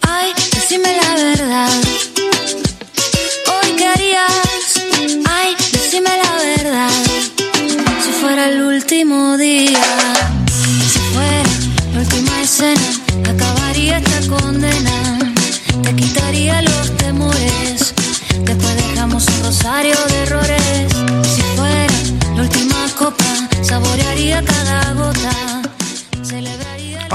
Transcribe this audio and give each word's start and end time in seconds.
Ay, 0.00 0.32
decime 0.52 0.96
la 1.00 1.14
verdad. 1.14 1.70
Hoy 3.46 3.76
qué 3.78 3.86
harías. 3.86 4.82
Ay, 5.30 5.54
decime 5.70 6.10
la 6.10 6.32
verdad. 6.36 6.90
Si 8.04 8.10
fuera 8.20 8.48
el 8.48 8.60
último 8.62 9.36
día. 9.36 10.05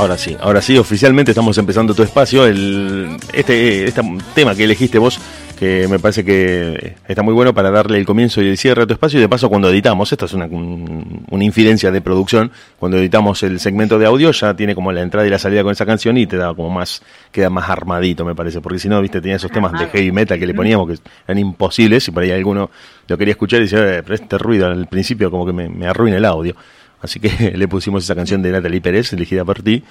Ahora 0.01 0.17
sí, 0.17 0.35
ahora 0.41 0.61
sí, 0.63 0.75
oficialmente 0.79 1.29
estamos 1.29 1.55
empezando 1.59 1.93
tu 1.93 2.01
espacio. 2.01 2.47
El, 2.47 3.17
este, 3.33 3.83
este 3.85 4.01
tema 4.33 4.55
que 4.55 4.63
elegiste 4.63 4.97
vos, 4.97 5.19
que 5.59 5.87
me 5.87 5.99
parece 5.99 6.25
que 6.25 6.95
está 7.07 7.21
muy 7.21 7.35
bueno 7.35 7.53
para 7.53 7.69
darle 7.69 7.99
el 7.99 8.05
comienzo 8.07 8.41
y 8.41 8.47
el 8.49 8.57
cierre 8.57 8.81
a 8.81 8.87
tu 8.87 8.93
espacio. 8.93 9.19
Y 9.19 9.21
de 9.21 9.29
paso, 9.29 9.47
cuando 9.47 9.69
editamos, 9.69 10.11
esto 10.11 10.25
es 10.25 10.33
una, 10.33 10.45
un- 10.45 11.23
una 11.29 11.43
infidencia 11.43 11.91
de 11.91 12.01
producción, 12.01 12.51
cuando 12.79 12.97
editamos 12.97 13.43
el 13.43 13.59
segmento 13.59 13.99
de 13.99 14.07
audio, 14.07 14.31
ya 14.31 14.55
tiene 14.55 14.73
como 14.73 14.91
la 14.91 15.03
entrada 15.03 15.27
y 15.27 15.29
la 15.29 15.37
salida 15.37 15.61
con 15.61 15.71
esa 15.71 15.85
canción 15.85 16.17
y 16.17 16.25
te 16.25 16.35
da 16.35 16.52
como 16.55 16.71
más, 16.71 17.03
queda 17.31 17.52
más 17.52 17.69
armadito, 17.69 18.25
me 18.25 18.33
parece. 18.33 18.59
Porque 18.59 18.79
si 18.79 18.89
no, 18.89 18.99
viste, 19.03 19.21
tenía 19.21 19.35
esos 19.35 19.52
temas 19.52 19.71
de 19.73 19.85
heavy 19.85 20.11
metal 20.11 20.39
que 20.39 20.47
le 20.47 20.55
poníamos 20.55 20.88
que 20.89 20.97
eran 21.27 21.38
imposibles 21.38 22.07
y 22.07 22.11
por 22.11 22.23
ahí 22.23 22.31
alguno 22.31 22.71
lo 23.07 23.17
quería 23.19 23.33
escuchar 23.33 23.59
y 23.59 23.65
decía, 23.65 23.97
"Eh, 23.97 24.02
pero 24.02 24.15
este 24.15 24.35
ruido 24.39 24.65
al 24.65 24.88
principio 24.88 25.29
como 25.29 25.45
que 25.45 25.53
me, 25.53 25.69
me 25.69 25.85
arruina 25.85 26.17
el 26.17 26.25
audio. 26.25 26.55
Así 27.02 27.19
que 27.19 27.52
le 27.57 27.67
pusimos 27.67 28.03
esa 28.03 28.16
canción 28.16 28.41
de 28.41 28.52
Natalie 28.52 28.81
Pérez, 28.81 29.11
elegida 29.13 29.44
por 29.44 29.61
ti. 29.61 29.83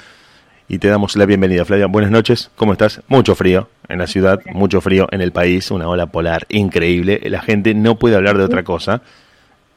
Y 0.68 0.78
te 0.78 0.86
damos 0.86 1.16
la 1.16 1.26
bienvenida, 1.26 1.64
Flavia. 1.64 1.86
Buenas 1.86 2.12
noches, 2.12 2.50
¿cómo 2.54 2.72
estás? 2.72 3.02
Mucho 3.08 3.34
frío 3.34 3.68
en 3.88 3.98
la 3.98 4.06
ciudad, 4.06 4.40
mucho 4.54 4.80
frío 4.80 5.08
en 5.10 5.20
el 5.20 5.32
país, 5.32 5.68
una 5.72 5.88
ola 5.88 6.06
polar 6.06 6.46
increíble. 6.48 7.20
La 7.24 7.42
gente 7.42 7.74
no 7.74 7.98
puede 7.98 8.14
hablar 8.14 8.38
de 8.38 8.44
otra 8.44 8.62
cosa. 8.62 9.02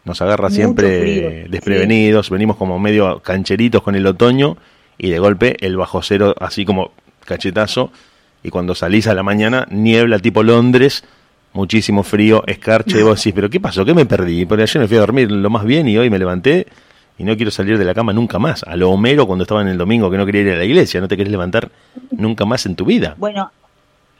Nos 0.05 0.21
agarra 0.21 0.51
siempre 0.51 1.47
desprevenidos, 1.49 2.29
venimos 2.29 2.57
como 2.57 2.77
medio 2.77 3.21
cancheritos 3.21 3.81
con 3.81 3.95
el 3.95 4.05
otoño 4.05 4.57
y 4.99 5.09
de 5.09 5.17
golpe 5.17 5.57
el 5.65 5.77
bajo 5.77 6.03
cero 6.03 6.35
así 6.39 6.63
como 6.63 6.91
cachetazo. 7.25 7.91
Y 8.43 8.49
cuando 8.49 8.75
salís 8.75 9.07
a 9.07 9.15
la 9.15 9.23
mañana, 9.23 9.65
niebla 9.71 10.19
tipo 10.19 10.43
Londres, 10.43 11.03
muchísimo 11.53 12.03
frío, 12.03 12.43
escarche, 12.45 12.99
y 12.99 13.01
vos 13.01 13.17
decís, 13.23 13.33
pero 13.33 13.49
¿qué 13.49 13.59
pasó? 13.59 13.83
¿Qué 13.83 13.95
me 13.95 14.05
perdí? 14.05 14.45
Porque 14.45 14.61
ayer 14.61 14.79
me 14.79 14.87
fui 14.87 14.97
a 14.97 14.99
dormir 14.99 15.31
lo 15.31 15.49
más 15.49 15.65
bien 15.65 15.87
y 15.87 15.97
hoy 15.97 16.11
me 16.11 16.19
levanté 16.19 16.67
y 17.17 17.23
no 17.23 17.35
quiero 17.35 17.51
salir 17.51 17.77
de 17.77 17.85
la 17.85 17.93
cama 17.93 18.13
nunca 18.13 18.39
más. 18.39 18.63
A 18.63 18.75
lo 18.75 18.89
Homero 18.89 19.27
cuando 19.27 19.43
estaba 19.43 19.61
en 19.61 19.67
el 19.67 19.77
domingo 19.77 20.09
que 20.09 20.17
no 20.17 20.25
quería 20.25 20.41
ir 20.41 20.49
a 20.51 20.57
la 20.57 20.65
iglesia, 20.65 20.99
no 21.01 21.07
te 21.07 21.17
querés 21.17 21.31
levantar 21.31 21.71
nunca 22.11 22.45
más 22.45 22.65
en 22.65 22.75
tu 22.75 22.85
vida. 22.85 23.15
Bueno, 23.17 23.51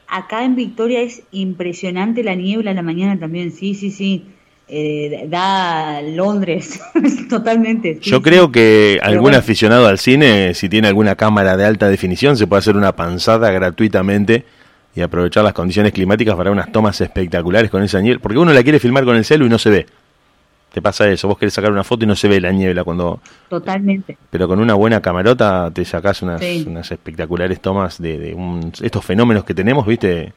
acá 0.08 0.44
en 0.44 0.56
Victoria 0.56 1.02
es 1.02 1.24
impresionante 1.32 2.24
la 2.24 2.36
niebla 2.36 2.72
a 2.72 2.74
la 2.74 2.84
mañana 2.84 3.20
también, 3.20 3.52
sí, 3.52 3.76
sí, 3.76 3.92
sí. 3.92 4.26
Eh, 4.68 5.26
da 5.28 6.02
Londres, 6.02 6.80
totalmente. 7.30 8.00
sí, 8.02 8.10
Yo 8.10 8.22
creo 8.22 8.52
que 8.52 8.98
algún 9.04 9.24
bueno, 9.24 9.38
aficionado 9.38 9.88
al 9.88 10.00
cine, 10.00 10.54
si 10.54 10.70
tiene 10.70 10.88
alguna 10.88 11.16
cámara 11.16 11.58
de 11.58 11.66
alta 11.66 11.90
definición, 11.90 12.38
se 12.38 12.48
puede 12.48 12.60
hacer 12.60 12.78
una 12.78 12.96
panzada 12.96 13.52
gratuitamente 13.52 14.46
y 14.96 15.02
aprovechar 15.02 15.44
las 15.44 15.54
condiciones 15.54 15.92
climáticas 15.92 16.36
para 16.36 16.50
unas 16.52 16.72
tomas 16.72 17.02
espectaculares 17.02 17.70
con 17.70 17.84
esa 17.84 18.00
niebla. 18.00 18.22
Porque 18.22 18.38
uno 18.38 18.54
la 18.54 18.64
quiere 18.64 18.80
filmar 18.80 19.04
con 19.04 19.16
el 19.16 19.26
celu 19.26 19.46
y 19.46 19.50
no 19.50 19.60
se 19.60 19.70
ve. 19.70 19.86
Te 20.74 20.82
pasa 20.82 21.08
eso, 21.08 21.28
vos 21.28 21.38
querés 21.38 21.54
sacar 21.54 21.72
una 21.72 21.84
foto 21.84 22.04
y 22.04 22.08
no 22.08 22.16
se 22.16 22.28
ve 22.28 22.42
la 22.42 22.52
niebla 22.52 22.84
cuando... 22.84 23.20
Totalmente. 23.48 24.18
Pero 24.32 24.48
con 24.48 24.60
una 24.60 24.74
buena 24.74 25.02
camarota 25.02 25.70
te 25.72 25.86
sacás 25.86 26.24
unas, 26.24 26.42
Sí. 26.42 26.66
unas 26.68 26.92
espectaculares 26.92 27.62
tomas 27.62 28.02
de, 28.02 28.18
de 28.18 28.34
un- 28.34 28.72
estos 28.82 29.06
fenómenos 29.06 29.44
que 29.44 29.54
tenemos, 29.54 29.86
¿viste? 29.86 30.34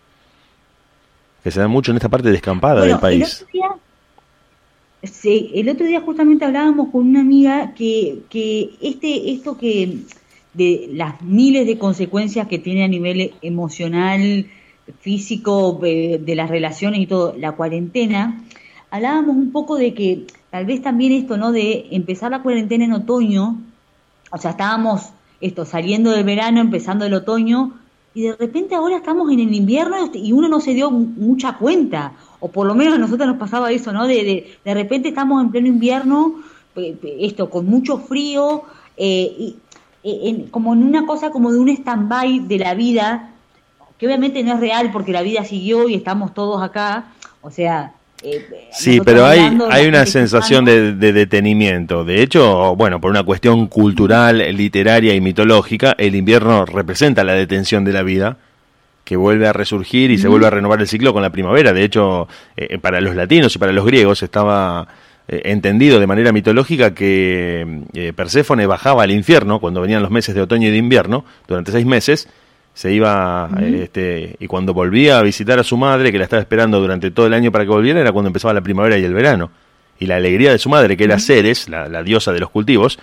Que 1.42 1.50
se 1.50 1.58
dan 1.60 1.70
mucho 1.70 1.90
en 1.90 1.96
esta 1.96 2.10
parte 2.10 2.30
descampada 2.30 2.80
Bueno, 2.80 2.92
del 2.94 3.00
país. 3.00 3.22
El 3.22 3.32
otro, 3.46 3.48
día, 3.52 5.10
sí, 5.10 5.50
el 5.54 5.68
otro 5.70 5.86
día 5.86 6.00
justamente 6.02 6.44
hablábamos 6.44 6.88
con 6.90 7.06
una 7.08 7.20
amiga 7.22 7.72
que, 7.74 8.18
que 8.28 8.70
este, 8.82 9.30
esto 9.32 9.56
que 9.56 10.00
de 10.52 10.90
las 10.92 11.22
miles 11.22 11.66
de 11.66 11.78
consecuencias 11.78 12.46
que 12.46 12.58
tiene 12.58 12.84
a 12.84 12.88
nivel 12.88 13.32
emocional, 13.42 14.46
físico, 15.00 15.78
de, 15.80 16.20
de 16.22 16.34
las 16.34 16.50
relaciones 16.50 17.00
y 17.00 17.06
todo, 17.06 17.34
la 17.38 17.52
cuarentena, 17.52 18.42
hablábamos 18.90 19.36
un 19.36 19.52
poco 19.52 19.76
de 19.76 19.94
que 19.94 20.26
tal 20.50 20.66
vez 20.66 20.82
también 20.82 21.12
esto, 21.12 21.36
¿no? 21.36 21.52
De 21.52 21.86
empezar 21.90 22.30
la 22.30 22.42
cuarentena 22.42 22.84
en 22.84 22.92
otoño, 22.92 23.58
o 24.32 24.38
sea, 24.38 24.52
estábamos 24.52 25.10
esto 25.40 25.64
saliendo 25.64 26.10
del 26.10 26.24
verano, 26.24 26.60
empezando 26.60 27.04
el 27.04 27.14
otoño, 27.14 27.74
y 28.14 28.22
de 28.22 28.36
repente 28.36 28.74
ahora 28.74 28.96
estamos 28.96 29.30
en 29.30 29.40
el 29.40 29.54
invierno 29.54 29.96
y 30.14 30.32
uno 30.32 30.48
no 30.48 30.60
se 30.60 30.72
dio 30.72 30.90
mu- 30.90 31.06
mucha 31.18 31.58
cuenta, 31.58 32.12
o 32.40 32.48
por 32.48 32.66
lo 32.66 32.74
menos 32.74 32.94
a 32.94 32.98
nosotros 32.98 33.28
nos 33.28 33.36
pasaba 33.36 33.70
eso, 33.70 33.92
¿no? 33.92 34.06
De, 34.06 34.24
de, 34.24 34.56
de 34.64 34.74
repente 34.74 35.08
estamos 35.08 35.42
en 35.42 35.50
pleno 35.50 35.66
invierno, 35.68 36.36
esto, 37.20 37.50
con 37.50 37.66
mucho 37.66 37.98
frío, 37.98 38.62
eh, 38.96 39.34
y, 39.38 39.56
en- 40.02 40.48
como 40.48 40.72
en 40.72 40.84
una 40.84 41.04
cosa 41.04 41.30
como 41.30 41.52
de 41.52 41.58
un 41.58 41.68
stand-by 41.68 42.40
de 42.46 42.58
la 42.58 42.74
vida, 42.74 43.32
que 43.98 44.06
obviamente 44.06 44.42
no 44.42 44.54
es 44.54 44.60
real 44.60 44.90
porque 44.92 45.12
la 45.12 45.22
vida 45.22 45.44
siguió 45.44 45.88
y 45.88 45.94
estamos 45.94 46.32
todos 46.32 46.62
acá, 46.62 47.12
o 47.42 47.50
sea... 47.50 47.92
eh, 48.26 48.68
Sí, 48.72 48.98
nosotros 48.98 49.04
pero 49.04 49.26
hay, 49.26 49.58
hay 49.70 49.86
una 49.86 50.04
sensación 50.06 50.64
de, 50.64 50.94
de 50.94 51.12
detenimiento. 51.12 52.04
De 52.04 52.22
hecho, 52.22 52.74
bueno, 52.76 53.00
por 53.00 53.10
una 53.10 53.22
cuestión 53.22 53.66
cultural, 53.68 54.38
literaria 54.56 55.14
y 55.14 55.20
mitológica, 55.20 55.94
el 55.98 56.14
invierno 56.14 56.66
representa 56.66 57.24
la 57.24 57.34
detención 57.34 57.84
de 57.84 57.92
la 57.92 58.02
vida, 58.02 58.38
que 59.06 59.16
vuelve 59.16 59.46
a 59.46 59.52
resurgir 59.52 60.10
y 60.10 60.18
se 60.18 60.26
vuelve 60.26 60.48
a 60.48 60.50
renovar 60.50 60.80
el 60.80 60.88
ciclo 60.88 61.12
con 61.12 61.22
la 61.22 61.30
primavera. 61.30 61.72
De 61.72 61.84
hecho, 61.84 62.26
eh, 62.56 62.76
para 62.78 63.00
los 63.00 63.14
latinos 63.14 63.54
y 63.54 63.58
para 63.58 63.72
los 63.72 63.86
griegos 63.86 64.20
estaba 64.24 64.88
eh, 65.28 65.42
entendido 65.44 66.00
de 66.00 66.08
manera 66.08 66.32
mitológica 66.32 66.92
que 66.92 67.84
eh, 67.94 68.12
Perséfone 68.14 68.66
bajaba 68.66 69.04
al 69.04 69.12
infierno 69.12 69.60
cuando 69.60 69.80
venían 69.80 70.02
los 70.02 70.10
meses 70.10 70.34
de 70.34 70.40
otoño 70.40 70.66
y 70.68 70.72
de 70.72 70.76
invierno, 70.76 71.24
durante 71.46 71.70
seis 71.70 71.86
meses, 71.86 72.28
se 72.76 72.92
iba 72.92 73.48
este, 73.58 74.36
y 74.38 74.46
cuando 74.46 74.74
volvía 74.74 75.18
a 75.18 75.22
visitar 75.22 75.58
a 75.58 75.64
su 75.64 75.78
madre 75.78 76.12
que 76.12 76.18
la 76.18 76.24
estaba 76.24 76.42
esperando 76.42 76.78
durante 76.78 77.10
todo 77.10 77.26
el 77.26 77.32
año 77.32 77.50
para 77.50 77.64
que 77.64 77.70
volviera 77.70 78.02
era 78.02 78.12
cuando 78.12 78.26
empezaba 78.26 78.52
la 78.52 78.60
primavera 78.60 78.98
y 78.98 79.04
el 79.04 79.14
verano. 79.14 79.50
Y 79.98 80.04
la 80.04 80.16
alegría 80.16 80.52
de 80.52 80.58
su 80.58 80.68
madre 80.68 80.94
que 80.94 81.04
era 81.04 81.18
Ceres 81.18 81.70
la, 81.70 81.88
la 81.88 82.02
diosa 82.02 82.34
de 82.34 82.40
los 82.40 82.50
cultivos 82.50 82.98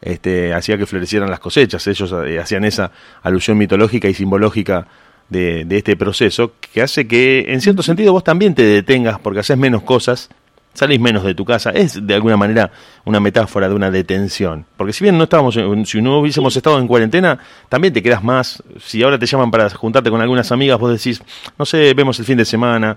este, 0.00 0.52
hacía 0.52 0.76
que 0.76 0.86
florecieran 0.86 1.30
las 1.30 1.38
cosechas. 1.38 1.86
Ellos 1.86 2.12
eh, 2.26 2.40
hacían 2.40 2.64
esa 2.64 2.90
alusión 3.22 3.56
mitológica 3.58 4.08
y 4.08 4.14
simbológica 4.14 4.88
de, 5.28 5.66
de 5.66 5.78
este 5.78 5.94
proceso 5.96 6.54
que 6.60 6.82
hace 6.82 7.06
que 7.06 7.44
en 7.46 7.60
cierto 7.60 7.84
sentido 7.84 8.12
vos 8.12 8.24
también 8.24 8.56
te 8.56 8.64
detengas 8.64 9.20
porque 9.20 9.38
haces 9.38 9.56
menos 9.56 9.84
cosas 9.84 10.30
salís 10.72 11.00
menos 11.00 11.24
de 11.24 11.34
tu 11.34 11.44
casa. 11.44 11.70
Es 11.70 12.06
de 12.06 12.14
alguna 12.14 12.36
manera 12.36 12.70
una 13.04 13.20
metáfora 13.20 13.68
de 13.68 13.74
una 13.74 13.90
detención. 13.90 14.64
Porque 14.76 14.92
si 14.92 15.04
bien 15.04 15.18
no 15.18 15.24
estábamos, 15.24 15.58
si 15.84 16.00
no 16.00 16.18
hubiésemos 16.18 16.56
estado 16.56 16.78
en 16.78 16.86
cuarentena, 16.86 17.38
también 17.68 17.92
te 17.92 18.02
quedas 18.02 18.22
más. 18.22 18.62
Si 18.80 19.02
ahora 19.02 19.18
te 19.18 19.26
llaman 19.26 19.50
para 19.50 19.68
juntarte 19.70 20.10
con 20.10 20.20
algunas 20.20 20.50
amigas, 20.52 20.78
vos 20.78 20.92
decís, 20.92 21.22
no 21.58 21.64
sé, 21.64 21.94
vemos 21.94 22.18
el 22.18 22.24
fin 22.24 22.38
de 22.38 22.44
semana. 22.44 22.96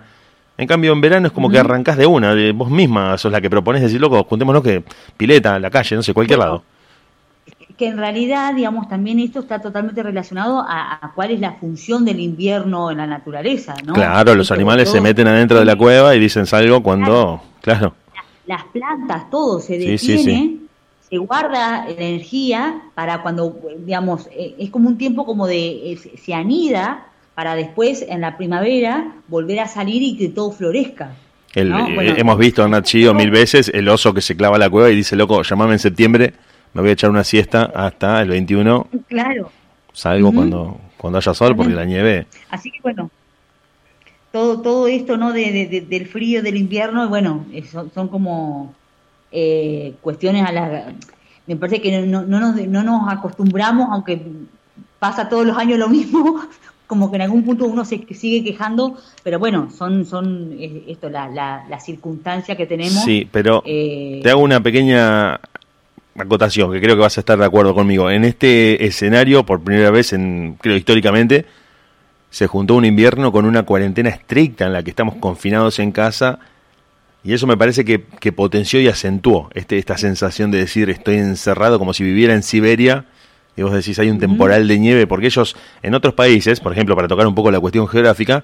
En 0.57 0.67
cambio, 0.67 0.93
en 0.93 1.01
verano 1.01 1.27
es 1.27 1.33
como 1.33 1.49
que 1.49 1.59
arrancás 1.59 1.97
de 1.97 2.05
una, 2.05 2.33
de 2.33 2.53
vos 2.53 2.69
misma 2.69 3.17
sos 3.17 3.31
la 3.31 3.41
que 3.41 3.49
propones 3.49 3.81
decir, 3.81 3.99
loco, 3.99 4.23
juntémonos 4.23 4.63
que 4.63 4.83
pileta, 5.17 5.59
la 5.59 5.69
calle, 5.69 5.95
no 5.97 6.03
sé, 6.03 6.13
cualquier 6.13 6.39
lado. 6.39 6.63
Que 7.77 7.87
en 7.87 7.97
realidad, 7.97 8.53
digamos, 8.53 8.87
también 8.87 9.19
esto 9.19 9.39
está 9.39 9.59
totalmente 9.59 10.01
relacionado 10.01 10.59
a, 10.59 10.99
a 11.05 11.11
cuál 11.13 11.31
es 11.31 11.39
la 11.39 11.53
función 11.53 12.05
del 12.05 12.19
invierno 12.19 12.89
en 12.91 12.97
la 12.97 13.07
naturaleza, 13.07 13.73
¿no? 13.85 13.93
Claro, 13.93 14.33
los 14.35 14.51
animales 14.51 14.89
se 14.89 15.01
meten 15.01 15.27
adentro 15.27 15.59
de 15.59 15.65
la 15.65 15.75
cueva 15.75 16.15
y 16.15 16.19
dicen 16.19 16.45
salgo 16.45 16.81
cuando, 16.81 17.41
claro. 17.61 17.93
Las 18.47 18.63
plantas, 18.65 19.29
todo 19.29 19.59
se 19.59 19.73
detiene, 19.73 19.97
sí, 19.97 20.17
sí. 20.19 20.67
se 21.09 21.17
guarda 21.17 21.85
la 21.85 21.91
energía 21.91 22.81
para 22.93 23.21
cuando, 23.23 23.57
digamos, 23.79 24.27
eh, 24.31 24.55
es 24.59 24.69
como 24.69 24.87
un 24.87 24.97
tiempo 24.97 25.25
como 25.25 25.47
de, 25.47 25.93
eh, 25.93 25.97
se- 26.23 26.33
anida 26.33 27.07
para 27.33 27.55
después 27.55 28.05
en 28.07 28.21
la 28.21 28.37
primavera 28.37 29.13
volver 29.27 29.59
a 29.59 29.67
salir 29.67 30.01
y 30.03 30.15
que 30.15 30.29
todo 30.29 30.51
florezca. 30.51 31.11
El- 31.53 31.69
¿no? 31.71 31.87
eh, 31.87 31.91
Bueno, 31.95 32.13
hemos 32.17 32.37
visto 32.37 32.63
en 32.63 32.71
Nat 32.71 32.87
Geo 32.87 33.13
mil 33.13 33.31
veces 33.31 33.69
el 33.73 33.89
oso 33.89 34.13
que 34.13 34.21
se 34.21 34.37
clava 34.37 34.57
a 34.57 34.59
la 34.59 34.69
cueva 34.69 34.89
y 34.91 34.95
dice, 34.95 35.15
loco, 35.15 35.41
llamame 35.41 35.73
en 35.73 35.79
septiembre, 35.79 36.33
me 36.75 36.81
voy 36.81 36.89
a 36.91 36.93
echar 36.93 37.09
una 37.09 37.23
siesta 37.23 37.71
hasta 37.73 38.21
el 38.21 38.29
21, 38.29 38.87
Claro. 39.07 39.49
salgo 39.93 40.31
cuando, 40.33 40.77
cuando 40.97 41.17
haya 41.17 41.33
sol 41.33 41.55
porque 41.55 41.73
la 41.73 41.85
nieve... 41.85 42.27
Así 42.51 42.69
que 42.69 42.79
bueno, 42.83 43.09
todo, 44.31 44.61
todo 44.61 44.87
esto 44.87 45.15
no 45.17 45.31
de, 45.31 45.51
de- 45.51 45.67
de- 45.67 45.81
del 45.81 46.05
frío, 46.07 46.43
del 46.43 46.57
invierno, 46.57 47.07
bueno, 47.07 47.45
son, 47.71 47.91
son 47.93 48.09
como 48.09 48.73
eh, 49.31 49.93
cuestiones 50.01 50.45
a 50.45 50.51
las... 50.51 50.93
Me 51.47 51.55
parece 51.55 51.81
que 51.81 52.01
no, 52.01 52.23
no, 52.23 52.39
nos, 52.39 52.55
no 52.67 52.83
nos 52.83 53.11
acostumbramos, 53.11 53.87
aunque 53.91 54.21
pasa 54.99 55.29
todos 55.29 55.45
los 55.45 55.57
años 55.57 55.79
lo 55.79 55.87
mismo, 55.87 56.41
como 56.87 57.09
que 57.09 57.15
en 57.15 57.21
algún 57.21 57.43
punto 57.45 57.65
uno 57.65 57.85
se 57.85 58.05
sigue 58.13 58.43
quejando, 58.43 58.97
pero 59.23 59.39
bueno, 59.39 59.69
son, 59.71 60.05
son 60.05 60.55
eh, 60.59 60.83
esto, 60.87 61.09
la, 61.09 61.29
la, 61.29 61.65
la 61.69 61.79
circunstancia 61.79 62.57
que 62.57 62.65
tenemos. 62.65 63.01
Sí, 63.03 63.27
pero 63.31 63.63
eh, 63.65 64.19
te 64.21 64.29
hago 64.29 64.41
una 64.41 64.59
pequeña 64.61 65.39
acotación, 66.17 66.71
que 66.71 66.81
creo 66.81 66.95
que 66.95 67.01
vas 67.01 67.17
a 67.17 67.21
estar 67.21 67.37
de 67.37 67.45
acuerdo 67.45 67.73
conmigo. 67.73 68.09
En 68.09 68.23
este 68.23 68.85
escenario, 68.85 69.45
por 69.45 69.61
primera 69.61 69.91
vez, 69.91 70.13
en, 70.13 70.57
creo 70.61 70.75
históricamente, 70.75 71.45
se 72.29 72.47
juntó 72.47 72.75
un 72.75 72.85
invierno 72.85 73.31
con 73.31 73.45
una 73.45 73.63
cuarentena 73.63 74.09
estricta 74.09 74.65
en 74.65 74.73
la 74.73 74.83
que 74.83 74.89
estamos 74.89 75.15
confinados 75.15 75.79
en 75.79 75.91
casa 75.91 76.39
y 77.23 77.33
eso 77.33 77.47
me 77.47 77.57
parece 77.57 77.85
que, 77.85 78.03
que 78.19 78.31
potenció 78.31 78.79
y 78.79 78.87
acentuó 78.87 79.49
este, 79.53 79.77
esta 79.77 79.97
sensación 79.97 80.51
de 80.51 80.59
decir 80.59 80.89
estoy 80.89 81.15
encerrado 81.15 81.79
como 81.79 81.93
si 81.93 82.03
viviera 82.03 82.33
en 82.33 82.43
Siberia 82.43 83.05
y 83.57 83.61
vos 83.61 83.73
decís 83.73 83.97
hay 83.99 84.09
un 84.09 84.19
temporal 84.19 84.67
de 84.67 84.77
nieve, 84.77 85.07
porque 85.07 85.27
ellos 85.27 85.55
en 85.81 85.95
otros 85.95 86.13
países, 86.13 86.59
por 86.59 86.73
ejemplo, 86.73 86.95
para 86.95 87.07
tocar 87.07 87.25
un 87.25 87.35
poco 87.35 87.51
la 87.51 87.59
cuestión 87.59 87.87
geográfica, 87.87 88.43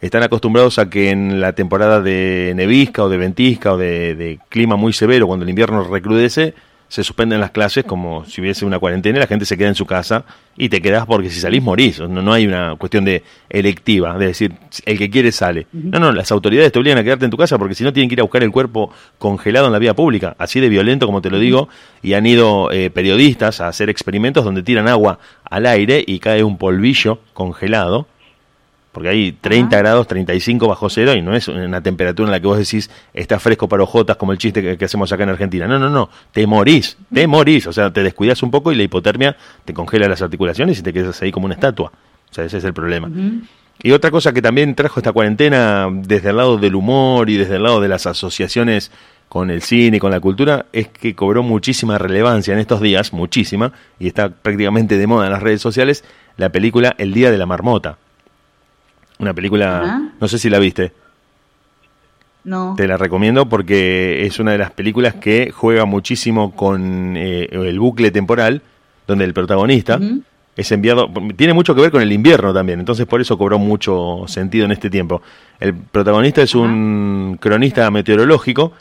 están 0.00 0.24
acostumbrados 0.24 0.78
a 0.78 0.90
que 0.90 1.10
en 1.10 1.40
la 1.40 1.52
temporada 1.52 2.00
de 2.00 2.52
nevisca 2.56 3.04
o 3.04 3.08
de 3.08 3.16
ventisca 3.18 3.72
o 3.72 3.78
de, 3.78 4.40
clima 4.48 4.74
muy 4.76 4.92
severo, 4.92 5.28
cuando 5.28 5.44
el 5.44 5.50
invierno 5.50 5.84
recrudece, 5.84 6.54
se 6.92 7.02
suspenden 7.02 7.40
las 7.40 7.52
clases 7.52 7.84
como 7.84 8.26
si 8.26 8.42
hubiese 8.42 8.66
una 8.66 8.78
cuarentena 8.78 9.16
y 9.16 9.20
la 9.20 9.26
gente 9.26 9.46
se 9.46 9.56
queda 9.56 9.68
en 9.68 9.74
su 9.74 9.86
casa 9.86 10.26
y 10.58 10.68
te 10.68 10.82
quedas 10.82 11.06
porque 11.06 11.30
si 11.30 11.40
salís 11.40 11.62
morís. 11.62 11.98
No, 12.00 12.20
no 12.20 12.34
hay 12.34 12.46
una 12.46 12.76
cuestión 12.76 13.02
de 13.02 13.22
electiva, 13.48 14.18
de 14.18 14.26
decir, 14.26 14.52
el 14.84 14.98
que 14.98 15.08
quiere 15.08 15.32
sale. 15.32 15.66
No, 15.72 15.98
no, 15.98 16.12
las 16.12 16.30
autoridades 16.30 16.70
te 16.70 16.78
obligan 16.78 16.98
a 16.98 17.02
quedarte 17.02 17.24
en 17.24 17.30
tu 17.30 17.38
casa 17.38 17.56
porque 17.56 17.74
si 17.74 17.82
no 17.82 17.94
tienen 17.94 18.10
que 18.10 18.16
ir 18.16 18.20
a 18.20 18.24
buscar 18.24 18.42
el 18.42 18.50
cuerpo 18.50 18.92
congelado 19.16 19.68
en 19.68 19.72
la 19.72 19.78
vía 19.78 19.94
pública, 19.94 20.36
así 20.36 20.60
de 20.60 20.68
violento 20.68 21.06
como 21.06 21.22
te 21.22 21.30
lo 21.30 21.38
digo, 21.38 21.70
y 22.02 22.12
han 22.12 22.26
ido 22.26 22.70
eh, 22.70 22.90
periodistas 22.90 23.62
a 23.62 23.68
hacer 23.68 23.88
experimentos 23.88 24.44
donde 24.44 24.62
tiran 24.62 24.86
agua 24.86 25.18
al 25.44 25.64
aire 25.64 26.04
y 26.06 26.18
cae 26.18 26.44
un 26.44 26.58
polvillo 26.58 27.20
congelado 27.32 28.06
porque 28.92 29.08
hay 29.08 29.32
30 29.32 29.76
grados, 29.78 30.06
35 30.06 30.68
bajo 30.68 30.90
cero 30.90 31.14
y 31.14 31.22
no 31.22 31.34
es 31.34 31.48
una 31.48 31.82
temperatura 31.82 32.28
en 32.28 32.32
la 32.32 32.40
que 32.40 32.46
vos 32.46 32.58
decís 32.58 32.90
está 33.14 33.40
fresco 33.40 33.66
para 33.66 33.82
ojotas 33.82 34.16
como 34.16 34.32
el 34.32 34.38
chiste 34.38 34.76
que, 34.76 34.84
hacemos 34.84 35.10
acá 35.12 35.22
en 35.22 35.30
Argentina. 35.30 35.66
No, 35.66 35.78
no, 35.78 35.88
no, 35.88 36.10
te 36.30 36.46
morís, 36.46 36.98
te 37.12 37.26
morís, 37.26 37.66
o 37.66 37.72
sea, 37.72 37.90
te 37.90 38.02
descuidas 38.02 38.42
un 38.42 38.50
poco 38.50 38.70
y 38.70 38.74
la 38.74 38.82
hipotermia 38.82 39.34
te 39.64 39.72
congela 39.72 40.06
las 40.08 40.20
articulaciones 40.20 40.78
y 40.78 40.82
te 40.82 40.92
quedas 40.92 41.20
ahí 41.22 41.32
como 41.32 41.46
una 41.46 41.54
estatua. 41.54 41.90
O 42.30 42.34
sea, 42.34 42.44
ese 42.44 42.58
es 42.58 42.64
el 42.64 42.74
problema. 42.74 43.10
Y 43.82 43.92
otra 43.92 44.10
cosa 44.10 44.32
que 44.32 44.42
también 44.42 44.74
trajo 44.74 45.00
esta 45.00 45.12
cuarentena 45.12 45.88
desde 45.90 46.30
el 46.30 46.36
lado 46.36 46.58
del 46.58 46.74
humor 46.74 47.30
y 47.30 47.36
desde 47.36 47.56
el 47.56 47.62
lado 47.62 47.80
de 47.80 47.88
las 47.88 48.06
asociaciones 48.06 48.92
con 49.30 49.50
el 49.50 49.62
cine 49.62 49.96
y 49.96 50.00
con 50.00 50.10
la 50.10 50.20
cultura 50.20 50.66
es 50.74 50.88
que 50.88 51.14
cobró 51.14 51.42
muchísima 51.42 51.96
relevancia 51.96 52.52
en 52.52 52.60
estos 52.60 52.82
días, 52.82 53.14
muchísima, 53.14 53.72
y 53.98 54.06
está 54.06 54.28
prácticamente 54.28 54.98
de 54.98 55.06
moda 55.06 55.26
en 55.26 55.32
las 55.32 55.42
redes 55.42 55.62
sociales, 55.62 56.04
la 56.36 56.50
película 56.50 56.94
El 56.98 57.14
Día 57.14 57.30
de 57.30 57.38
la 57.38 57.46
Marmota 57.46 57.96
una 59.22 59.34
película, 59.34 60.12
no 60.20 60.28
sé 60.28 60.38
si 60.38 60.50
la 60.50 60.58
viste. 60.58 60.92
No. 62.44 62.74
Te 62.76 62.88
la 62.88 62.96
recomiendo 62.96 63.48
porque 63.48 64.26
es 64.26 64.40
una 64.40 64.50
de 64.50 64.58
las 64.58 64.72
películas 64.72 65.14
que 65.14 65.52
juega 65.52 65.84
muchísimo 65.84 66.54
con 66.56 67.16
eh, 67.16 67.48
el 67.52 67.78
bucle 67.78 68.10
temporal, 68.10 68.62
donde 69.06 69.24
el 69.24 69.32
protagonista 69.32 70.00
es 70.56 70.72
enviado, 70.72 71.08
tiene 71.36 71.52
mucho 71.52 71.74
que 71.74 71.80
ver 71.80 71.92
con 71.92 72.02
el 72.02 72.12
invierno 72.12 72.52
también, 72.52 72.80
entonces 72.80 73.06
por 73.06 73.20
eso 73.20 73.38
cobró 73.38 73.58
mucho 73.58 74.24
sentido 74.26 74.64
en 74.64 74.72
este 74.72 74.90
tiempo. 74.90 75.22
El 75.60 75.74
protagonista 75.74 76.42
es 76.42 76.54
un 76.54 77.38
cronista 77.40 77.90
meteorológico 77.90 78.72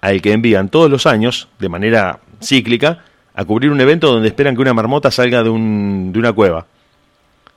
al 0.00 0.22
que 0.22 0.32
envían 0.32 0.68
todos 0.68 0.90
los 0.90 1.06
años, 1.06 1.48
de 1.58 1.68
manera 1.68 2.18
cíclica, 2.42 3.04
a 3.34 3.44
cubrir 3.44 3.70
un 3.70 3.80
evento 3.80 4.10
donde 4.10 4.28
esperan 4.28 4.54
que 4.54 4.62
una 4.62 4.74
marmota 4.74 5.10
salga 5.10 5.42
de, 5.42 5.50
un, 5.50 6.12
de 6.12 6.18
una 6.18 6.32
cueva. 6.32 6.66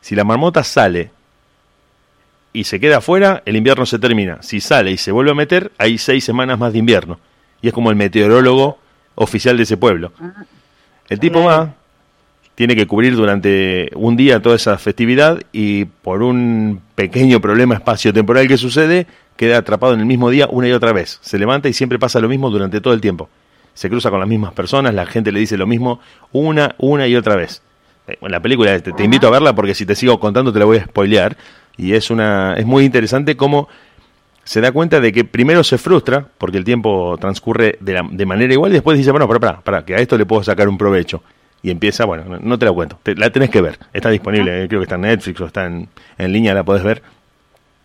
Si 0.01 0.15
la 0.15 0.23
marmota 0.23 0.63
sale 0.63 1.11
y 2.55 2.63
se 2.63 2.79
queda 2.79 2.97
afuera, 2.97 3.43
el 3.45 3.57
invierno 3.57 3.85
se 3.85 3.99
termina. 3.99 4.41
Si 4.41 4.61
sale 4.61 4.91
y 4.91 4.97
se 4.97 5.11
vuelve 5.11 5.31
a 5.31 5.35
meter, 5.35 5.73
hay 5.77 5.97
seis 5.97 6.23
semanas 6.23 6.57
más 6.57 6.71
de 6.71 6.79
invierno. 6.79 7.19
Y 7.61 7.67
es 7.67 7.73
como 7.73 7.89
el 7.89 7.97
meteorólogo 7.97 8.77
oficial 9.15 9.57
de 9.57 9.63
ese 9.63 9.75
pueblo. 9.75 10.13
Ah, 10.21 10.45
el 11.09 11.19
tipo 11.19 11.43
va, 11.43 11.73
tiene 12.55 12.77
que 12.77 12.87
cubrir 12.87 13.13
durante 13.15 13.89
un 13.95 14.15
día 14.15 14.41
toda 14.41 14.55
esa 14.55 14.77
festividad 14.77 15.41
y 15.51 15.85
por 15.85 16.23
un 16.23 16.81
pequeño 16.95 17.41
problema 17.41 17.75
espacio-temporal 17.75 18.47
que 18.47 18.57
sucede, 18.57 19.05
queda 19.35 19.57
atrapado 19.57 19.93
en 19.93 19.99
el 19.99 20.05
mismo 20.05 20.29
día 20.29 20.47
una 20.49 20.69
y 20.69 20.71
otra 20.71 20.93
vez. 20.93 21.19
Se 21.21 21.37
levanta 21.37 21.67
y 21.67 21.73
siempre 21.73 21.99
pasa 21.99 22.21
lo 22.21 22.29
mismo 22.29 22.49
durante 22.49 22.79
todo 22.79 22.93
el 22.93 23.01
tiempo. 23.01 23.29
Se 23.73 23.89
cruza 23.89 24.09
con 24.09 24.21
las 24.21 24.29
mismas 24.29 24.53
personas, 24.53 24.93
la 24.93 25.05
gente 25.05 25.33
le 25.33 25.41
dice 25.41 25.57
lo 25.57 25.67
mismo 25.67 25.99
una, 26.31 26.75
una 26.77 27.05
y 27.05 27.17
otra 27.17 27.35
vez. 27.35 27.61
Eh, 28.07 28.17
la 28.21 28.39
película, 28.39 28.79
te, 28.79 28.93
te 28.93 29.03
invito 29.03 29.27
a 29.27 29.31
verla 29.31 29.53
porque 29.53 29.75
si 29.75 29.85
te 29.85 29.93
sigo 29.93 30.21
contando 30.21 30.53
te 30.53 30.59
la 30.59 30.65
voy 30.65 30.77
a 30.77 30.85
spoilear 30.85 31.35
y 31.77 31.93
es, 31.93 32.09
una, 32.09 32.55
es 32.55 32.65
muy 32.65 32.85
interesante 32.85 33.35
cómo 33.35 33.67
se 34.43 34.61
da 34.61 34.71
cuenta 34.71 34.99
de 34.99 35.11
que 35.11 35.25
primero 35.25 35.63
se 35.63 35.77
frustra 35.77 36.27
porque 36.37 36.57
el 36.57 36.63
tiempo 36.63 37.17
transcurre 37.19 37.77
de, 37.79 37.93
la, 37.93 38.07
de 38.09 38.25
manera 38.25 38.53
igual 38.53 38.71
y 38.71 38.75
después 38.75 38.97
dice, 38.97 39.11
bueno, 39.11 39.27
para, 39.27 39.59
para, 39.61 39.83
que 39.83 39.95
a 39.95 39.97
esto 39.97 40.17
le 40.17 40.25
puedo 40.25 40.43
sacar 40.43 40.69
un 40.69 40.77
provecho. 40.77 41.23
Y 41.63 41.71
empieza, 41.71 42.05
bueno, 42.05 42.37
no 42.39 42.59
te 42.59 42.65
la 42.65 42.71
cuento, 42.71 42.99
la 43.15 43.31
tenés 43.31 43.49
que 43.49 43.59
ver, 43.59 43.79
está 43.91 44.11
disponible, 44.11 44.63
eh, 44.63 44.67
creo 44.67 44.81
que 44.81 44.83
está 44.83 44.95
en 44.95 45.01
Netflix 45.01 45.41
o 45.41 45.45
está 45.47 45.65
en, 45.65 45.89
en 46.15 46.31
línea, 46.31 46.53
la 46.53 46.63
podés 46.63 46.83
ver. 46.83 47.01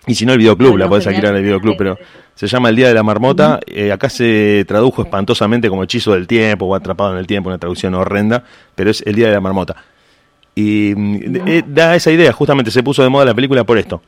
Y 0.07 0.15
si 0.15 0.27
no, 0.27 0.33
el 0.33 0.39
videoclub, 0.39 0.77
la 0.77 0.89
podés 0.89 1.07
alquilar 1.07 1.33
en 1.33 1.39
el 1.39 1.43
videoclub, 1.45 1.77
pero 1.77 1.99
se 2.35 2.47
llama 2.47 2.71
El 2.71 2.77
Día 2.77 2.89
de 2.89 2.95
la 2.95 3.03
Marmota. 3.03 3.61
Eh, 3.67 3.93
acá 3.93 4.09
se 4.09 4.65
tradujo 4.67 5.03
espantosamente 5.03 5.69
como 5.69 5.85
Hechizo 5.85 6.13
del 6.13 6.27
Tiempo 6.27 6.67
o 6.67 6.75
Atrapado 6.75 7.13
en 7.13 7.19
el 7.19 7.27
Tiempo, 7.27 7.49
una 7.49 7.59
traducción 7.59 7.95
horrenda, 7.95 8.45
pero 8.75 8.91
es 8.91 9.03
El 9.07 9.15
Día 9.15 9.29
de 9.29 9.35
la 9.35 9.41
Marmota. 9.41 9.77
Y 10.61 10.95
eh, 11.47 11.63
da 11.67 11.97
esa 11.97 12.11
idea, 12.11 12.33
justamente 12.33 12.71
se 12.71 12.83
puso 12.83 13.03
de 13.03 13.09
moda 13.09 13.25
la 13.25 13.35
película 13.35 13.65
por 13.65 13.79
esto. 13.79 14.03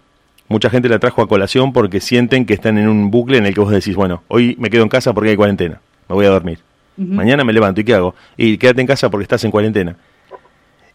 Mucha 0.49 0.69
gente 0.69 0.89
la 0.89 0.99
trajo 0.99 1.23
a 1.23 1.29
colación 1.29 1.73
porque 1.73 2.01
sienten 2.01 2.45
que 2.45 2.53
están 2.53 2.77
en 2.77 2.89
un 2.89 3.11
bucle 3.11 3.39
en 3.39 3.47
el 3.47 3.55
que 3.55 3.61
vos 3.61 3.71
decís, 3.71 3.97
bueno, 3.97 4.23
hoy 4.29 4.55
me 4.59 4.69
quedo 4.69 4.83
en 4.83 4.91
casa 4.91 5.15
porque 5.15 5.31
hay 5.31 5.37
cuarentena, 5.37 5.81
me 6.09 6.15
voy 6.15 6.27
a 6.27 6.29
dormir. 6.29 6.59
Mañana 6.99 7.43
me 7.43 7.55
levanto 7.55 7.81
y 7.81 7.85
¿qué 7.85 7.95
hago? 7.95 8.15
Y 8.37 8.59
quédate 8.59 8.83
en 8.83 8.87
casa 8.87 9.09
porque 9.09 9.23
estás 9.23 9.43
en 9.45 9.51
cuarentena. 9.51 9.97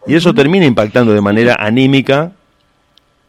Y 0.05 0.13
eso 0.13 0.31
termina 0.33 0.65
impactando 0.65 1.11
de 1.11 1.21
manera 1.21 1.55
anímica 1.59 2.33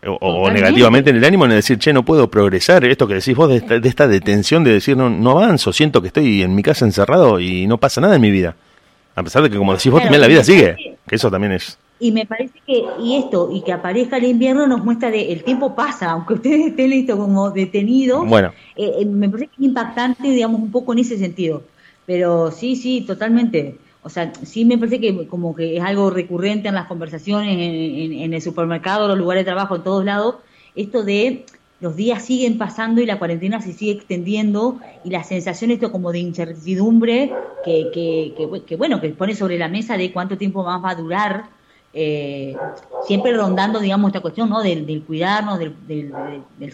o, 0.06 0.50
negativamente 0.50 1.10
en 1.10 1.16
el 1.16 1.25
ánimo 1.25 1.46
en 1.46 1.52
decir, 1.52 1.78
che, 1.78 1.94
no 1.94 2.04
puedo 2.04 2.30
progresar. 2.30 2.84
Esto 2.84 3.08
que 3.08 3.14
decís 3.14 3.34
vos 3.34 3.48
de 3.48 3.80
esta, 3.82 4.06
detención 4.06 4.64
de 4.64 4.72
decir, 4.72 4.98
no, 4.98 5.08
no 5.08 5.30
avanzo, 5.30 5.72
siento 5.72 6.02
que 6.02 6.08
estoy 6.08 6.42
en 6.42 6.54
mi 6.54 6.62
casa 6.62 6.84
encerrado 6.84 7.40
y 7.40 7.66
no 7.66 7.78
pasa 7.78 8.02
nada 8.02 8.16
en 8.16 8.20
mi 8.20 8.30
vida. 8.30 8.54
A 9.14 9.22
pesar 9.22 9.42
de 9.42 9.50
que, 9.50 9.56
como 9.56 9.72
decís 9.72 9.90
vos, 9.90 10.02
también 10.02 10.20
la 10.20 10.28
vida 10.28 10.44
sigue. 10.44 10.98
Que 11.08 11.16
eso 11.16 11.30
también 11.30 11.52
es 11.52 11.78
y 12.00 12.12
me 12.12 12.26
parece 12.26 12.60
que, 12.66 12.84
y 13.00 13.16
esto, 13.16 13.50
y 13.52 13.62
que 13.62 13.72
aparezca 13.72 14.18
el 14.18 14.24
invierno 14.24 14.66
nos 14.66 14.84
muestra 14.84 15.10
de 15.10 15.32
el 15.32 15.42
tiempo 15.42 15.74
pasa, 15.74 16.10
aunque 16.12 16.34
ustedes 16.34 16.68
estén 16.68 16.90
listo 16.90 17.16
como 17.16 17.50
detenidos, 17.50 18.26
bueno. 18.28 18.52
Eh, 18.76 18.92
eh, 19.00 19.04
me 19.04 19.28
parece 19.28 19.48
que 19.48 19.56
es 19.62 19.68
impactante, 19.68 20.28
digamos, 20.30 20.60
un 20.60 20.70
poco 20.70 20.92
en 20.92 21.00
ese 21.00 21.18
sentido. 21.18 21.62
Pero 22.06 22.50
sí, 22.50 22.76
sí, 22.76 23.02
totalmente. 23.02 23.76
O 24.02 24.08
sea, 24.08 24.32
sí 24.42 24.64
me 24.64 24.78
parece 24.78 25.00
que 25.00 25.26
como 25.26 25.54
que 25.54 25.76
es 25.76 25.82
algo 25.82 26.11
recurrente 26.11 26.68
en 26.68 26.75
las 26.75 26.87
conversaciones, 26.87 27.52
en, 27.52 28.12
en, 28.12 28.32
el 28.32 28.40
supermercado, 28.40 29.08
los 29.08 29.18
lugares 29.18 29.42
de 29.42 29.50
trabajo, 29.50 29.76
en 29.76 29.82
todos 29.82 30.04
lados, 30.04 30.37
esto 30.75 31.02
de 31.02 31.44
los 31.80 31.96
días 31.96 32.25
siguen 32.25 32.58
pasando 32.58 33.00
y 33.00 33.06
la 33.06 33.18
cuarentena 33.18 33.61
se 33.61 33.73
sigue 33.73 33.92
extendiendo 33.92 34.80
y 35.04 35.11
la 35.11 35.23
sensación 35.25 35.70
esto 35.70 35.92
como 35.92 36.12
de 36.12 36.20
incertidumbre 36.20 37.32
que, 37.64 37.90
que, 37.92 38.34
que, 38.37 38.62
que 38.64 38.76
bueno, 38.76 39.00
que 39.00 39.11
pone 39.11 39.34
sobre 39.34 39.58
la 39.58 39.68
mesa 39.68 39.96
de 39.96 40.12
cuánto 40.12 40.38
tiempo 40.38 40.64
más 40.64 40.82
va 40.82 40.90
a 40.90 40.94
durar 40.94 41.57
eh, 41.95 42.54
siempre 43.07 43.33
rondando, 43.33 43.80
digamos, 43.80 44.09
esta 44.09 44.21
cuestión, 44.21 44.50
¿no? 44.50 44.62
Del, 44.62 45.02
cuidarnos, 45.07 45.59
del, 45.59 45.73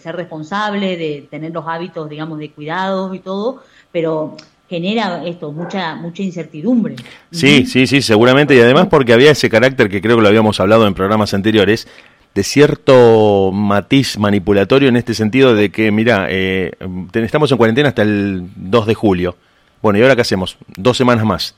ser 0.01 0.15
responsable, 0.15 0.97
de 0.97 1.27
tener 1.29 1.51
los 1.51 1.65
hábitos, 1.67 2.09
digamos, 2.09 2.39
de 2.39 2.51
cuidados 2.51 3.15
y 3.15 3.19
todo, 3.19 3.63
pero 3.91 4.35
genera 4.69 5.23
esto, 5.25 5.51
mucha, 5.51 5.95
mucha 5.95 6.21
incertidumbre. 6.21 6.95
Sí, 7.31 7.65
sí, 7.65 7.87
sí, 7.87 8.01
seguramente, 8.01 8.55
y 8.55 8.59
además 8.59 8.87
porque 8.89 9.13
había 9.13 9.31
ese 9.31 9.49
carácter 9.49 9.89
que 9.89 10.01
creo 10.01 10.17
que 10.17 10.21
lo 10.21 10.27
habíamos 10.27 10.59
hablado 10.59 10.85
en 10.87 10.93
programas 10.93 11.33
anteriores, 11.33 11.87
de 12.33 12.43
cierto 12.43 13.51
matiz 13.53 14.17
manipulatorio 14.17 14.89
en 14.89 14.97
este 14.97 15.13
sentido 15.13 15.55
de 15.55 15.71
que, 15.71 15.91
mira, 15.91 16.27
eh, 16.29 16.73
estamos 17.13 17.49
en 17.51 17.57
cuarentena 17.57 17.89
hasta 17.89 18.01
el 18.01 18.49
2 18.55 18.87
de 18.87 18.93
julio. 18.93 19.37
Bueno, 19.81 19.99
¿y 19.99 20.01
ahora 20.01 20.15
qué 20.15 20.21
hacemos? 20.21 20.57
Dos 20.75 20.97
semanas 20.97 21.23
más 21.23 21.55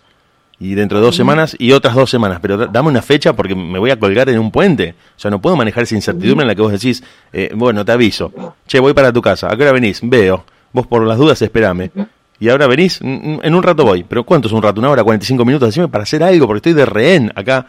y 0.60 0.74
dentro 0.74 1.00
de 1.00 1.06
dos 1.06 1.16
semanas 1.16 1.56
y 1.60 1.72
otras 1.72 1.94
dos 1.94 2.10
semanas, 2.10 2.40
pero 2.42 2.68
dame 2.68 2.90
una 2.90 3.02
fecha 3.02 3.34
porque 3.34 3.56
me 3.56 3.78
voy 3.78 3.92
a 3.92 4.00
colgar 4.00 4.28
en 4.30 4.40
un 4.40 4.52
puente. 4.52 4.96
O 5.16 5.20
sea, 5.20 5.30
no 5.30 5.40
puedo 5.40 5.56
manejar 5.56 5.84
esa 5.84 5.96
incertidumbre 5.96 6.44
en 6.44 6.48
la 6.48 6.56
que 6.56 6.62
vos 6.62 6.72
decís, 6.72 7.04
eh, 7.32 7.52
bueno, 7.56 7.86
te 7.86 7.92
aviso, 7.92 8.32
che, 8.66 8.80
voy 8.80 8.94
para 8.94 9.14
tu 9.14 9.22
casa, 9.22 9.48
¿a 9.52 9.56
qué 9.56 9.64
hora 9.64 9.72
venís? 9.72 10.00
Veo, 10.02 10.44
vos 10.74 10.88
por 10.88 11.06
las 11.06 11.18
dudas 11.18 11.42
espérame. 11.42 11.92
Y 12.40 12.50
ahora 12.50 12.68
venís, 12.68 13.02
en 13.02 13.56
un 13.56 13.64
rato 13.64 13.84
voy, 13.84 14.04
pero 14.04 14.24
¿cuánto 14.24 14.48
es 14.48 14.54
un 14.54 14.62
rato? 14.62 14.80
¿Una 14.80 14.92
hora, 14.92 15.04
45 15.04 15.44
minutos? 15.44 15.70
Decime 15.70 15.88
para 15.88 16.04
hacer 16.04 16.22
algo, 16.24 16.46
porque 16.46 16.58
estoy 16.58 16.74
de 16.74 16.86
rehén 16.86 17.32
acá, 17.36 17.66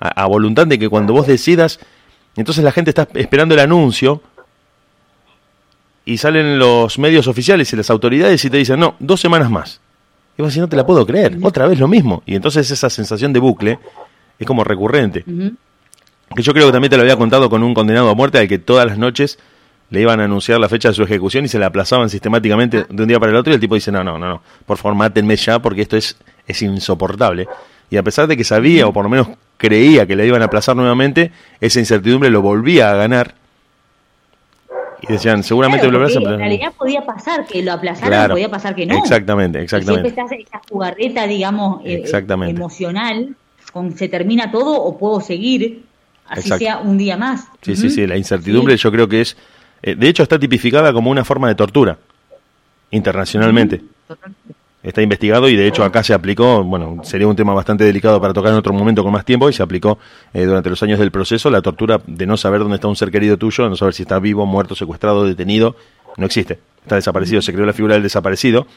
a, 0.00 0.26
voluntad 0.26 0.66
de 0.66 0.78
que 0.78 0.88
cuando 0.88 1.12
vos 1.12 1.26
decidas, 1.26 1.80
entonces 2.34 2.64
la 2.64 2.72
gente 2.72 2.90
está 2.90 3.08
esperando 3.14 3.54
el 3.54 3.60
anuncio 3.60 4.22
y 6.04 6.18
salen 6.18 6.58
los 6.58 6.98
medios 6.98 7.26
oficiales 7.28 7.72
y 7.72 7.76
las 7.76 7.90
autoridades 7.90 8.44
y 8.44 8.50
te 8.50 8.56
dicen, 8.56 8.80
no, 8.80 8.94
dos 9.00 9.20
semanas 9.20 9.50
más. 9.50 9.80
Y 10.38 10.42
vos 10.42 10.50
decís, 10.50 10.60
no 10.60 10.68
te 10.68 10.76
la 10.76 10.84
puedo 10.84 11.06
creer, 11.06 11.38
otra 11.42 11.66
vez 11.66 11.78
lo 11.78 11.88
mismo. 11.88 12.22
Y 12.26 12.34
entonces 12.34 12.70
esa 12.70 12.90
sensación 12.90 13.32
de 13.32 13.40
bucle 13.40 13.78
es 14.38 14.46
como 14.46 14.64
recurrente. 14.64 15.24
Que 16.34 16.42
yo 16.42 16.52
creo 16.52 16.66
que 16.66 16.72
también 16.72 16.90
te 16.90 16.96
lo 16.96 17.02
había 17.02 17.16
contado 17.16 17.48
con 17.48 17.62
un 17.62 17.72
condenado 17.72 18.10
a 18.10 18.14
muerte 18.14 18.38
al 18.38 18.48
que 18.48 18.58
todas 18.58 18.86
las 18.86 18.98
noches 18.98 19.38
le 19.90 20.00
iban 20.00 20.20
a 20.20 20.24
anunciar 20.24 20.58
la 20.58 20.68
fecha 20.68 20.88
de 20.88 20.94
su 20.94 21.04
ejecución 21.04 21.44
y 21.44 21.48
se 21.48 21.58
la 21.58 21.66
aplazaban 21.66 22.10
sistemáticamente 22.10 22.86
de 22.88 23.02
un 23.02 23.08
día 23.08 23.20
para 23.20 23.30
el 23.30 23.36
otro 23.36 23.52
y 23.52 23.54
el 23.54 23.60
tipo 23.60 23.76
dice, 23.76 23.92
no, 23.92 24.02
no, 24.02 24.18
no, 24.18 24.28
no, 24.28 24.42
por 24.66 24.78
favor 24.78 24.96
mátenme 24.96 25.36
ya 25.36 25.60
porque 25.60 25.82
esto 25.82 25.96
es, 25.96 26.16
es 26.46 26.60
insoportable. 26.62 27.46
Y 27.88 27.96
a 27.96 28.02
pesar 28.02 28.26
de 28.26 28.36
que 28.36 28.44
sabía 28.44 28.86
o 28.86 28.92
por 28.92 29.04
lo 29.04 29.10
menos 29.10 29.28
creía 29.56 30.06
que 30.06 30.16
le 30.16 30.26
iban 30.26 30.42
a 30.42 30.46
aplazar 30.46 30.76
nuevamente, 30.76 31.32
esa 31.60 31.78
incertidumbre 31.78 32.30
lo 32.30 32.42
volvía 32.42 32.90
a 32.90 32.96
ganar. 32.96 33.34
Y 35.08 35.12
decían, 35.12 35.42
seguramente 35.44 35.86
Claro, 35.88 36.00
lo. 36.08 36.30
En 36.32 36.38
realidad 36.38 36.72
podía 36.76 37.04
pasar 37.06 37.46
que 37.46 37.62
lo 37.62 37.72
aplazaran, 37.72 38.08
Claro. 38.10 38.34
podía 38.34 38.48
pasar 38.50 38.74
que 38.74 38.86
no. 38.86 38.98
Exactamente, 38.98 39.60
Y 39.60 39.62
exactamente. 39.62 40.10
siempre 40.10 40.24
está 40.40 40.56
esa 40.58 40.62
jugarreta, 40.68 41.26
digamos, 41.26 41.80
eh, 41.84 41.94
Exactamente. 42.02 42.56
emocional, 42.56 43.36
con 43.72 43.96
se 43.96 44.08
termina 44.08 44.50
todo 44.50 44.82
o 44.82 44.98
puedo 44.98 45.20
seguir, 45.20 45.84
así 46.26 46.40
Exacto. 46.40 46.64
sea 46.64 46.78
un 46.78 46.98
día 46.98 47.16
más. 47.16 47.46
Sí, 47.62 47.76
sí, 47.76 47.88
sí, 47.90 48.06
la 48.06 48.16
incertidumbre 48.16 48.76
Sí. 48.76 48.82
yo 48.82 48.90
creo 48.92 49.08
que 49.08 49.20
es, 49.20 49.36
eh, 49.82 49.94
de 49.94 50.08
hecho 50.08 50.22
está 50.22 50.38
tipificada 50.38 50.92
como 50.92 51.10
una 51.10 51.24
forma 51.24 51.48
de 51.48 51.54
tortura 51.54 51.98
internacionalmente. 52.90 53.82
Totalmente. 54.08 54.54
Está 54.86 55.02
investigado 55.02 55.48
y 55.48 55.56
de 55.56 55.66
hecho 55.66 55.82
acá 55.82 56.04
se 56.04 56.14
aplicó, 56.14 56.62
bueno, 56.62 57.00
sería 57.02 57.26
un 57.26 57.34
tema 57.34 57.52
bastante 57.52 57.82
delicado 57.82 58.20
para 58.20 58.32
tocar 58.32 58.52
en 58.52 58.58
otro 58.58 58.72
momento 58.72 59.02
con 59.02 59.12
más 59.12 59.24
tiempo 59.24 59.50
y 59.50 59.52
se 59.52 59.60
aplicó 59.60 59.98
eh, 60.32 60.44
durante 60.44 60.70
los 60.70 60.80
años 60.84 61.00
del 61.00 61.10
proceso 61.10 61.50
la 61.50 61.60
tortura 61.60 62.00
de 62.06 62.24
no 62.24 62.36
saber 62.36 62.60
dónde 62.60 62.76
está 62.76 62.86
un 62.86 62.94
ser 62.94 63.10
querido 63.10 63.36
tuyo, 63.36 63.68
no 63.68 63.74
saber 63.74 63.94
si 63.94 64.04
está 64.04 64.20
vivo, 64.20 64.46
muerto, 64.46 64.76
secuestrado, 64.76 65.26
detenido, 65.26 65.74
no 66.18 66.26
existe, 66.26 66.60
está 66.82 66.94
desaparecido, 66.94 67.42
se 67.42 67.52
creó 67.52 67.66
la 67.66 67.72
figura 67.72 67.94
del 67.94 68.04
desaparecido, 68.04 68.68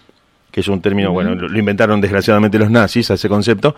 que 0.49 0.61
es 0.61 0.67
un 0.67 0.81
término, 0.81 1.11
bueno, 1.11 1.35
lo, 1.35 1.47
lo 1.47 1.59
inventaron 1.59 2.01
desgraciadamente 2.01 2.57
los 2.57 2.71
nazis 2.71 3.11
a 3.11 3.13
ese 3.13 3.29
concepto. 3.29 3.75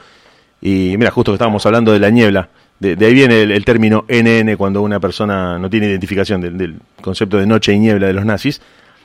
Y 0.62 0.96
mira, 0.98 1.12
justo 1.12 1.34
que 1.34 1.36
estábamos 1.36 1.66
hablando 1.66 1.92
de 1.92 2.00
la 2.00 2.12
niebla, 2.12 2.48
de, 2.80 2.96
de 2.96 3.06
ahí 3.08 3.14
viene 3.14 3.42
el, 3.42 3.52
el 3.52 3.66
término 3.66 4.06
NN 4.08 4.56
cuando 4.56 4.82
una 4.82 5.02
persona 5.02 5.60
no 5.60 5.70
tiene 5.70 5.88
identificación 5.88 6.40
del, 6.40 6.58
del 6.58 6.76
concepto 7.02 7.38
de 7.38 7.46
noche 7.46 7.74
y 7.74 7.80
niebla 7.80 8.08
de 8.08 8.14
los 8.14 8.24
nazis, 8.24 8.62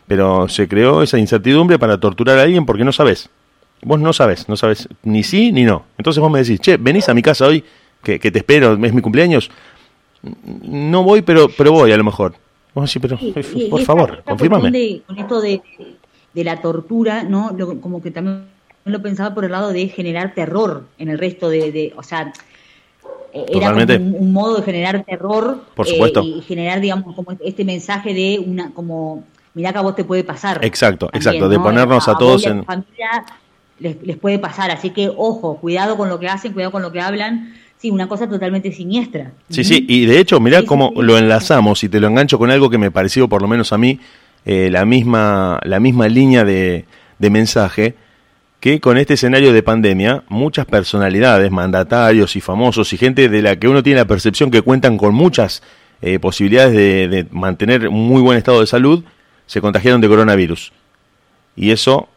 pero 0.07 0.49
se 0.49 0.69
creó 0.69 1.03
esa 1.03 1.19
incertidumbre 1.19 1.79
para 1.79 1.99
torturar 1.99 2.39
a 2.39 2.43
alguien 2.43 2.65
porque 2.67 2.85
no 2.85 2.93
sabes. 2.93 3.29
Vos 3.83 4.01
no 4.01 4.13
sabes, 4.13 4.49
no 4.49 4.57
sabes 4.57 4.89
ni 5.03 5.23
sí 5.23 5.53
ni 5.53 5.65
no. 5.65 5.85
Entonces 5.99 6.21
vos 6.21 6.31
me 6.31 6.39
decís, 6.43 6.61
che, 6.61 6.77
venís 6.77 7.09
a 7.09 7.15
mi 7.15 7.23
casa 7.23 7.47
hoy, 7.47 7.63
que, 8.03 8.19
que 8.19 8.31
te 8.31 8.39
espero, 8.39 8.73
es 8.73 8.93
mi 8.95 9.01
cumpleaños. 9.03 9.51
No 10.63 11.03
voy, 11.03 11.23
pero 11.23 11.49
pero 11.57 11.73
voy 11.73 11.93
a 11.93 11.97
lo 11.97 12.05
mejor. 12.05 12.35
Vos 12.75 12.93
decís, 12.93 13.01
pero 13.03 13.19
Sí, 13.19 13.33
eh, 13.65 13.69
por 13.71 13.81
favor, 13.83 14.23
confírmame. 14.25 14.71
de- 14.71 15.03
con 15.07 15.19
esto 15.19 15.41
de, 15.41 15.61
de 16.35 16.45
la 16.45 16.61
tortura, 16.61 17.23
¿no? 17.23 17.53
Lo- 17.57 17.81
como 17.81 18.03
que 18.03 18.11
también 18.11 18.45
lo 18.85 19.03
pensaba 19.03 19.35
por 19.35 19.45
el 19.45 19.53
lado 19.53 19.73
de 19.73 19.89
generar 19.89 20.35
terror 20.35 20.85
en 20.99 21.09
el 21.09 21.19
resto 21.19 21.49
de, 21.49 21.71
de- 21.73 21.93
o 21.97 22.03
sea, 22.03 22.33
eh, 23.33 23.45
era 23.51 23.73
un, 23.73 24.15
un 24.19 24.33
modo 24.33 24.57
de 24.57 24.63
generar 24.63 25.05
terror 25.05 25.61
Por 25.75 25.87
eh, 25.87 25.91
supuesto. 25.91 26.23
y 26.23 26.41
generar, 26.43 26.81
digamos, 26.81 27.15
como 27.15 27.33
este 27.45 27.65
mensaje 27.65 28.15
de 28.15 28.43
una, 28.45 28.73
como, 28.73 29.25
mirá 29.57 29.73
que 29.73 29.79
a 29.79 29.83
vos 29.83 29.97
te 29.97 30.05
puede 30.05 30.23
pasar. 30.23 30.65
Exacto, 30.65 31.07
También, 31.09 31.23
exacto, 31.23 31.49
de 31.49 31.57
¿no? 31.57 31.63
ponernos 31.65 32.07
a 32.09 32.17
todos 32.17 32.45
en- 32.47 32.63
familia 32.65 33.25
les, 33.81 34.01
les 34.03 34.17
puede 34.17 34.39
pasar, 34.39 34.71
así 34.71 34.91
que 34.91 35.11
ojo, 35.15 35.57
cuidado 35.57 35.97
con 35.97 36.09
lo 36.09 36.21
que 36.21 36.29
hacen, 36.29 36.53
cuidado 36.53 36.71
con 36.73 36.83
lo 36.83 36.93
que 36.93 37.01
hablan. 37.01 37.55
Sí, 37.79 37.91
una 37.91 38.07
cosa 38.09 38.27
totalmente 38.29 38.73
siniestra. 38.73 39.33
Sí, 39.51 39.63
sí, 39.65 39.85
y 39.89 40.07
de 40.07 40.19
hecho, 40.19 40.41
mirá 40.41 40.61
sí, 40.61 40.67
cómo 40.67 40.93
sí. 40.95 41.03
lo 41.03 41.19
enlazamos 41.19 41.85
y 41.85 41.89
te 41.91 42.01
lo 42.01 42.07
engancho 42.07 42.39
con 42.39 42.51
algo 42.51 42.71
que 42.71 42.79
me 42.79 42.91
pareció, 42.91 43.29
por 43.29 43.43
lo 43.43 43.49
menos 43.49 43.73
a 43.73 43.79
mí, 43.79 43.99
eh, 44.47 44.71
la, 44.71 44.87
misma, 44.87 45.59
la 45.63 45.79
misma 45.81 46.09
línea 46.09 46.45
de, 46.47 46.87
de 47.19 47.31
mensaje, 47.31 47.95
que 48.61 48.81
con 48.81 48.97
este 48.97 49.15
escenario 49.15 49.53
de 49.53 49.63
pandemia, 49.63 50.23
muchas 50.31 50.65
personalidades, 50.65 51.51
mandatarios 51.51 52.35
y 52.37 52.41
famosos 52.41 52.93
y 52.95 52.97
gente 52.97 53.29
de 53.29 53.43
la 53.43 53.57
que 53.57 53.69
uno 53.69 53.83
tiene 53.83 54.01
la 54.01 54.07
percepción 54.07 54.51
que 54.51 54.63
cuentan 54.63 54.97
con 54.97 55.15
muchas 55.15 55.63
eh, 56.01 56.19
posibilidades 56.19 56.73
de, 56.73 57.09
de 57.09 57.27
mantener 57.31 57.89
un 57.89 58.09
muy 58.09 58.23
buen 58.23 58.39
estado 58.39 58.61
de 58.61 58.67
salud, 58.67 59.05
se 59.47 59.61
contagiaron 59.61 60.01
de 60.01 60.09
coronavirus. 60.09 60.73
Y 61.57 61.71
eso 61.71 62.09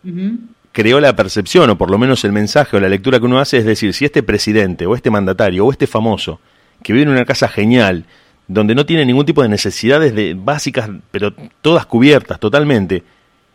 creó 0.71 0.99
la 0.99 1.15
percepción, 1.15 1.69
o 1.69 1.77
por 1.77 1.89
lo 1.89 1.97
menos 1.97 2.23
el 2.25 2.31
mensaje 2.31 2.77
o 2.77 2.79
la 2.79 2.89
lectura 2.89 3.19
que 3.19 3.25
uno 3.25 3.39
hace, 3.39 3.57
es 3.57 3.65
decir, 3.65 3.93
si 3.93 4.05
este 4.05 4.23
presidente 4.23 4.85
o 4.85 4.95
este 4.95 5.09
mandatario 5.09 5.65
o 5.65 5.71
este 5.71 5.87
famoso, 5.87 6.39
que 6.83 6.93
vive 6.93 7.03
en 7.03 7.09
una 7.09 7.25
casa 7.25 7.47
genial, 7.47 8.05
donde 8.47 8.75
no 8.75 8.85
tiene 8.85 9.05
ningún 9.05 9.25
tipo 9.25 9.41
de 9.43 9.49
necesidades 9.49 10.13
de, 10.15 10.35
básicas, 10.35 10.89
pero 11.11 11.33
todas 11.61 11.85
cubiertas 11.85 12.39
totalmente, 12.39 13.03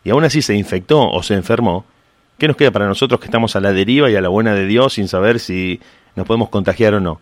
y 0.03 0.09
aún 0.09 0.23
así 0.23 0.41
se 0.41 0.55
infectó 0.55 1.09
o 1.09 1.23
se 1.23 1.33
enfermó, 1.33 1.85
¿qué 2.37 2.47
nos 2.47 2.57
queda 2.57 2.71
para 2.71 2.87
nosotros 2.87 3.19
que 3.19 3.25
estamos 3.25 3.55
a 3.55 3.59
la 3.59 3.73
deriva 3.73 4.09
y 4.09 4.15
a 4.15 4.21
la 4.21 4.29
buena 4.29 4.53
de 4.53 4.65
Dios 4.67 4.93
sin 4.93 5.07
saber 5.07 5.39
si 5.39 5.79
nos 6.15 6.25
podemos 6.25 6.49
contagiar 6.49 6.93
o 6.93 6.99
no? 6.99 7.19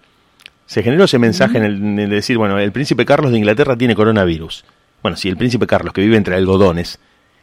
Se 0.66 0.82
generó 0.82 1.06
ese 1.06 1.20
mensaje 1.20 1.58
en 1.58 1.64
el, 1.64 1.76
en 1.76 2.00
el 2.00 2.10
decir, 2.10 2.38
bueno, 2.38 2.58
el 2.58 2.72
príncipe 2.72 3.06
Carlos 3.06 3.32
de 3.32 3.38
Inglaterra 3.38 3.78
tiene 3.78 3.96
coronavirus. 3.96 4.66
Bueno, 5.04 5.18
si 5.18 5.28
el 5.30 5.38
príncipe 5.38 5.68
Carlos, 5.68 5.94
que 5.94 6.02
vive 6.02 6.18
entre 6.18 6.36
algodones, 6.36 6.98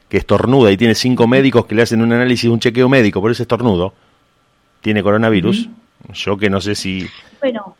que 0.08 0.16
estornuda 0.16 0.72
y 0.72 0.76
tiene 0.76 0.94
cinco 0.94 1.28
médicos 1.28 1.66
que 1.66 1.74
le 1.74 1.82
hacen 1.82 2.00
un 2.02 2.12
análisis, 2.12 2.50
un 2.50 2.58
chequeo 2.58 2.88
médico 2.88 3.20
por 3.20 3.30
ese 3.30 3.42
estornudo, 3.42 3.92
tiene 4.80 5.02
coronavirus, 5.02 5.68
yo 6.14 6.36
que 6.38 6.48
no 6.50 6.60
sé 6.60 6.74
si... 6.74 7.06
Bueno, 7.40 7.76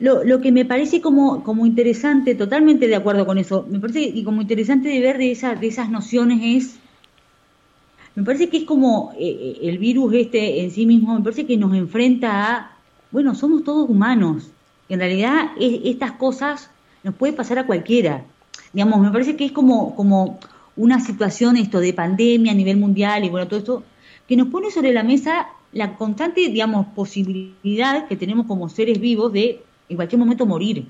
lo, 0.00 0.24
lo 0.24 0.40
que 0.40 0.50
me 0.50 0.64
parece 0.64 1.00
como, 1.00 1.44
como 1.44 1.64
interesante, 1.64 2.34
totalmente 2.34 2.88
de 2.88 2.96
acuerdo 2.96 3.24
con 3.24 3.38
eso, 3.38 3.64
me 3.70 3.78
parece 3.78 4.00
y 4.02 4.24
como 4.24 4.42
interesante 4.42 4.88
de 4.88 5.00
ver 5.00 5.18
de, 5.18 5.30
esa, 5.30 5.54
de 5.54 5.68
esas 5.68 5.88
nociones 5.88 6.40
es, 6.42 6.78
me 8.16 8.24
parece 8.24 8.48
que 8.48 8.58
es 8.58 8.64
como 8.64 9.12
eh, 9.18 9.28
eh, 9.30 9.68
el 9.68 9.78
virus 9.78 10.12
este 10.14 10.62
en 10.64 10.70
sí 10.72 10.84
mismo, 10.84 11.14
me 11.14 11.22
parece 11.22 11.46
que 11.46 11.56
nos 11.56 11.74
enfrenta 11.74 12.56
a, 12.56 12.76
bueno, 13.12 13.34
somos 13.36 13.62
todos 13.64 13.88
humanos, 13.88 14.50
en 14.88 14.98
realidad 14.98 15.52
es- 15.58 15.80
estas 15.84 16.12
cosas 16.12 16.70
nos 17.04 17.14
puede 17.14 17.32
pasar 17.32 17.58
a 17.60 17.66
cualquiera, 17.66 18.24
digamos, 18.72 19.00
me 19.00 19.10
parece 19.10 19.36
que 19.36 19.44
es 19.44 19.52
como, 19.52 19.94
como 19.94 20.38
una 20.76 21.00
situación 21.00 21.56
esto 21.56 21.80
de 21.80 21.92
pandemia 21.92 22.52
a 22.52 22.54
nivel 22.54 22.76
mundial 22.76 23.24
y 23.24 23.28
bueno, 23.28 23.46
todo 23.46 23.58
esto, 23.58 23.82
que 24.26 24.36
nos 24.36 24.48
pone 24.48 24.70
sobre 24.70 24.92
la 24.92 25.02
mesa 25.02 25.48
la 25.72 25.96
constante, 25.96 26.40
digamos, 26.48 26.86
posibilidad 26.94 28.06
que 28.06 28.16
tenemos 28.16 28.46
como 28.46 28.68
seres 28.68 29.00
vivos 29.00 29.32
de 29.32 29.62
en 29.88 29.96
cualquier 29.96 30.18
momento 30.18 30.44
morir. 30.46 30.86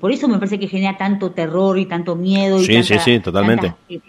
Por 0.00 0.12
eso 0.12 0.28
me 0.28 0.36
parece 0.38 0.58
que 0.58 0.68
genera 0.68 0.96
tanto 0.96 1.30
terror 1.30 1.78
y 1.78 1.86
tanto 1.86 2.16
miedo. 2.16 2.60
Y 2.60 2.64
Sí, 2.64 2.82
sí, 2.82 2.98
sí, 2.98 3.20
totalmente. 3.20 3.68
tanta- 3.88 4.04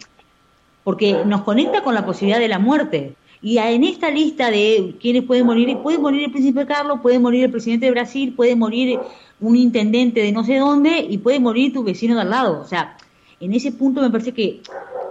porque 0.84 1.24
nos 1.25 1.41
conecta 1.41 1.84
con 1.84 1.93
la 1.93 2.05
posibilidad 2.05 2.39
de 2.39 2.48
la 2.48 2.60
muerte. 2.60 3.13
Y 3.42 3.58
en 3.58 3.84
esta 3.84 4.12
lista 4.12 4.52
de 4.52 4.96
quienes 5.02 5.24
pueden 5.24 5.48
morir, 5.48 5.76
puede 5.80 5.98
morir 5.98 6.26
el 6.26 6.32
príncipe 6.32 6.66
Carlos, 6.66 7.00
puede 7.02 7.18
morir 7.18 7.46
el 7.46 7.52
presidente 7.52 7.88
de 7.88 7.92
Brasil, 7.92 8.34
puede 8.36 8.56
morir 8.56 9.00
un 9.40 9.56
intendente 9.56 10.22
de 10.22 10.32
no 10.32 10.44
sé 10.44 10.58
dónde 10.58 11.00
y 11.00 11.18
puede 11.18 11.40
morir 11.40 11.74
tu 11.74 11.84
vecino 11.84 12.14
de 12.16 12.22
al 12.22 12.30
lado. 12.30 12.62
O 12.62 12.66
sea, 12.66 12.98
en 13.40 13.54
ese 13.54 13.72
punto 13.72 14.02
me 14.02 14.12
parece 14.12 14.34
que, 14.34 14.62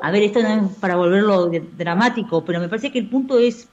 a 0.01 0.11
ver, 0.13 0.23
esto 0.23 0.41
no 0.41 0.49
es 0.49 0.77
para 0.77 0.97
volverlo 0.97 1.51
dramático, 1.77 2.45
pero 2.45 2.61
me 2.61 2.69
parece 2.69 2.93
que 2.93 3.01
el 3.01 3.09
punto 3.09 3.39
es, 3.39 3.69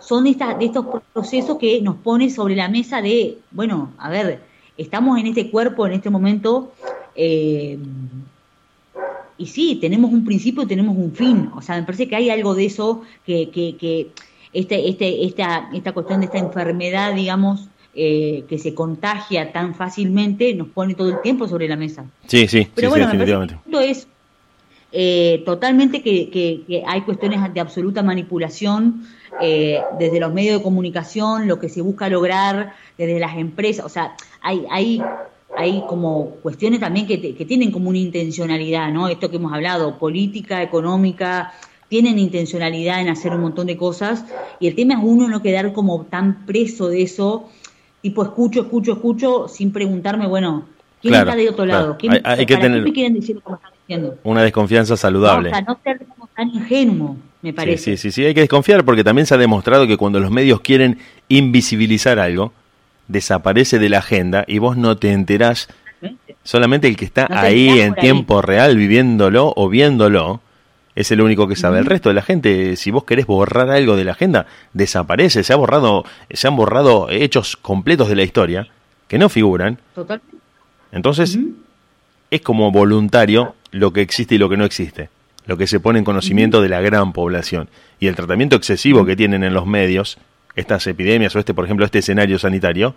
son 0.00 0.26
estas, 0.26 0.58
de 0.58 0.66
estos 0.66 0.86
procesos 1.12 1.56
que 1.58 1.80
nos 1.80 1.96
pone 1.96 2.28
sobre 2.30 2.56
la 2.56 2.68
mesa 2.68 3.00
de, 3.00 3.38
bueno, 3.52 3.92
a 3.98 4.10
ver, 4.10 4.42
estamos 4.76 5.18
en 5.20 5.28
este 5.28 5.50
cuerpo, 5.50 5.86
en 5.86 5.92
este 5.92 6.10
momento, 6.10 6.72
eh, 7.14 7.78
y 9.38 9.46
sí, 9.46 9.78
tenemos 9.80 10.12
un 10.12 10.24
principio 10.24 10.62
y 10.62 10.66
tenemos 10.66 10.96
un 10.96 11.12
fin. 11.12 11.50
O 11.56 11.62
sea, 11.62 11.76
me 11.76 11.82
parece 11.82 12.08
que 12.08 12.16
hay 12.16 12.30
algo 12.30 12.54
de 12.54 12.66
eso 12.66 13.02
que, 13.26 13.50
que, 13.50 13.76
que 13.76 14.08
este, 14.52 14.88
este, 14.88 15.24
esta, 15.24 15.68
esta 15.72 15.92
cuestión 15.92 16.20
de 16.20 16.26
esta 16.26 16.38
enfermedad, 16.38 17.14
digamos, 17.14 17.68
eh, 17.94 18.44
que 18.48 18.58
se 18.58 18.74
contagia 18.74 19.52
tan 19.52 19.74
fácilmente, 19.74 20.54
nos 20.54 20.68
pone 20.68 20.94
todo 20.94 21.08
el 21.10 21.20
tiempo 21.22 21.46
sobre 21.48 21.68
la 21.68 21.76
mesa. 21.76 22.04
Sí, 22.26 22.46
sí, 22.48 22.68
Pero 22.74 22.88
sí, 22.88 22.90
bueno, 22.90 23.10
sí, 23.10 23.16
definitivamente. 23.16 23.56
es 23.88 24.06
eh, 24.92 25.42
totalmente 25.44 26.02
que, 26.02 26.30
que- 26.30 26.62
que 26.66 26.84
hay 26.86 27.00
cuestiones 27.02 27.40
de 27.52 27.60
absoluta 27.60 28.02
manipulación 28.02 29.04
eh, 29.40 29.80
desde 29.98 30.20
los 30.20 30.32
medios 30.32 30.58
de 30.58 30.62
comunicación, 30.62 31.48
lo 31.48 31.58
que 31.58 31.68
se 31.68 31.80
busca 31.80 32.08
lograr 32.08 32.74
desde 32.96 33.18
las 33.18 33.36
empresas, 33.36 33.84
o 33.84 33.88
sea, 33.88 34.14
hay, 34.40 34.64
hay, 34.70 35.02
hay 35.56 35.82
como 35.88 36.30
cuestiones 36.42 36.80
también 36.80 37.06
que, 37.06 37.18
te- 37.18 37.34
que 37.34 37.44
tienen 37.44 37.70
como 37.70 37.88
una 37.90 37.98
intencionalidad, 37.98 38.90
¿no? 38.92 39.08
Esto 39.08 39.30
que 39.30 39.36
hemos 39.36 39.52
hablado, 39.52 39.98
política, 39.98 40.62
económica, 40.62 41.52
tienen 41.88 42.18
intencionalidad 42.18 43.00
en 43.00 43.08
hacer 43.08 43.32
un 43.32 43.42
montón 43.42 43.66
de 43.66 43.76
cosas 43.76 44.24
y 44.58 44.66
el 44.66 44.74
tema 44.74 44.94
es 44.94 45.00
uno 45.02 45.28
no 45.28 45.42
quedar 45.42 45.72
como 45.72 46.02
tan 46.06 46.44
preso 46.46 46.88
de 46.88 47.02
eso, 47.02 47.48
tipo 48.00 48.22
escucho, 48.22 48.62
escucho, 48.62 48.92
escucho, 48.94 49.48
sin 49.48 49.70
preguntarme, 49.72 50.26
bueno, 50.26 50.66
¿quién 51.00 51.12
Claro, 51.14 51.30
está 51.30 51.36
de 51.40 51.48
otro 51.48 51.64
claro. 51.64 51.80
lado? 51.82 51.96
¿Quién, 51.98 52.12
Hay- 52.14 52.20
hay 52.24 52.46
que 52.46 52.54
¿Para 52.54 52.66
tener- 52.66 52.80
qué 52.80 52.90
me 52.90 52.92
quieren 52.92 53.14
decir 53.14 53.36
lo 53.36 53.42
que 53.42 53.50
me 53.50 53.54
están 53.56 53.72
diciendo? 53.78 54.18
Una 54.24 54.42
desconfianza 54.42 54.96
saludable. 54.96 55.50
No, 55.50 55.56
o 55.56 55.60
sea, 55.60 55.64
no 55.68 55.78
ser 55.84 56.06
como 56.06 56.28
tan 56.34 56.48
ingenuo, 56.48 57.16
me 57.42 57.50
Sí, 57.50 57.56
parece. 57.56 57.96
sí, 57.96 57.96
sí, 57.96 58.10
sí, 58.10 58.24
hay 58.24 58.34
que 58.34 58.40
desconfiar 58.40 58.84
porque 58.84 59.04
también 59.04 59.26
se 59.26 59.34
ha 59.34 59.38
demostrado 59.38 59.86
que 59.86 59.96
cuando 59.96 60.18
los 60.18 60.30
medios 60.30 60.60
quieren 60.62 60.98
invisibilizar 61.28 62.18
algo, 62.18 62.52
desaparece 63.08 63.78
de 63.78 63.88
la 63.88 63.98
agenda 63.98 64.44
y 64.46 64.58
vos 64.58 64.76
no 64.76 64.96
te 64.96 65.12
enterás, 65.12 65.68
solamente 66.42 66.88
el 66.88 66.96
que 66.96 67.04
está 67.04 67.26
No 67.28 67.38
ahí 67.38 67.80
en 67.80 67.94
ahí. 67.94 68.00
tiempo 68.00 68.42
real 68.42 68.76
viviéndolo 68.76 69.52
o 69.56 69.68
viéndolo, 69.68 70.40
es 70.94 71.10
el 71.10 71.20
único 71.20 71.48
que 71.48 71.56
sabe. 71.56 71.78
El 71.78 71.86
resto 71.86 72.08
de 72.08 72.14
la 72.14 72.22
gente, 72.22 72.76
si 72.76 72.90
vos 72.90 73.04
querés 73.04 73.26
borrar 73.26 73.70
algo 73.70 73.96
de 73.96 74.04
la 74.04 74.12
agenda, 74.12 74.46
desaparece, 74.72 75.42
se 75.42 75.52
ha 75.52 75.56
borrado, 75.56 76.04
se 76.30 76.46
han 76.46 76.56
borrado 76.56 77.08
hechos 77.10 77.56
completos 77.56 78.08
de 78.08 78.16
la 78.16 78.22
historia 78.22 78.68
que 79.08 79.18
no 79.18 79.28
figuran. 79.28 79.78
Entonces, 80.92 81.38
es 82.30 82.40
como 82.40 82.70
voluntario 82.70 83.54
lo 83.72 83.92
que 83.92 84.02
existe 84.02 84.36
y 84.36 84.38
lo 84.38 84.48
que 84.48 84.56
no 84.56 84.64
existe, 84.64 85.08
lo 85.46 85.56
que 85.56 85.66
se 85.66 85.80
pone 85.80 85.98
en 85.98 86.04
conocimiento 86.04 86.62
de 86.62 86.68
la 86.68 86.80
gran 86.80 87.12
población. 87.12 87.68
Y 87.98 88.06
el 88.06 88.14
tratamiento 88.14 88.56
excesivo 88.56 89.04
que 89.04 89.16
tienen 89.16 89.42
en 89.42 89.54
los 89.54 89.66
medios, 89.66 90.18
estas 90.56 90.86
epidemias 90.86 91.34
o 91.34 91.38
este, 91.38 91.54
por 91.54 91.64
ejemplo, 91.64 91.84
este 91.84 91.98
escenario 91.98 92.38
sanitario, 92.38 92.94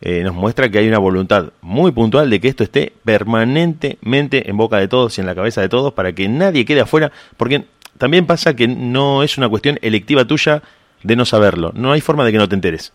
eh, 0.00 0.22
nos 0.22 0.34
muestra 0.34 0.68
que 0.68 0.78
hay 0.78 0.88
una 0.88 0.98
voluntad 0.98 1.52
muy 1.60 1.92
puntual 1.92 2.28
de 2.28 2.40
que 2.40 2.48
esto 2.48 2.64
esté 2.64 2.92
permanentemente 3.04 4.50
en 4.50 4.56
boca 4.56 4.78
de 4.78 4.88
todos 4.88 5.16
y 5.16 5.20
en 5.20 5.26
la 5.26 5.34
cabeza 5.34 5.60
de 5.60 5.68
todos 5.68 5.94
para 5.94 6.12
que 6.12 6.28
nadie 6.28 6.64
quede 6.64 6.80
afuera, 6.80 7.12
porque 7.36 7.64
también 7.96 8.26
pasa 8.26 8.54
que 8.54 8.68
no 8.68 9.22
es 9.22 9.38
una 9.38 9.48
cuestión 9.48 9.78
electiva 9.82 10.24
tuya 10.24 10.62
de 11.02 11.16
no 11.16 11.24
saberlo, 11.24 11.72
no 11.74 11.92
hay 11.92 12.00
forma 12.00 12.24
de 12.24 12.32
que 12.32 12.38
no 12.38 12.48
te 12.48 12.54
enteres. 12.54 12.92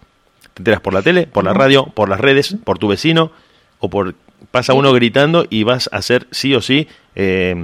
Te 0.53 0.61
enteras 0.61 0.81
por 0.81 0.93
la 0.93 1.01
tele, 1.01 1.25
por 1.25 1.43
la 1.43 1.53
radio, 1.53 1.85
por 1.85 2.09
las 2.09 2.19
redes, 2.19 2.57
por 2.63 2.77
tu 2.79 2.87
vecino, 2.87 3.31
o 3.79 3.89
por 3.89 4.13
pasa 4.51 4.73
uno 4.73 4.93
gritando 4.93 5.45
y 5.49 5.63
vas 5.63 5.89
a 5.91 6.01
ser 6.01 6.27
sí 6.31 6.53
o 6.55 6.61
sí 6.61 6.87
eh, 7.15 7.55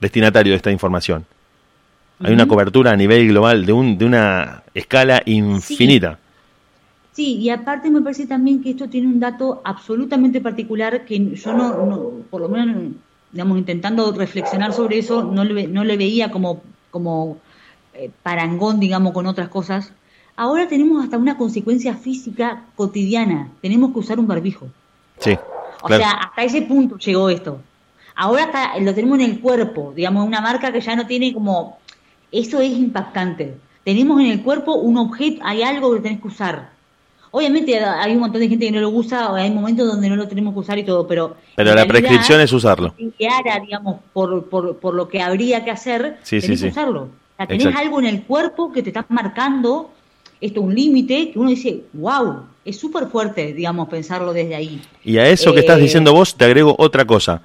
destinatario 0.00 0.52
de 0.52 0.56
esta 0.56 0.70
información. 0.70 1.26
Hay 2.20 2.32
una 2.32 2.48
cobertura 2.48 2.90
a 2.92 2.96
nivel 2.96 3.28
global 3.28 3.64
de, 3.64 3.72
un, 3.72 3.96
de 3.96 4.04
una 4.04 4.62
escala 4.74 5.22
infinita. 5.24 6.18
Sí, 7.12 7.36
y 7.36 7.50
aparte 7.50 7.90
me 7.90 8.00
parece 8.00 8.26
también 8.26 8.62
que 8.62 8.70
esto 8.70 8.88
tiene 8.88 9.06
un 9.08 9.20
dato 9.20 9.60
absolutamente 9.64 10.40
particular 10.40 11.04
que 11.04 11.34
yo 11.34 11.52
no, 11.52 12.12
por 12.30 12.40
lo 12.40 12.48
menos, 12.48 12.92
digamos, 13.32 13.58
intentando 13.58 14.12
reflexionar 14.12 14.72
sobre 14.72 14.98
eso, 14.98 15.24
no 15.24 15.44
le, 15.44 15.66
no 15.66 15.84
le 15.84 15.96
veía 15.96 16.30
como, 16.30 16.62
como 16.90 17.38
eh, 17.94 18.10
parangón, 18.22 18.78
digamos, 18.78 19.12
con 19.12 19.26
otras 19.26 19.48
cosas. 19.48 19.92
Ahora 20.36 20.68
tenemos 20.68 21.02
hasta 21.02 21.18
una 21.18 21.36
consecuencia 21.36 21.94
física 21.94 22.62
cotidiana. 22.76 23.48
Tenemos 23.60 23.92
que 23.92 23.98
usar 23.98 24.20
un 24.20 24.28
barbijo. 24.28 24.68
Sí. 25.18 25.36
O 25.82 25.88
sea, 25.88 26.12
hasta 26.12 26.44
ese 26.44 26.62
punto 26.62 26.96
llegó 26.98 27.28
esto. 27.30 27.60
Ahora 28.14 28.44
está, 28.44 28.78
lo 28.78 28.94
tenemos 28.94 29.18
en 29.18 29.24
el 29.24 29.40
cuerpo, 29.40 29.92
digamos, 29.94 30.24
una 30.24 30.40
marca 30.40 30.72
que 30.72 30.80
ya 30.80 30.94
no 30.94 31.06
tiene 31.06 31.32
como... 31.32 31.78
Eso 32.32 32.60
es 32.60 32.72
impactante. 32.72 33.56
Tenemos 33.84 34.20
en 34.20 34.26
el 34.26 34.42
cuerpo 34.42 34.74
un 34.74 34.98
objeto, 34.98 35.40
hay 35.42 35.62
algo 35.62 35.94
que 35.94 36.00
tenés 36.00 36.20
que 36.20 36.28
usar. 36.28 36.70
Obviamente 37.30 37.78
hay 37.78 38.12
un 38.12 38.20
montón 38.20 38.40
de 38.40 38.48
gente 38.48 38.66
que 38.66 38.72
no 38.72 38.80
lo 38.80 38.90
usa, 38.90 39.34
hay 39.34 39.50
momentos 39.50 39.86
donde 39.86 40.08
no 40.08 40.16
lo 40.16 40.28
tenemos 40.28 40.54
que 40.54 40.60
usar 40.60 40.78
y 40.78 40.84
todo, 40.84 41.06
pero... 41.06 41.36
Pero 41.56 41.74
la 41.74 41.86
prescripción 41.86 42.40
es 42.40 42.52
usarlo. 42.52 42.94
digamos, 42.98 44.00
por, 44.12 44.46
por, 44.48 44.76
por, 44.78 44.94
lo 44.94 45.08
que 45.08 45.20
habría 45.20 45.64
que 45.64 45.70
hacer, 45.70 46.18
sí, 46.22 46.40
tenés 46.40 46.62
que 46.62 46.68
usarlo. 46.68 47.02
O 47.02 47.36
sea, 47.36 47.46
tenés 47.46 47.74
algo 47.74 48.00
en 48.00 48.06
el 48.06 48.22
cuerpo 48.22 48.72
que 48.72 48.82
te 48.82 48.90
está 48.90 49.04
marcando, 49.10 49.90
esto 50.40 50.62
un 50.62 50.74
límite, 50.74 51.30
que 51.30 51.38
uno 51.38 51.50
dice, 51.50 51.82
wow, 51.92 52.44
es 52.64 52.78
súper 52.78 53.06
fuerte, 53.08 53.52
digamos, 53.52 53.88
pensarlo 53.88 54.32
desde 54.32 54.54
ahí. 54.54 54.80
Y 55.04 55.18
a 55.18 55.28
eso 55.28 55.52
que 55.52 55.60
estás 55.60 55.78
eh, 55.78 55.82
diciendo 55.82 56.12
vos, 56.12 56.34
te 56.34 56.44
agrego 56.44 56.74
otra 56.78 57.04
cosa. 57.04 57.42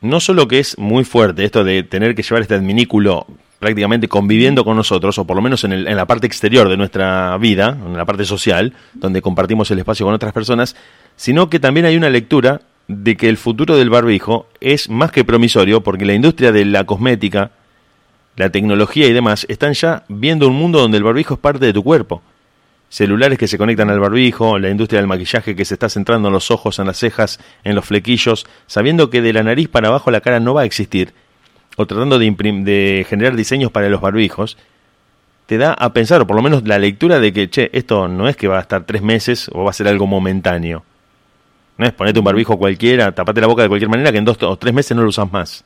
No 0.00 0.20
solo 0.20 0.46
que 0.48 0.58
es 0.58 0.78
muy 0.78 1.04
fuerte 1.04 1.44
esto 1.44 1.64
de 1.64 1.82
tener 1.82 2.14
que 2.14 2.22
llevar 2.22 2.42
este 2.42 2.54
adminículo 2.54 3.26
prácticamente 3.58 4.08
conviviendo 4.08 4.64
con 4.64 4.76
nosotros, 4.76 5.18
o 5.18 5.26
por 5.26 5.36
lo 5.36 5.42
menos 5.42 5.64
en, 5.64 5.72
el, 5.72 5.86
en 5.86 5.96
la 5.96 6.06
parte 6.06 6.26
exterior 6.26 6.68
de 6.68 6.76
nuestra 6.76 7.36
vida, 7.38 7.76
en 7.84 7.96
la 7.96 8.04
parte 8.04 8.24
social, 8.24 8.74
donde 8.94 9.22
compartimos 9.22 9.70
el 9.70 9.78
espacio 9.78 10.06
con 10.06 10.14
otras 10.14 10.32
personas, 10.32 10.76
sino 11.16 11.48
que 11.48 11.60
también 11.60 11.86
hay 11.86 11.96
una 11.96 12.10
lectura 12.10 12.60
de 12.88 13.16
que 13.16 13.28
el 13.28 13.36
futuro 13.36 13.76
del 13.76 13.90
barbijo 13.90 14.46
es 14.60 14.90
más 14.90 15.10
que 15.10 15.24
promisorio, 15.24 15.82
porque 15.82 16.04
la 16.04 16.14
industria 16.14 16.52
de 16.52 16.64
la 16.64 16.84
cosmética, 16.84 17.52
la 18.36 18.50
tecnología 18.50 19.06
y 19.06 19.12
demás 19.12 19.46
están 19.48 19.72
ya 19.74 20.04
viendo 20.08 20.48
un 20.48 20.56
mundo 20.56 20.80
donde 20.80 20.98
el 20.98 21.04
barbijo 21.04 21.34
es 21.34 21.40
parte 21.40 21.64
de 21.64 21.72
tu 21.72 21.82
cuerpo. 21.82 22.22
Celulares 22.90 23.38
que 23.38 23.48
se 23.48 23.58
conectan 23.58 23.90
al 23.90 23.98
barbijo, 23.98 24.58
la 24.58 24.70
industria 24.70 25.00
del 25.00 25.08
maquillaje 25.08 25.56
que 25.56 25.64
se 25.64 25.74
está 25.74 25.88
centrando 25.88 26.28
en 26.28 26.34
los 26.34 26.50
ojos, 26.50 26.78
en 26.78 26.86
las 26.86 26.98
cejas, 26.98 27.40
en 27.64 27.74
los 27.74 27.86
flequillos, 27.86 28.46
sabiendo 28.66 29.10
que 29.10 29.22
de 29.22 29.32
la 29.32 29.42
nariz 29.42 29.68
para 29.68 29.88
abajo 29.88 30.10
la 30.10 30.20
cara 30.20 30.38
no 30.38 30.54
va 30.54 30.62
a 30.62 30.64
existir 30.64 31.12
o 31.76 31.86
tratando 31.86 32.18
de, 32.18 33.06
generar 33.08 33.36
diseños 33.36 33.70
para 33.70 33.88
los 33.88 34.00
barbijos, 34.00 34.56
te 35.46 35.58
da 35.58 35.72
a 35.74 35.92
pensar, 35.92 36.20
o 36.22 36.26
por 36.26 36.36
lo 36.36 36.42
menos 36.42 36.66
la 36.66 36.78
lectura 36.78 37.20
de 37.20 37.32
que, 37.32 37.50
che, 37.50 37.70
esto 37.72 38.08
no 38.08 38.28
es 38.28 38.36
que 38.36 38.48
va 38.48 38.58
a 38.58 38.62
estar 38.62 38.84
tres 38.84 39.02
meses 39.02 39.50
o 39.52 39.64
va 39.64 39.70
a 39.70 39.74
ser 39.74 39.88
algo 39.88 40.06
momentáneo. 40.06 40.84
No 41.76 41.86
es 41.86 41.92
ponerte 41.92 42.20
un 42.20 42.24
barbijo 42.24 42.56
cualquiera, 42.56 43.12
tapate 43.12 43.40
la 43.40 43.46
boca 43.46 43.62
de 43.62 43.68
cualquier 43.68 43.90
manera 43.90 44.12
que 44.12 44.18
en 44.18 44.24
dos 44.24 44.42
o 44.42 44.56
tres 44.56 44.72
meses 44.72 44.96
no 44.96 45.02
lo 45.02 45.08
usas 45.08 45.30
más. 45.32 45.64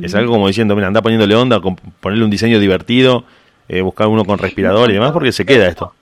Es 0.00 0.14
algo 0.14 0.32
como 0.32 0.46
diciendo, 0.46 0.76
mira, 0.76 0.86
anda 0.86 1.02
poniéndole 1.02 1.34
onda, 1.34 1.60
ponerle 2.00 2.24
un 2.24 2.30
diseño 2.30 2.60
divertido, 2.60 3.24
eh, 3.68 3.80
buscar 3.80 4.06
uno 4.06 4.24
con 4.24 4.38
respirador 4.38 4.90
y 4.90 4.94
demás, 4.94 5.10
porque 5.10 5.32
se 5.32 5.44
queda 5.44 5.66
esto. 5.66 5.92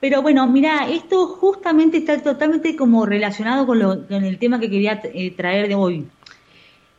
Pero 0.00 0.22
bueno, 0.22 0.46
mira, 0.46 0.88
esto 0.88 1.26
justamente 1.26 1.98
está 1.98 2.22
totalmente 2.22 2.74
como 2.74 3.04
relacionado 3.04 3.66
con, 3.66 3.78
lo, 3.78 4.06
con 4.06 4.24
el 4.24 4.38
tema 4.38 4.60
que 4.60 4.70
quería 4.70 5.00
eh, 5.04 5.30
traer 5.32 5.68
de 5.68 5.74
hoy 5.74 6.06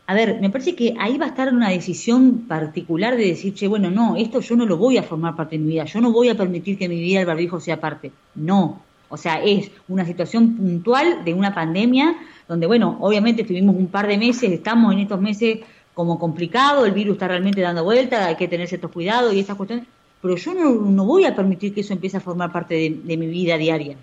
a 0.09 0.13
ver, 0.13 0.39
me 0.39 0.49
parece 0.49 0.73
que 0.73 0.95
ahí 0.97 1.17
va 1.17 1.25
a 1.25 1.29
estar 1.29 1.53
una 1.53 1.69
decisión 1.69 2.45
particular 2.47 3.17
de 3.17 3.25
decir, 3.25 3.53
che, 3.53 3.67
bueno, 3.67 3.91
no, 3.91 4.15
esto 4.15 4.39
yo 4.39 4.55
no 4.55 4.65
lo 4.65 4.77
voy 4.77 4.97
a 4.97 5.03
formar 5.03 5.35
parte 5.35 5.57
de 5.57 5.63
mi 5.65 5.73
vida, 5.73 5.83
yo 5.83 5.99
no 5.99 6.13
voy 6.13 6.29
a 6.29 6.35
permitir 6.35 6.77
que 6.77 6.87
mi 6.87 7.01
vida 7.01 7.19
el 7.19 7.25
barbijo 7.25 7.59
sea 7.59 7.81
parte. 7.81 8.13
No. 8.33 8.81
O 9.09 9.17
sea, 9.17 9.43
es 9.43 9.69
una 9.89 10.05
situación 10.05 10.55
puntual 10.55 11.25
de 11.25 11.33
una 11.33 11.53
pandemia 11.53 12.15
donde, 12.47 12.67
bueno, 12.67 12.97
obviamente 13.01 13.41
estuvimos 13.41 13.75
un 13.75 13.87
par 13.87 14.07
de 14.07 14.17
meses, 14.17 14.49
estamos 14.49 14.93
en 14.93 14.99
estos 14.99 15.19
meses 15.19 15.59
como 15.93 16.17
complicado, 16.17 16.85
el 16.85 16.93
virus 16.93 17.13
está 17.13 17.27
realmente 17.27 17.59
dando 17.59 17.83
vuelta, 17.83 18.27
hay 18.27 18.37
que 18.37 18.47
tener 18.47 18.69
ciertos 18.69 18.91
cuidados 18.91 19.33
y 19.33 19.41
esas 19.41 19.57
cuestiones, 19.57 19.87
pero 20.21 20.37
yo 20.37 20.53
no, 20.53 21.05
voy 21.05 21.25
a 21.25 21.35
permitir 21.35 21.73
que 21.73 21.81
eso 21.81 21.91
empiece 21.91 22.15
a 22.15 22.21
formar 22.21 22.53
parte 22.53 22.75
de 23.03 23.17
mi 23.17 23.27
vida 23.27 23.57
diaria. 23.57 23.97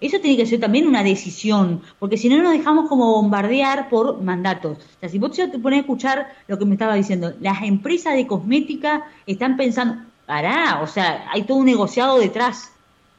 Eso 0.00 0.20
tiene 0.20 0.36
que 0.36 0.46
ser 0.46 0.60
también 0.60 0.86
una 0.86 1.02
decisión, 1.02 1.80
porque 1.98 2.16
si 2.16 2.28
no 2.28 2.42
nos 2.42 2.52
dejamos 2.52 2.88
como 2.88 3.12
bombardear 3.12 3.88
por 3.88 4.20
mandatos. 4.22 4.78
O 4.78 5.00
sea, 5.00 5.08
si 5.08 5.18
vos 5.18 5.32
te 5.32 5.58
pones 5.58 5.78
a 5.78 5.80
escuchar 5.80 6.28
lo 6.48 6.58
que 6.58 6.64
me 6.64 6.74
estaba 6.74 6.94
diciendo, 6.94 7.32
las 7.40 7.62
empresas 7.62 8.14
de 8.14 8.26
cosmética 8.26 9.04
están 9.26 9.56
pensando, 9.56 10.02
pará, 10.26 10.80
o 10.82 10.86
sea, 10.86 11.26
hay 11.32 11.42
todo 11.42 11.58
un 11.58 11.66
negociado 11.66 12.18
detrás. 12.18 12.72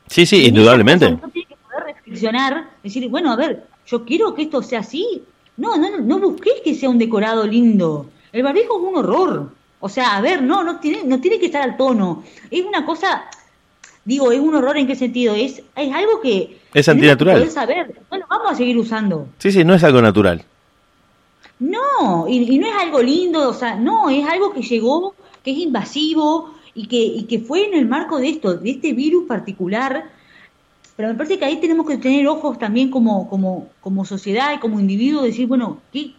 Sí, 0.08 0.26
sí, 0.26 0.48
indudablemente. 0.48 1.08
Uno 1.08 1.30
tiene 1.30 1.48
que 1.48 1.56
poder 1.56 1.96
reflexionar, 1.96 2.70
decir, 2.84 3.08
bueno, 3.10 3.32
a 3.32 3.36
ver, 3.36 3.68
yo 3.86 4.06
quiero 4.06 4.34
que 4.34 4.44
esto 4.44 4.62
sea 4.62 4.80
así. 4.80 5.24
No, 5.58 5.76
no, 5.78 5.98
no 5.98 6.20
busques 6.20 6.62
que 6.64 6.76
sea 6.76 6.90
un 6.90 7.00
decorado 7.00 7.46
lindo. 7.46 8.10
El 8.32 8.44
barbijo 8.44 8.78
es 8.78 8.84
un 8.84 8.96
horror. 8.98 9.52
O 9.80 9.90
sea, 9.90 10.18
a 10.18 10.22
ver, 10.22 10.42
no, 10.42 10.64
no 10.64 10.80
tiene, 10.80 11.04
no 11.04 11.20
tiene 11.20 11.40
que 11.40 11.48
estar 11.48 11.62
al 11.62 11.78
tono. 11.78 12.24
Es 12.50 12.64
una 12.66 12.86
cosa, 12.86 13.26
digo, 14.08 14.32
es 14.32 14.40
un 14.40 14.56
horror 14.56 14.78
en 14.78 14.88
qué 14.88 14.96
sentido. 14.96 15.36
Es, 15.36 15.62
es 15.76 15.94
algo 15.94 16.22
que 16.22 16.58
es 16.74 16.88
antinatural. 16.88 17.50
saber. 17.52 17.94
Bueno, 18.10 18.26
vamos 18.30 18.54
a 18.54 18.56
seguir 18.56 18.78
usando. 18.78 19.28
Sí, 19.38 19.52
sí, 19.52 19.64
no 19.66 19.74
es 19.74 19.84
algo 19.84 20.02
natural. 20.02 20.44
No, 21.60 22.28
y, 22.28 22.58
no 22.58 22.68
es 22.68 22.74
algo 22.76 23.02
lindo, 23.02 23.50
o 23.50 23.54
sea, 23.54 23.76
no, 23.76 24.10
es 24.10 24.26
algo 24.26 24.54
que 24.54 24.62
llegó, 24.62 25.16
que 25.44 25.52
es 25.52 25.58
invasivo 25.58 26.54
y 26.74 26.88
que, 26.88 26.98
y 26.98 27.24
que 27.24 27.40
fue 27.40 27.68
en 27.68 27.74
el 27.74 27.88
marco 27.88 28.20
de 28.20 28.30
esto, 28.30 28.56
de 28.56 28.70
este 28.70 28.94
virus 28.94 29.28
particular. 29.28 30.06
Pero 30.96 31.10
me 31.10 31.16
parece 31.16 31.38
que 31.38 31.46
ahí 31.46 31.58
tenemos 31.58 31.86
que 31.86 31.98
tener 31.98 32.28
ojos 32.28 32.58
también 32.58 32.90
como, 32.90 33.30
como, 33.30 33.68
como 33.82 34.06
sociedad 34.06 34.54
y 34.56 34.60
como 34.60 34.80
individuo, 34.80 35.24
decir, 35.24 35.48
bueno, 35.48 35.80
¿qué, 35.92 36.12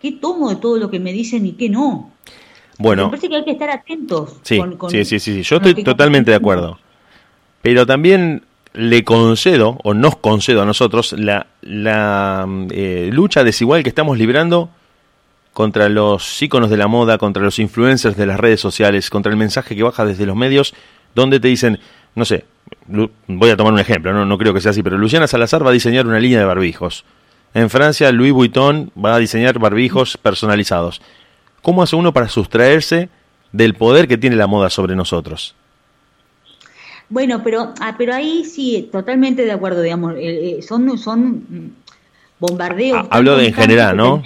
¿qué 0.00 0.12
tomo 0.12 0.48
de 0.48 0.56
todo 0.56 0.78
lo 0.78 0.90
que 0.90 0.98
me 0.98 1.12
dicen 1.12 1.46
y 1.46 1.52
qué 1.52 1.68
no? 1.68 2.10
Bueno. 2.78 3.04
Me 3.04 3.10
parece 3.10 3.28
que 3.28 3.36
hay 3.36 3.44
que 3.44 3.52
estar 3.52 3.70
atentos. 3.70 4.36
Sí, 4.42 4.60
sí, 4.90 5.04
sí, 5.04 5.20
sí, 5.20 5.42
yo 5.42 5.56
estoy 5.56 5.84
totalmente 5.84 6.32
de 6.32 6.36
acuerdo. 6.38 6.78
Pero 7.66 7.84
también 7.84 8.44
le 8.74 9.02
concedo, 9.02 9.80
o 9.82 9.92
nos 9.92 10.14
concedo 10.14 10.62
a 10.62 10.64
nosotros, 10.64 11.12
la, 11.18 11.48
la 11.62 12.46
eh, 12.70 13.10
lucha 13.12 13.42
desigual 13.42 13.82
que 13.82 13.88
estamos 13.88 14.18
librando 14.18 14.70
contra 15.52 15.88
los 15.88 16.40
íconos 16.40 16.70
de 16.70 16.76
la 16.76 16.86
moda, 16.86 17.18
contra 17.18 17.42
los 17.42 17.58
influencers 17.58 18.16
de 18.16 18.24
las 18.24 18.38
redes 18.38 18.60
sociales, 18.60 19.10
contra 19.10 19.32
el 19.32 19.36
mensaje 19.36 19.74
que 19.74 19.82
baja 19.82 20.04
desde 20.04 20.26
los 20.26 20.36
medios, 20.36 20.74
donde 21.16 21.40
te 21.40 21.48
dicen, 21.48 21.80
no 22.14 22.24
sé, 22.24 22.44
voy 23.26 23.50
a 23.50 23.56
tomar 23.56 23.72
un 23.72 23.80
ejemplo, 23.80 24.12
no, 24.12 24.24
no 24.24 24.38
creo 24.38 24.54
que 24.54 24.60
sea 24.60 24.70
así, 24.70 24.84
pero 24.84 24.96
Luciana 24.96 25.26
Salazar 25.26 25.66
va 25.66 25.70
a 25.70 25.72
diseñar 25.72 26.06
una 26.06 26.20
línea 26.20 26.38
de 26.38 26.44
barbijos. 26.44 27.04
En 27.52 27.68
Francia, 27.68 28.12
Louis 28.12 28.32
Vuitton 28.32 28.92
va 28.96 29.16
a 29.16 29.18
diseñar 29.18 29.58
barbijos 29.58 30.16
personalizados. 30.18 31.02
¿Cómo 31.62 31.82
hace 31.82 31.96
uno 31.96 32.12
para 32.12 32.28
sustraerse 32.28 33.08
del 33.50 33.74
poder 33.74 34.06
que 34.06 34.18
tiene 34.18 34.36
la 34.36 34.46
moda 34.46 34.70
sobre 34.70 34.94
nosotros? 34.94 35.56
Bueno, 37.08 37.42
pero, 37.44 37.72
ah, 37.80 37.94
pero 37.96 38.14
ahí 38.14 38.44
sí, 38.44 38.88
totalmente 38.90 39.44
de 39.44 39.52
acuerdo, 39.52 39.82
digamos, 39.82 40.14
eh, 40.16 40.58
eh, 40.58 40.62
son, 40.62 40.98
son 40.98 41.74
bombardeos. 42.38 42.98
Ah, 43.02 43.08
hablo 43.10 43.36
de 43.36 43.46
en 43.46 43.54
general, 43.54 43.96
¿no? 43.96 44.22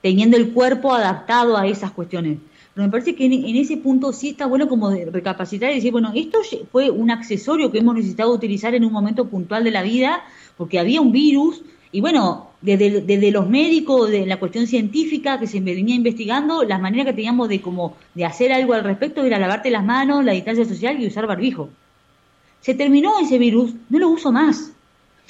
Teniendo 0.00 0.36
el 0.36 0.52
cuerpo 0.52 0.94
adaptado 0.94 1.56
a 1.56 1.66
esas 1.66 1.90
cuestiones. 1.90 2.38
Pero 2.74 2.86
me 2.86 2.92
parece 2.92 3.16
que 3.16 3.24
en, 3.24 3.56
ese 3.56 3.78
punto 3.78 4.12
sí 4.12 4.28
está 4.30 4.46
bueno 4.46 4.68
como 4.68 4.90
de 4.90 5.06
recapacitar 5.06 5.72
y 5.72 5.76
decir, 5.76 5.90
bueno, 5.90 6.12
esto 6.14 6.40
fue 6.70 6.90
un 6.90 7.10
accesorio 7.10 7.72
que 7.72 7.78
hemos 7.78 7.94
necesitado 7.94 8.32
utilizar 8.32 8.74
en 8.74 8.84
un 8.84 8.92
momento 8.92 9.26
puntual 9.26 9.64
de 9.64 9.70
la 9.70 9.82
vida, 9.82 10.22
porque 10.58 10.78
había 10.78 11.00
un 11.00 11.10
virus, 11.10 11.62
y 11.90 12.02
bueno, 12.02 12.50
desde, 12.66 13.30
los 13.30 13.48
médicos, 13.48 14.10
de 14.10 14.26
la 14.26 14.40
cuestión 14.40 14.66
científica 14.66 15.38
que 15.38 15.46
se 15.46 15.60
venía 15.60 15.94
investigando, 15.94 16.64
las 16.64 16.80
maneras 16.80 17.06
que 17.06 17.12
teníamos 17.12 17.48
de 17.48 17.60
como 17.60 17.96
de 18.14 18.24
hacer 18.24 18.52
algo 18.52 18.74
al 18.74 18.82
respecto 18.82 19.24
era 19.24 19.38
lavarte 19.38 19.70
las 19.70 19.84
manos, 19.84 20.24
la 20.24 20.32
distancia 20.32 20.64
social 20.64 21.00
y 21.00 21.06
usar 21.06 21.28
barbijo. 21.28 21.70
Se 22.60 22.74
terminó 22.74 23.20
ese 23.20 23.38
virus, 23.38 23.72
no 23.88 23.98
lo 24.00 24.08
uso 24.08 24.32
más. 24.32 24.72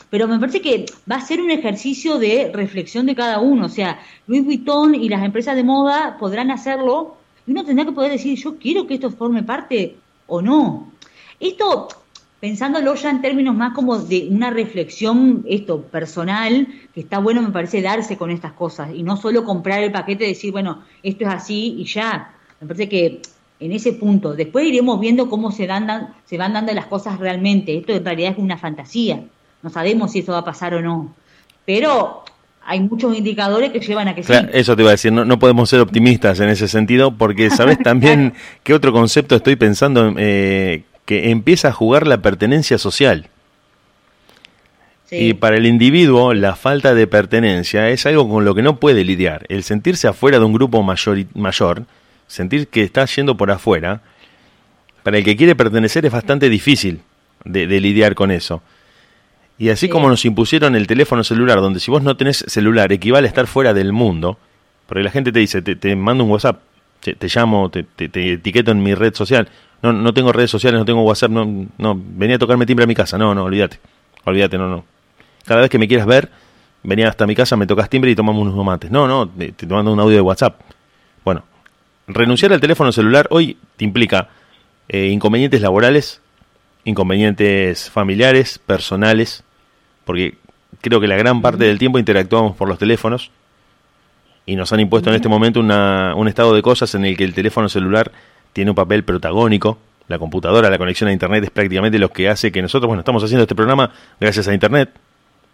pero 0.09 0.29
me 0.29 0.38
parece 0.38 0.62
que 0.62 0.87
va 1.11 1.16
a 1.16 1.20
ser 1.20 1.40
un 1.42 1.51
ejercicio 1.51 2.18
de 2.18 2.51
reflexión 2.55 3.07
de 3.07 3.14
cada 3.14 3.40
uno. 3.40 3.66
O 3.66 3.68
sea, 3.68 4.01
Louis 4.27 4.44
Vuitton 4.44 4.94
y 4.94 5.09
las 5.09 5.22
empresas 5.22 5.57
de 5.57 5.64
moda 5.64 6.16
podrán 6.18 6.51
hacerlo 6.51 7.16
y 7.46 7.51
uno 7.51 7.64
tendrá 7.64 7.85
que 7.85 7.92
poder 7.92 8.12
decir, 8.12 8.38
yo 8.38 8.57
quiero 8.57 8.87
que 8.87 8.94
esto 8.94 9.11
forme 9.11 9.42
parte 9.42 9.96
o 10.27 10.40
no. 10.40 10.92
Esto, 11.38 11.88
pensándolo 12.40 12.94
ya 12.94 13.11
en 13.11 13.22
términos 13.22 13.55
más 13.55 13.72
como 13.72 13.99
de 13.99 14.29
una 14.31 14.51
reflexión 14.51 15.44
esto 15.49 15.83
personal, 15.83 16.68
que 16.94 17.01
está 17.01 17.18
bueno 17.18 17.42
me 17.42 17.51
parece 17.51 17.83
darse 17.83 18.16
con 18.16 18.31
estas 18.31 18.53
cosas 18.53 18.90
y 18.94 19.03
no 19.03 19.16
solo 19.16 19.44
comprar 19.44 19.83
el 19.83 19.92
paquete 19.92 20.25
y 20.25 20.29
decir, 20.29 20.53
bueno, 20.53 20.83
esto 21.03 21.25
es 21.25 21.31
así 21.31 21.77
y 21.79 21.85
ya. 21.85 22.35
Me 22.61 22.66
parece 22.66 22.88
que 22.88 23.22
en 23.59 23.72
ese 23.72 23.94
punto, 23.94 24.35
después 24.35 24.66
iremos 24.66 25.01
viendo 25.01 25.31
cómo 25.31 25.51
se, 25.51 25.66
dan, 25.66 26.14
se 26.27 26.37
van 26.37 26.53
dando 26.53 26.72
las 26.75 26.87
cosas 26.87 27.18
realmente. 27.18 27.77
Esto 27.77 27.92
en 27.92 28.05
realidad 28.05 28.33
es 28.33 28.38
una 28.38 28.59
fantasía. 28.59 29.22
No 29.62 29.70
sabemos 29.70 30.12
si 30.12 30.18
eso 30.18 30.33
va 30.33 30.38
a 30.38 30.44
pasar 30.44 30.75
o 30.75 30.83
no. 30.83 31.14
Pero 31.64 32.22
hay 32.64 32.81
muchos 32.81 33.16
indicadores 33.16 33.72
que 33.72 33.81
llevan 33.81 34.09
a 34.09 34.14
que 34.14 34.22
sí. 34.22 34.33
Eso 34.53 34.77
te 34.77 34.83
iba 34.83 34.90
a 34.90 34.92
decir, 34.92 35.11
no, 35.12 35.25
no 35.25 35.38
podemos 35.38 35.70
ser 35.70 35.81
optimistas 35.81 36.38
en 36.40 36.51
ese 36.51 36.68
sentido, 36.68 37.12
porque 37.12 37.49
sabes 37.49 37.79
también 37.83 38.35
qué 38.62 38.75
otro 38.75 38.92
concepto 38.92 39.37
estoy 39.37 39.57
pensando 39.57 40.14
eh, 40.18 40.85
que 41.07 41.31
empieza 41.31 41.69
a 41.69 41.73
jugar 41.73 42.07
la 42.07 42.21
pertenencia 42.21 42.77
social. 42.77 43.31
Y 45.11 45.35
para 45.35 45.57
el 45.57 45.66
individuo, 45.66 46.35
la 46.35 46.57
falta 46.57 46.92
de 46.92 47.07
pertenencia 47.07 47.88
es 47.90 48.05
algo 48.07 48.29
con 48.29 48.45
lo 48.45 48.55
que 48.55 48.62
no 48.62 48.77
puede 48.81 49.05
lidiar. 49.05 49.47
El 49.49 49.62
sentirse 49.62 50.09
afuera 50.09 50.38
de 50.38 50.45
un 50.45 50.53
grupo 50.53 50.83
mayor, 50.83 51.25
mayor 51.35 51.85
sentir 52.27 52.69
que 52.69 52.83
está 52.83 53.05
yendo 53.07 53.37
por 53.37 53.51
afuera, 53.51 54.03
para 55.05 55.19
el 55.19 55.25
que 55.25 55.37
quiere 55.37 55.55
pertenecer 55.55 56.05
es 56.05 56.12
bastante 56.12 56.49
difícil 56.49 57.03
de, 57.45 57.66
lidiar 57.66 58.16
con 58.16 58.33
eso. 58.33 58.62
Y 59.59 59.71
así 59.71 59.88
como 59.88 60.09
nos 60.09 60.25
impusieron 60.25 60.75
el 60.75 60.88
teléfono 60.88 61.23
celular, 61.23 61.61
donde 61.61 61.81
si 61.81 61.90
vos 61.90 62.03
no 62.03 62.16
tenés 62.16 62.45
celular 62.49 62.92
equivale 62.92 63.27
a 63.27 63.31
estar 63.31 63.47
fuera 63.47 63.73
del 63.73 63.92
mundo, 63.92 64.38
porque 64.87 65.05
la 65.05 65.11
gente 65.11 65.31
te 65.31 65.38
dice, 65.38 65.62
te, 65.62 65.97
mando 65.97 66.25
un 66.25 66.31
WhatsApp, 66.31 66.61
te, 67.01 67.16
llamo, 67.29 67.71
te, 67.71 67.85
te, 67.85 68.33
etiqueto 68.33 68.73
en 68.73 68.83
mi 68.83 68.95
red 68.95 69.14
social, 69.14 69.49
no, 69.83 69.93
no 69.93 70.15
tengo 70.15 70.33
redes 70.33 70.51
sociales, 70.51 70.79
no 70.79 70.85
tengo 70.85 71.03
WhatsApp, 71.03 71.31
no, 71.31 71.67
no, 71.79 72.01
venía 72.01 72.37
a 72.37 72.39
tocarme 72.39 72.67
timbre 72.67 72.85
a 72.85 72.87
mi 72.87 72.95
casa. 72.95 73.19
No, 73.19 73.35
no, 73.35 73.45
olvídate. 73.45 73.79
Olvídate, 74.25 74.59
no, 74.59 74.69
no. 74.69 74.85
Cada 75.45 75.61
vez 75.61 75.71
que 75.71 75.79
me 75.79 75.87
quieras 75.87 76.07
ver, 76.07 76.31
venía 76.83 77.09
hasta 77.09 77.27
mi 77.27 77.35
casa, 77.35 77.57
me 77.57 77.67
tocas 77.67 77.89
timbre 77.89 78.11
y 78.11 78.17
tomamos 78.17 78.43
unos 78.43 78.55
tomates. 78.55 78.91
No, 78.91 79.07
no, 79.07 79.29
te, 79.29 79.53
te 79.53 79.67
mando 79.67 79.93
un 79.93 80.01
audio 80.01 80.17
de 80.17 80.21
WhatsApp. 80.21 80.61
Bueno, 81.25 81.45
renunciar 82.07 82.53
al 82.53 82.61
teléfono 82.61 82.93
celular 82.93 83.27
hoy 83.31 83.59
te 83.77 83.85
implica 83.85 84.29
eh, 84.89 85.07
inconvenientes 85.07 85.61
laborales, 85.61 86.21
inconvenientes 86.85 87.91
familiares, 87.91 88.59
personales, 88.59 89.43
porque 90.05 90.37
creo 90.81 91.01
que 91.01 91.09
la 91.09 91.17
gran 91.17 91.43
parte 91.43 91.65
del 91.65 91.79
tiempo 91.79 91.99
interactuamos 91.99 92.57
por 92.57 92.69
los 92.69 92.79
teléfonos 92.79 93.31
y 94.47 94.55
nos 94.55 94.73
han 94.73 94.81
impuesto 94.81 95.11
en 95.11 95.17
este 95.17 95.29
momento 95.29 95.59
una, 95.59 96.15
un 96.15 96.29
estado 96.29 96.55
de 96.55 96.62
cosas 96.62 96.95
en 96.95 97.05
el 97.05 97.17
que 97.17 97.25
el 97.25 97.35
teléfono 97.35 97.69
celular 97.69 98.12
tiene 98.57 98.71
un 98.71 98.75
papel 98.75 99.05
protagónico. 99.05 99.77
La 100.09 100.19
computadora, 100.19 100.71
la 100.71 100.79
conexión 100.79 101.11
a 101.11 101.12
Internet 101.12 101.45
es 101.45 101.51
prácticamente 101.51 101.99
lo 101.99 102.11
que 102.11 102.31
hace 102.31 102.51
que 102.51 102.62
nosotros, 102.62 102.87
bueno, 102.87 103.01
estamos 103.01 103.23
haciendo 103.23 103.42
este 103.42 103.55
programa 103.55 103.90
gracias 104.19 104.49
a 104.49 104.55
Internet. 104.55 104.88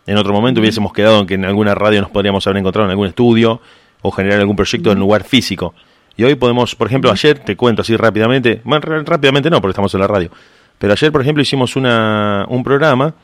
En 0.06 0.16
otro 0.18 0.32
momento 0.32 0.60
hubiésemos 0.60 0.92
quedado 0.92 1.18
en 1.18 1.26
que 1.26 1.34
en 1.34 1.44
alguna 1.44 1.74
radio 1.74 2.00
nos 2.00 2.10
podríamos 2.10 2.46
haber 2.46 2.58
encontrado 2.58 2.86
en 2.86 2.90
algún 2.92 3.08
estudio 3.08 3.60
o 4.02 4.12
generar 4.12 4.38
algún 4.38 4.54
proyecto 4.54 4.92
en 4.92 5.00
lugar 5.00 5.24
físico. 5.24 5.74
Y 6.16 6.22
hoy 6.22 6.36
podemos, 6.36 6.76
por 6.76 6.86
ejemplo, 6.86 7.10
ayer, 7.10 7.40
te 7.40 7.56
cuento 7.56 7.82
así 7.82 7.96
rápidamente, 7.96 8.60
bueno, 8.62 9.02
rápidamente 9.04 9.50
no, 9.50 9.60
porque 9.60 9.72
estamos 9.72 9.92
en 9.94 10.00
la 10.00 10.06
radio, 10.06 10.30
pero 10.78 10.92
ayer, 10.92 11.10
por 11.10 11.22
ejemplo, 11.22 11.42
hicimos 11.42 11.74
una, 11.74 12.46
un 12.48 12.62
programa 12.62 13.14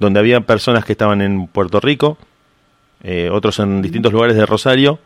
donde 0.00 0.18
había 0.18 0.40
personas 0.40 0.84
que 0.84 0.92
estaban 0.92 1.22
en 1.22 1.46
Puerto 1.46 1.78
Rico, 1.78 2.18
eh, 3.04 3.30
otros 3.30 3.60
en 3.60 3.80
distintos 3.80 4.12
lugares 4.12 4.34
de 4.34 4.44
Rosario 4.44 4.98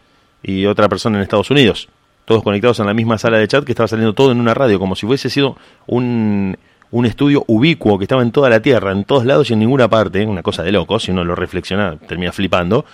y 0.43 0.65
otra 0.65 0.89
persona 0.89 1.19
en 1.19 1.25
Estados 1.25 1.51
Unidos 1.51 1.91
todos 2.29 2.43
conectados 2.43 2.79
en 2.79 2.87
la 2.87 2.93
misma 2.93 3.17
sala 3.17 3.39
de 3.39 3.49
chat 3.49 3.65
que 3.65 3.73
estaba 3.73 3.89
saliendo 3.89 4.13
todo 4.13 4.31
en 4.33 4.39
una 4.39 4.53
radio, 4.53 4.79
como 4.79 4.95
si 4.95 5.07
hubiese 5.07 5.31
sido 5.31 5.57
un, 5.87 6.57
un 6.91 7.07
estudio 7.07 7.43
ubicuo 7.47 7.99
que 7.99 8.05
estaba 8.05 8.21
en 8.21 8.33
toda 8.33 8.51
la 8.51 8.61
Tierra, 8.61 8.93
en 8.93 9.05
todos 9.05 9.25
lados 9.25 9.49
y 9.49 9.55
en 9.55 9.61
ninguna 9.61 9.89
parte, 9.89 10.27
una 10.27 10.43
cosa 10.43 10.63
de 10.63 10.71
loco, 10.71 11.01
si 11.01 11.11
uno 11.11 11.25
lo 11.25 11.35
reflexiona 11.35 11.97
termina 11.97 12.31
flipando. 12.31 12.85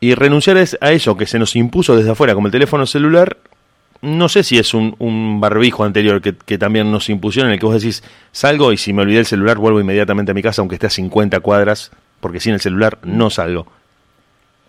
Y 0.00 0.14
renunciar 0.14 0.56
a 0.56 0.92
eso 0.92 1.16
que 1.18 1.26
se 1.26 1.38
nos 1.38 1.54
impuso 1.54 1.94
desde 1.94 2.10
afuera, 2.10 2.34
como 2.34 2.46
el 2.46 2.50
teléfono 2.50 2.86
celular, 2.86 3.36
no 4.00 4.30
sé 4.30 4.42
si 4.42 4.58
es 4.58 4.72
un, 4.72 4.96
un 4.98 5.38
barbijo 5.38 5.84
anterior 5.84 6.22
que, 6.22 6.34
que, 6.34 6.56
también 6.56 6.90
nos 6.90 7.10
impusieron, 7.10 7.50
en 7.50 7.54
el 7.54 7.60
que 7.60 7.66
vos 7.66 7.74
decís, 7.74 8.02
salgo 8.32 8.72
y 8.72 8.78
si 8.78 8.94
me 8.94 9.02
olvidé 9.02 9.18
el 9.18 9.26
celular 9.26 9.58
vuelvo 9.58 9.80
inmediatamente 9.80 10.32
a 10.32 10.34
mi 10.34 10.42
casa, 10.42 10.62
aunque 10.62 10.76
esté 10.76 10.86
a 10.86 10.90
50 10.90 11.40
cuadras, 11.40 11.92
porque 12.20 12.40
sin 12.40 12.54
el 12.54 12.60
celular 12.60 12.98
no 13.04 13.28
salgo. 13.28 13.66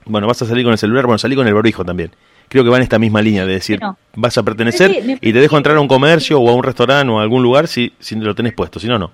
Bueno, 0.04 0.28
vas 0.28 0.42
a 0.42 0.46
salir 0.46 0.66
con 0.66 0.74
el 0.74 0.78
celular, 0.78 1.06
bueno, 1.06 1.20
salí 1.20 1.38
con 1.38 1.48
el 1.48 1.54
barbijo 1.54 1.86
también 1.86 2.12
creo 2.52 2.66
que 2.66 2.70
va 2.70 2.76
en 2.76 2.84
esta 2.84 3.00
misma 3.00 3.22
línea 3.22 3.46
de 3.46 3.54
decir, 3.54 3.80
vas 4.14 4.38
a 4.38 4.44
pertenecer 4.44 4.92
y 5.22 5.32
te 5.32 5.40
dejo 5.40 5.56
entrar 5.56 5.78
a 5.78 5.80
un 5.80 5.88
comercio 5.88 6.38
o 6.38 6.50
a 6.50 6.54
un 6.54 6.64
restaurante 6.64 7.10
o 7.10 7.18
a 7.18 7.24
algún 7.24 7.42
lugar 7.42 7.70
si, 7.70 7.94
si 8.00 8.16
lo 8.16 8.36
tenés 8.36 8.52
puesto, 8.52 8.78
si 8.78 8.88
no, 8.88 9.00
no. 9.00 9.12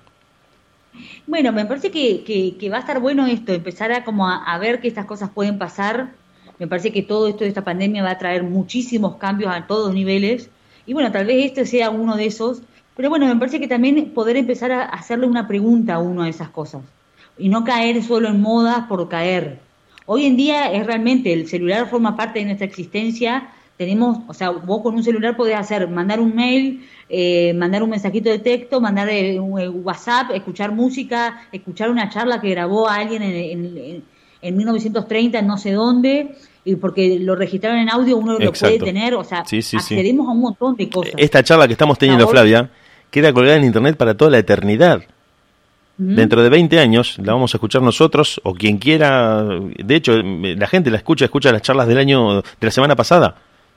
Bueno, 1.24 1.52
me 1.52 1.64
parece 1.64 1.92
que, 1.92 2.24
que, 2.58 2.68
va 2.68 2.78
a 2.78 2.80
estar 2.80 2.98
bueno 2.98 3.28
esto, 3.28 3.52
empezar 3.52 3.92
a 3.92 4.02
como 4.02 4.28
a, 4.28 4.58
ver 4.58 4.80
que 4.80 4.88
estas 4.88 5.06
cosas 5.06 5.30
pueden 5.30 5.56
pasar. 5.56 6.14
Me 6.58 6.66
parece 6.66 6.90
que 6.90 7.02
todo 7.02 7.28
esto 7.28 7.44
de 7.44 7.48
esta 7.48 7.62
pandemia 7.62 8.02
va 8.02 8.10
a 8.10 8.18
traer 8.18 8.42
muchísimos 8.42 9.18
cambios 9.18 9.54
a 9.54 9.68
todos 9.68 9.94
niveles. 9.94 10.50
Y 10.84 10.92
bueno, 10.92 11.12
tal 11.12 11.26
vez 11.26 11.44
este 11.44 11.64
sea 11.64 11.90
uno 11.90 12.16
de 12.16 12.26
esos. 12.26 12.62
Pero 12.96 13.08
bueno, 13.08 13.28
me 13.28 13.36
parece 13.36 13.60
que 13.60 13.68
también 13.68 14.10
poder 14.14 14.36
empezar 14.36 14.72
a 14.72 14.82
hacerle 14.82 15.28
una 15.28 15.46
pregunta 15.46 15.94
a 15.94 15.98
uno 16.00 16.24
de 16.24 16.30
esas 16.30 16.48
cosas. 16.48 16.82
Y 17.38 17.50
no 17.50 17.62
caer 17.62 18.02
solo 18.02 18.26
en 18.26 18.40
modas 18.40 18.86
por 18.88 19.08
caer. 19.08 19.60
Hoy 20.10 20.24
en 20.24 20.38
día 20.38 20.72
es 20.72 20.86
realmente, 20.86 21.34
el 21.34 21.46
celular 21.46 21.86
forma 21.86 22.16
parte 22.16 22.38
de 22.38 22.46
nuestra 22.46 22.66
existencia. 22.66 23.50
Tenemos, 23.76 24.20
o 24.26 24.32
sea, 24.32 24.48
vos 24.48 24.80
con 24.80 24.94
un 24.94 25.04
celular 25.04 25.36
podés 25.36 25.54
hacer, 25.56 25.86
mandar 25.86 26.18
un 26.18 26.34
mail, 26.34 26.88
eh, 27.10 27.52
mandar 27.52 27.82
un 27.82 27.90
mensajito 27.90 28.30
de 28.30 28.38
texto, 28.38 28.80
mandar 28.80 29.10
eh, 29.10 29.38
un 29.38 29.60
eh, 29.60 29.68
WhatsApp, 29.68 30.30
escuchar 30.32 30.72
música, 30.72 31.42
escuchar 31.52 31.90
una 31.90 32.08
charla 32.08 32.40
que 32.40 32.48
grabó 32.48 32.88
a 32.88 32.94
alguien 32.94 33.22
en, 33.22 34.02
en, 34.40 34.56
1930 34.56 35.40
en 35.40 35.46
no 35.46 35.58
sé 35.58 35.72
dónde, 35.72 36.36
y 36.64 36.76
porque 36.76 37.18
lo 37.18 37.36
registraron 37.36 37.78
en 37.78 37.90
audio 37.90 38.16
uno 38.16 38.38
lo 38.38 38.50
puede 38.50 38.78
tener, 38.78 39.12
o 39.12 39.24
sea, 39.24 39.40
accedemos 39.40 40.26
a 40.26 40.30
un 40.30 40.40
montón 40.40 40.74
de 40.74 40.88
cosas. 40.88 41.16
Esta 41.18 41.42
charla 41.42 41.66
que 41.66 41.74
estamos 41.74 41.98
teniendo, 41.98 42.26
Flavia, 42.26 42.70
queda 43.10 43.30
colgada 43.34 43.58
en 43.58 43.64
Internet 43.64 43.98
para 43.98 44.16
toda 44.16 44.30
la 44.30 44.38
eternidad. 44.38 45.02
Dentro 45.98 46.44
de 46.44 46.48
20 46.48 46.78
años 46.78 47.18
la 47.18 47.32
vamos 47.32 47.52
a 47.52 47.56
escuchar 47.56 47.82
nosotros 47.82 48.40
o 48.44 48.54
quien 48.54 48.78
quiera. 48.78 49.42
De 49.42 49.96
hecho, 49.96 50.22
la 50.22 50.68
gente 50.68 50.92
la 50.92 50.98
escucha, 50.98 51.24
escucha 51.24 51.50
las 51.50 51.62
charlas 51.62 51.88
del 51.88 51.98
año 51.98 52.36
de 52.36 52.42
la 52.60 52.70
semana 52.70 52.94
pasada 52.94 53.34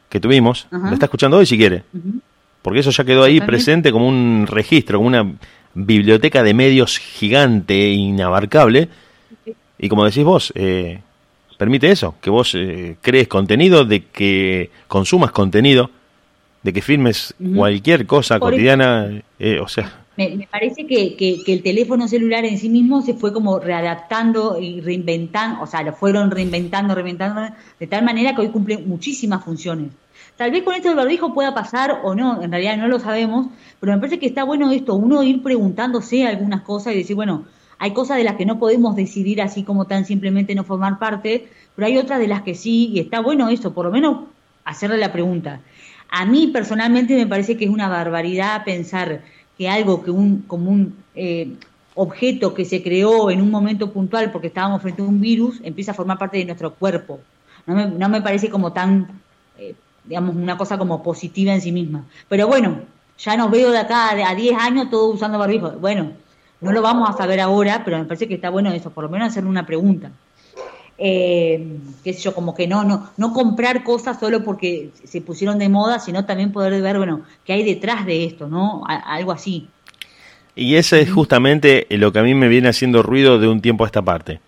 que 0.07 0.19
tuvimos. 0.19 0.67
La 0.69 0.93
está 0.93 1.07
escuchando 1.07 1.37
hoy 1.37 1.47
si 1.47 1.57
quiere. 1.57 1.83
Porque 2.61 2.81
eso 2.81 2.91
ya 2.91 3.03
quedó 3.03 3.23
ahí 3.23 3.41
presente 3.41 3.91
como 3.91 4.07
un 4.07 4.45
registro, 4.47 4.99
como 4.99 5.07
una 5.07 5.33
biblioteca 5.73 6.43
de 6.43 6.53
medios 6.53 6.99
gigante 6.99 7.73
e 7.73 7.93
inabarcable. 7.93 8.89
Y 9.79 9.89
como 9.89 10.05
decís 10.05 10.23
vos, 10.23 10.53
eh, 10.53 10.99
permite 11.57 11.89
eso, 11.89 12.15
que 12.21 12.29
vos 12.29 12.53
eh, 12.53 12.97
crees 13.01 13.27
contenido, 13.27 13.83
de 13.83 14.05
que 14.05 14.69
consumas 14.87 15.31
contenido, 15.31 15.89
de 16.61 16.73
que 16.73 16.81
filmes 16.83 17.33
cualquier 17.55 18.05
cosa 18.05 18.39
cotidiana, 18.39 19.23
eh, 19.39 19.59
o 19.59 19.67
sea, 19.67 20.00
me, 20.29 20.47
parece 20.47 20.85
que, 20.85 21.15
que, 21.15 21.41
el 21.53 21.63
teléfono 21.63 22.07
celular 22.07 22.45
en 22.45 22.57
sí 22.57 22.69
mismo 22.69 23.01
se 23.01 23.13
fue 23.13 23.33
como 23.33 23.59
readaptando 23.59 24.59
y 24.59 24.81
reinventando, 24.81 25.61
o 25.61 25.67
sea, 25.67 25.83
lo 25.83 25.93
fueron 25.93 26.31
reinventando, 26.31 26.95
reinventando, 26.95 27.55
de 27.79 27.87
tal 27.87 28.03
manera 28.03 28.35
que 28.35 28.41
hoy 28.41 28.49
cumple 28.49 28.77
muchísimas 28.77 29.43
funciones. 29.43 29.91
Tal 30.37 30.51
vez 30.51 30.63
con 30.63 30.75
esto 30.75 30.87
del 30.87 30.97
barbijo 30.97 31.33
pueda 31.33 31.53
pasar 31.53 32.01
o 32.03 32.15
no, 32.15 32.41
en 32.41 32.51
realidad 32.51 32.77
no 32.77 32.87
lo 32.87 32.99
sabemos, 32.99 33.47
pero 33.79 33.93
me 33.93 33.99
parece 33.99 34.19
que 34.19 34.27
está 34.27 34.43
bueno 34.43 34.71
esto, 34.71 34.95
uno 34.95 35.23
ir 35.23 35.43
preguntándose 35.43 36.25
algunas 36.25 36.61
cosas 36.61 36.93
y 36.93 36.97
decir, 36.97 37.15
bueno, 37.15 37.45
hay 37.77 37.93
cosas 37.93 38.17
de 38.17 38.23
las 38.23 38.35
que 38.35 38.45
no 38.45 38.59
podemos 38.59 38.95
decidir 38.95 39.41
así 39.41 39.63
como 39.63 39.85
tan 39.85 40.05
simplemente 40.05 40.55
no 40.55 40.63
formar 40.63 40.99
parte, 40.99 41.47
pero 41.75 41.87
hay 41.87 41.97
otras 41.97 42.19
de 42.19 42.27
las 42.27 42.43
que 42.43 42.55
sí, 42.55 42.91
y 42.93 42.99
está 42.99 43.21
bueno 43.21 43.49
eso, 43.49 43.73
por 43.73 43.85
lo 43.85 43.91
menos 43.91 44.25
hacerle 44.65 44.97
la 44.97 45.11
pregunta. 45.11 45.61
A 46.09 46.25
mí 46.25 46.47
personalmente 46.47 47.15
me 47.15 47.25
parece 47.25 47.57
que 47.57 47.65
es 47.65 47.71
una 47.71 47.87
barbaridad 47.87 48.63
pensar 48.65 49.23
que 49.61 49.69
algo 49.69 50.01
que 50.01 50.09
un, 50.09 50.41
como 50.47 50.71
un 50.71 50.95
eh, 51.13 51.53
objeto 51.93 52.55
que 52.55 52.65
se 52.65 52.81
creó 52.81 53.29
en 53.29 53.39
un 53.43 53.51
momento 53.51 53.91
puntual 53.91 54.31
porque 54.31 54.47
estábamos 54.47 54.81
frente 54.81 55.03
a 55.03 55.05
un 55.05 55.21
virus 55.21 55.61
empieza 55.63 55.91
a 55.91 55.93
formar 55.93 56.17
parte 56.17 56.39
de 56.39 56.45
nuestro 56.45 56.73
cuerpo. 56.73 57.19
No 57.67 57.75
me, 57.75 57.85
no 57.85 58.09
me 58.09 58.23
parece 58.23 58.49
como 58.49 58.73
tan, 58.73 59.21
eh, 59.59 59.75
digamos, 60.03 60.35
una 60.35 60.57
cosa 60.57 60.79
como 60.79 61.03
positiva 61.03 61.53
en 61.53 61.61
sí 61.61 61.71
misma. 61.71 62.05
Pero 62.27 62.47
bueno, 62.47 62.79
ya 63.19 63.37
nos 63.37 63.51
veo 63.51 63.69
de 63.69 63.77
acá 63.77 64.09
a 64.09 64.33
10 64.33 64.57
años 64.59 64.89
todos 64.89 65.13
usando 65.13 65.37
barbijo. 65.37 65.69
Bueno, 65.73 66.13
no 66.59 66.71
lo 66.71 66.81
vamos 66.81 67.07
a 67.07 67.13
saber 67.13 67.39
ahora, 67.39 67.83
pero 67.85 67.99
me 67.99 68.05
parece 68.05 68.27
que 68.27 68.33
está 68.33 68.49
bueno 68.49 68.71
eso, 68.71 68.89
por 68.89 69.03
lo 69.03 69.11
menos 69.11 69.27
hacerle 69.27 69.51
una 69.51 69.67
pregunta 69.67 70.09
eh, 71.03 71.79
qué 72.03 72.13
sé 72.13 72.21
yo, 72.21 72.35
como 72.35 72.53
que 72.53 72.67
no, 72.67 72.83
no, 72.83 73.09
no 73.17 73.33
comprar 73.33 73.83
cosas 73.83 74.19
solo 74.19 74.43
porque 74.43 74.91
se 75.03 75.19
pusieron 75.19 75.57
de 75.57 75.67
moda, 75.67 75.99
sino 75.99 76.25
también 76.25 76.51
poder 76.51 76.79
ver, 76.81 76.97
bueno, 76.97 77.21
qué 77.43 77.53
hay 77.53 77.63
detrás 77.63 78.05
de 78.05 78.23
esto, 78.23 78.47
¿no? 78.47 78.83
algo 78.87 79.31
así. 79.31 79.67
Y 80.55 80.75
ese 80.75 81.01
es 81.01 81.11
justamente 81.11 81.87
lo 81.89 82.11
que 82.11 82.19
a 82.19 82.23
mí 82.23 82.35
me 82.35 82.47
viene 82.47 82.69
haciendo 82.69 83.01
ruido 83.01 83.39
de 83.39 83.47
un 83.47 83.61
tiempo 83.61 83.83
a 83.83 83.87
esta 83.87 84.03
parte. 84.03 84.39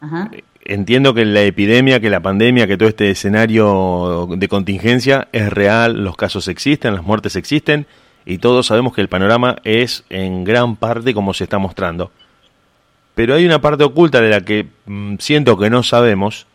Ajá. 0.00 0.30
Entiendo 0.64 1.12
que 1.12 1.26
la 1.26 1.42
epidemia, 1.42 2.00
que 2.00 2.08
la 2.08 2.20
pandemia, 2.20 2.66
que 2.66 2.78
todo 2.78 2.88
este 2.88 3.10
escenario 3.10 4.28
de 4.30 4.48
contingencia 4.48 5.28
es 5.32 5.52
real, 5.52 6.02
los 6.04 6.16
casos 6.16 6.48
existen, 6.48 6.94
las 6.94 7.04
muertes 7.04 7.36
existen, 7.36 7.86
y 8.24 8.38
todos 8.38 8.66
sabemos 8.66 8.94
que 8.94 9.02
el 9.02 9.08
panorama 9.08 9.56
es 9.64 10.04
en 10.08 10.44
gran 10.44 10.76
parte 10.76 11.12
como 11.12 11.34
se 11.34 11.44
está 11.44 11.58
mostrando. 11.58 12.12
Pero 13.14 13.34
hay 13.34 13.44
una 13.44 13.60
parte 13.60 13.84
oculta 13.84 14.20
de 14.20 14.30
la 14.30 14.40
que 14.40 14.66
mm, 14.86 15.16
siento 15.18 15.58
que 15.58 15.68
no 15.70 15.82
sabemos, 15.82 16.46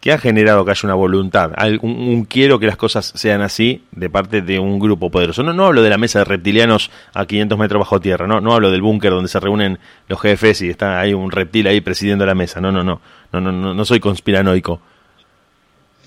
que 0.00 0.12
ha 0.12 0.18
generado 0.18 0.64
que 0.64 0.70
haya 0.70 0.80
una 0.84 0.94
voluntad, 0.94 1.52
un, 1.82 1.90
un, 1.90 2.24
quiero 2.24 2.58
que 2.58 2.66
las 2.66 2.76
cosas 2.76 3.12
sean 3.14 3.42
así 3.42 3.84
de 3.92 4.08
parte 4.08 4.40
de 4.40 4.58
un 4.58 4.78
grupo 4.78 5.10
poderoso. 5.10 5.42
No, 5.42 5.66
hablo 5.66 5.82
de 5.82 5.90
la 5.90 5.98
mesa 5.98 6.20
de 6.20 6.24
reptilianos 6.24 6.90
a 7.12 7.26
500 7.26 7.58
metros 7.58 7.80
bajo 7.80 8.00
tierra, 8.00 8.26
no, 8.26 8.54
hablo 8.54 8.70
del 8.70 8.80
búnker 8.80 9.10
donde 9.10 9.28
se 9.28 9.38
reúnen 9.40 9.78
los 10.08 10.20
jefes 10.20 10.62
y 10.62 10.70
está 10.70 11.00
ahí 11.00 11.12
un 11.12 11.30
reptil 11.30 11.66
ahí 11.66 11.80
presidiendo 11.82 12.24
la 12.24 12.34
mesa. 12.34 12.60
No, 12.60 12.72
no, 12.72 12.82
no, 12.82 13.00
no, 13.32 13.40
no, 13.40 13.74
no, 13.74 13.84
soy 13.84 14.00
conspiranoico. 14.00 14.80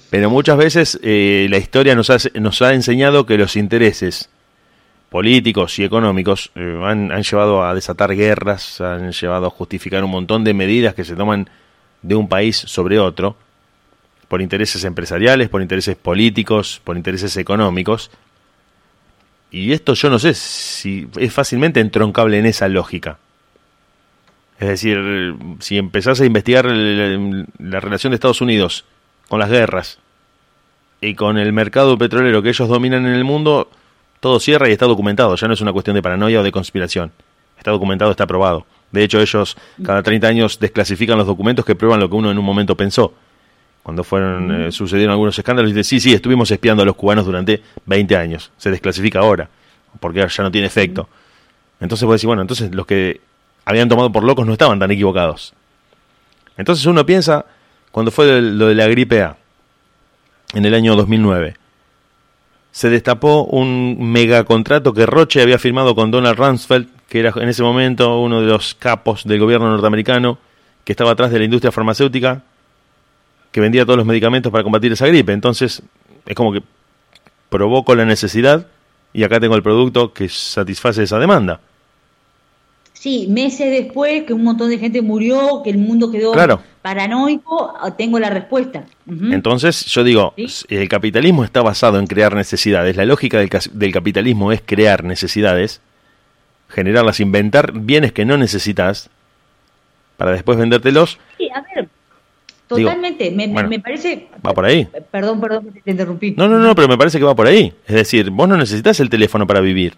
Pero 0.09 0.29
muchas 0.29 0.57
veces 0.57 0.99
eh, 1.03 1.47
la 1.49 1.57
historia 1.57 1.95
nos 1.95 2.11
nos 2.33 2.61
ha 2.61 2.73
enseñado 2.73 3.25
que 3.25 3.37
los 3.37 3.55
intereses 3.55 4.29
políticos 5.13 5.77
y 5.77 5.83
económicos 5.83 6.49
eh, 6.55 6.81
han, 6.83 7.11
han 7.11 7.21
llevado 7.21 7.63
a 7.63 7.75
desatar 7.75 8.15
guerras, 8.15 8.81
han 8.81 9.11
llevado 9.11 9.45
a 9.45 9.51
justificar 9.51 10.03
un 10.03 10.09
montón 10.09 10.43
de 10.43 10.55
medidas 10.55 10.95
que 10.95 11.05
se 11.05 11.15
toman 11.15 11.47
de 12.01 12.15
un 12.15 12.27
país 12.27 12.57
sobre 12.57 12.97
otro 12.97 13.35
por 14.27 14.41
intereses 14.41 14.83
empresariales, 14.85 15.49
por 15.49 15.61
intereses 15.61 15.97
políticos, 15.97 16.81
por 16.83 16.97
intereses 16.97 17.37
económicos. 17.37 18.09
Y 19.51 19.71
esto 19.73 19.93
yo 19.93 20.09
no 20.09 20.17
sé 20.17 20.33
si 20.33 21.07
es 21.17 21.31
fácilmente 21.31 21.79
entroncable 21.79 22.39
en 22.39 22.47
esa 22.47 22.67
lógica. 22.67 23.19
Es 24.59 24.67
decir, 24.67 25.35
si 25.59 25.77
empezás 25.77 26.21
a 26.21 26.25
investigar 26.25 26.65
la 26.65 27.79
relación 27.81 28.09
de 28.09 28.15
Estados 28.15 28.41
Unidos 28.41 28.83
con 29.29 29.37
las 29.37 29.51
guerras 29.51 29.99
y 31.01 31.13
con 31.13 31.37
el 31.37 31.53
mercado 31.53 31.99
petrolero 31.99 32.41
que 32.41 32.49
ellos 32.49 32.67
dominan 32.67 33.05
en 33.05 33.13
el 33.13 33.23
mundo, 33.23 33.69
todo 34.23 34.39
cierra 34.39 34.69
y 34.69 34.71
está 34.71 34.85
documentado. 34.85 35.35
Ya 35.35 35.47
no 35.49 35.53
es 35.53 35.59
una 35.59 35.73
cuestión 35.73 35.95
de 35.95 36.01
paranoia 36.01 36.39
o 36.39 36.43
de 36.43 36.51
conspiración. 36.51 37.11
Está 37.57 37.71
documentado, 37.71 38.09
está 38.09 38.23
aprobado. 38.23 38.65
De 38.89 39.03
hecho, 39.03 39.19
ellos 39.19 39.57
cada 39.83 40.01
30 40.01 40.25
años 40.27 40.59
desclasifican 40.59 41.17
los 41.17 41.27
documentos 41.27 41.65
que 41.65 41.75
prueban 41.75 41.99
lo 41.99 42.09
que 42.09 42.15
uno 42.15 42.31
en 42.31 42.37
un 42.37 42.45
momento 42.45 42.77
pensó 42.77 43.13
cuando 43.83 44.05
fueron 44.05 44.49
eh, 44.61 44.71
sucedieron 44.71 45.11
algunos 45.11 45.37
escándalos, 45.37 45.69
y 45.69 45.73
dice, 45.73 45.83
sí, 45.83 45.99
sí, 45.99 46.13
estuvimos 46.13 46.49
espiando 46.49 46.83
a 46.83 46.85
los 46.85 46.95
cubanos 46.95 47.25
durante 47.25 47.61
20 47.85 48.15
años, 48.15 48.49
se 48.57 48.71
desclasifica 48.71 49.19
ahora, 49.19 49.49
porque 49.99 50.25
ya 50.25 50.43
no 50.43 50.49
tiene 50.49 50.67
efecto. 50.67 51.09
Entonces 51.81 52.05
puede 52.05 52.15
decir, 52.15 52.27
bueno, 52.27 52.41
entonces 52.41 52.73
los 52.73 52.85
que 52.85 53.19
habían 53.65 53.89
tomado 53.89 54.09
por 54.09 54.23
locos 54.23 54.47
no 54.47 54.53
estaban 54.53 54.79
tan 54.79 54.89
equivocados. 54.89 55.53
Entonces 56.55 56.85
uno 56.85 57.05
piensa, 57.05 57.45
cuando 57.91 58.09
fue 58.09 58.41
lo 58.41 58.67
de 58.67 58.75
la 58.75 58.87
gripe 58.87 59.21
A, 59.21 59.35
en 60.53 60.63
el 60.63 60.73
año 60.75 60.95
2009, 60.95 61.57
se 62.73 62.89
destapó 62.89 63.43
un 63.43 63.97
megacontrato 64.11 64.93
que 64.93 65.05
Roche 65.05 65.43
había 65.43 65.59
firmado 65.59 65.93
con 65.93 66.09
Donald 66.09 66.35
Rumsfeld, 66.39 66.87
que 67.07 67.19
era 67.19 67.31
en 67.35 67.47
ese 67.47 67.61
momento 67.61 68.19
uno 68.19 68.41
de 68.41 68.47
los 68.47 68.73
capos 68.73 69.25
del 69.25 69.39
gobierno 69.39 69.69
norteamericano, 69.69 70.39
que 70.83 70.93
estaba 70.93 71.11
atrás 71.11 71.29
de 71.29 71.37
la 71.37 71.45
industria 71.45 71.71
farmacéutica, 71.71 72.41
que 73.51 73.61
vendía 73.61 73.85
todos 73.85 73.97
los 73.97 74.07
medicamentos 74.07 74.51
para 74.51 74.63
combatir 74.63 74.91
esa 74.91 75.05
gripe. 75.05 75.31
Entonces, 75.33 75.83
es 76.25 76.35
como 76.35 76.51
que 76.51 76.63
provoco 77.49 77.93
la 77.93 78.05
necesidad 78.05 78.65
y 79.13 79.23
acá 79.23 79.39
tengo 79.39 79.55
el 79.55 79.61
producto 79.61 80.11
que 80.11 80.27
satisface 80.27 81.03
esa 81.03 81.19
demanda. 81.19 81.59
Sí, 83.03 83.27
meses 83.29 83.69
después 83.69 84.23
que 84.23 84.31
un 84.31 84.45
montón 84.45 84.69
de 84.69 84.77
gente 84.77 85.01
murió, 85.01 85.59
que 85.61 85.69
el 85.69 85.77
mundo 85.77 86.09
quedó 86.09 86.31
paranoico, 86.81 87.73
tengo 87.97 88.17
la 88.17 88.29
respuesta. 88.29 88.85
Entonces, 89.05 89.83
yo 89.87 90.05
digo, 90.05 90.33
el 90.69 90.87
capitalismo 90.87 91.43
está 91.43 91.61
basado 91.61 91.99
en 91.99 92.07
crear 92.07 92.33
necesidades. 92.33 92.95
La 92.95 93.03
lógica 93.03 93.39
del, 93.39 93.49
del 93.73 93.91
capitalismo 93.91 94.53
es 94.53 94.61
crear 94.65 95.03
necesidades, 95.03 95.81
generarlas, 96.69 97.19
inventar 97.19 97.73
bienes 97.73 98.13
que 98.13 98.23
no 98.23 98.37
necesitas 98.37 99.09
para 100.15 100.31
después 100.31 100.57
vendértelos. 100.57 101.19
Sí, 101.37 101.49
a 101.53 101.61
ver, 101.75 101.89
Totalmente, 102.69 103.31
me, 103.31 103.79
parece... 103.81 104.29
Va 104.47 104.53
por 104.53 104.63
ahí. 104.63 104.87
Perdón, 105.11 105.41
perdón 105.41 105.73
que 105.73 105.81
te 105.81 105.91
interrumpí. 105.91 106.35
No, 106.37 106.47
no, 106.47 106.57
no, 106.57 106.73
pero 106.73 106.87
me 106.87 106.97
parece 106.97 107.19
que 107.19 107.25
va 107.25 107.35
por 107.35 107.47
ahí. 107.47 107.73
Es 107.85 107.95
decir, 107.95 108.29
vos 108.29 108.47
no 108.47 108.55
necesitas 108.55 108.97
el 109.01 109.09
teléfono 109.09 109.45
para 109.45 109.59
vivir. 109.59 109.97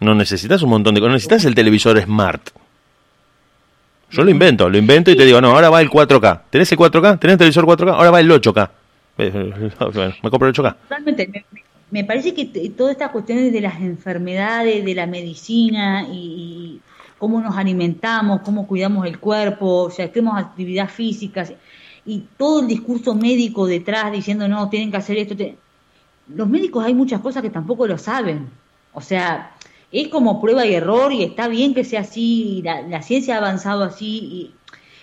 No 0.00 0.14
necesitas 0.14 0.62
un 0.62 0.70
montón 0.70 0.94
de 0.94 1.00
cosas. 1.00 1.10
No 1.10 1.14
necesitas 1.14 1.44
el 1.44 1.54
televisor 1.54 2.00
smart. 2.00 2.50
Yo 4.10 4.22
lo 4.22 4.30
invento, 4.30 4.68
lo 4.68 4.78
invento 4.78 5.10
y 5.10 5.16
te 5.16 5.24
digo, 5.24 5.40
no, 5.40 5.50
ahora 5.50 5.70
va 5.70 5.80
el 5.80 5.90
4K. 5.90 6.42
¿Tenés 6.50 6.70
el 6.70 6.78
4K? 6.78 7.18
¿Tenés 7.18 7.34
el 7.34 7.38
televisor 7.38 7.66
4K? 7.66 7.94
Ahora 7.94 8.10
va 8.10 8.20
el 8.20 8.30
8K. 8.30 8.70
me 10.22 10.30
compro 10.30 10.48
el 10.48 10.54
8K. 10.54 10.76
Totalmente. 10.82 11.28
Me, 11.28 11.44
me 11.90 12.04
parece 12.04 12.34
que 12.34 12.46
todas 12.70 12.92
estas 12.92 13.10
cuestiones 13.10 13.52
de 13.52 13.60
las 13.60 13.80
enfermedades, 13.80 14.84
de 14.84 14.94
la 14.94 15.06
medicina 15.06 16.06
y 16.10 16.80
cómo 17.18 17.40
nos 17.40 17.56
alimentamos, 17.56 18.42
cómo 18.42 18.66
cuidamos 18.66 19.06
el 19.06 19.18
cuerpo, 19.18 19.84
o 19.84 19.90
sea, 19.90 20.06
hacemos 20.06 20.38
actividad 20.38 20.88
física 20.88 21.46
y 22.04 22.24
todo 22.36 22.60
el 22.60 22.66
discurso 22.66 23.14
médico 23.14 23.66
detrás 23.66 24.12
diciendo 24.12 24.46
no, 24.48 24.68
tienen 24.68 24.90
que 24.90 24.96
hacer 24.96 25.18
esto. 25.18 25.34
Los 26.28 26.48
médicos 26.48 26.84
hay 26.84 26.94
muchas 26.94 27.20
cosas 27.20 27.42
que 27.42 27.50
tampoco 27.50 27.86
lo 27.86 27.96
saben. 27.96 28.50
O 28.92 29.00
sea, 29.00 29.53
es 30.00 30.08
como 30.08 30.40
prueba 30.40 30.66
y 30.66 30.74
error 30.74 31.12
y 31.12 31.22
está 31.22 31.48
bien 31.48 31.74
que 31.74 31.84
sea 31.84 32.00
así, 32.00 32.62
la, 32.64 33.02
ciencia 33.02 33.36
ha 33.36 33.38
avanzado 33.38 33.84
así, 33.84 34.52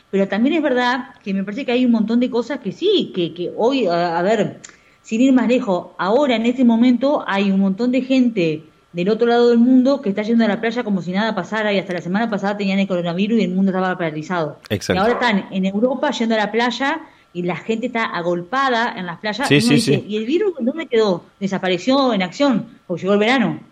pero 0.10 0.28
también 0.28 0.56
es 0.56 0.62
verdad 0.62 1.16
que 1.24 1.34
me 1.34 1.44
parece 1.44 1.66
que 1.66 1.72
hay 1.72 1.86
un 1.86 1.92
montón 1.92 2.20
de 2.20 2.30
cosas 2.30 2.60
que 2.60 2.72
sí, 2.72 3.12
que, 3.16 3.34
que 3.34 3.52
hoy, 3.56 3.88
a 3.88 4.22
ver, 4.22 4.60
sin 5.02 5.22
ir 5.22 5.34
más 5.34 5.48
lejos, 5.48 5.88
ahora 5.98 6.36
en 6.36 6.46
este 6.46 6.66
momento 6.66 7.24
hay 7.26 7.52
un 7.52 7.60
montón 7.62 7.92
de 7.92 8.02
gente 8.02 8.64
del 8.94 9.10
otro 9.10 9.28
lado 9.28 9.50
del 9.50 9.60
mundo 9.60 10.02
que 10.02 10.10
está 10.10 10.22
yendo 10.22 10.44
a 10.44 10.48
la 10.48 10.60
playa 10.60 10.84
como 10.84 11.02
si 11.02 11.12
nada 11.12 11.34
pasara 11.34 11.72
y 11.72 11.80
hasta 11.80 11.94
la 11.94 12.02
semana 12.02 12.30
pasada 12.30 12.58
tenían 12.58 12.80
el 12.80 12.88
coronavirus 12.88 13.40
y 13.40 13.44
el 13.44 13.52
mundo 13.52 13.72
estaba 13.72 13.98
paralizado. 13.98 14.60
Exacto. 14.70 15.00
Y 15.00 15.02
ahora 15.02 15.14
están 15.14 15.48
en 15.52 15.66
Europa 15.66 16.12
yendo 16.12 16.36
a 16.36 16.40
la 16.40 16.52
playa 16.52 17.02
y 17.34 17.44
la 17.44 17.56
gente 17.56 17.88
está 17.88 18.04
agolpada 18.06 18.94
en 18.98 19.06
las 19.06 19.20
playas. 19.20 19.48
Sí, 19.48 19.62
sí, 19.62 19.80
sí. 19.80 20.04
¿Y 20.08 20.18
el 20.18 20.26
virus 20.26 20.54
dónde 20.60 20.88
quedó? 20.88 21.24
¿Desapareció 21.40 22.14
en 22.14 22.24
acción? 22.24 22.66
¿O 22.88 22.98
llegó 22.98 23.14
el 23.14 23.20
verano? 23.20 23.71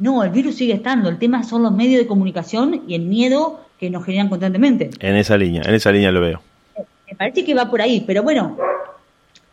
No, 0.00 0.24
el 0.24 0.30
virus 0.30 0.56
sigue 0.56 0.72
estando. 0.72 1.08
El 1.08 1.18
tema 1.18 1.44
son 1.44 1.62
los 1.62 1.72
medios 1.72 2.00
de 2.00 2.06
comunicación 2.06 2.82
y 2.88 2.94
el 2.94 3.02
miedo 3.02 3.60
que 3.78 3.90
nos 3.90 4.04
generan 4.04 4.28
constantemente. 4.28 4.90
En 4.98 5.14
esa 5.14 5.36
línea, 5.36 5.62
en 5.64 5.74
esa 5.74 5.92
línea 5.92 6.10
lo 6.10 6.20
veo. 6.20 6.42
Me 7.08 7.16
parece 7.16 7.44
que 7.44 7.54
va 7.54 7.70
por 7.70 7.80
ahí, 7.80 8.02
pero 8.06 8.22
bueno, 8.22 8.56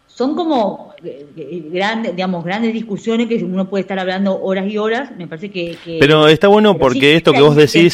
son 0.08 0.36
como 0.36 0.96
eh, 1.04 1.28
eh, 1.38 1.64
grandes, 1.72 2.16
digamos, 2.16 2.44
grandes 2.44 2.74
discusiones 2.74 3.28
que 3.28 3.36
uno 3.44 3.70
puede 3.70 3.82
estar 3.82 4.00
hablando 4.00 4.42
horas 4.42 4.66
y 4.68 4.78
horas. 4.78 5.12
Me 5.16 5.28
parece 5.28 5.52
que. 5.52 5.78
pero 6.00 6.28
está 6.28 6.48
bueno 6.48 6.78
porque 6.78 7.16
esto 7.16 7.34
que 7.34 7.42
vos 7.42 7.56
decís. 7.56 7.94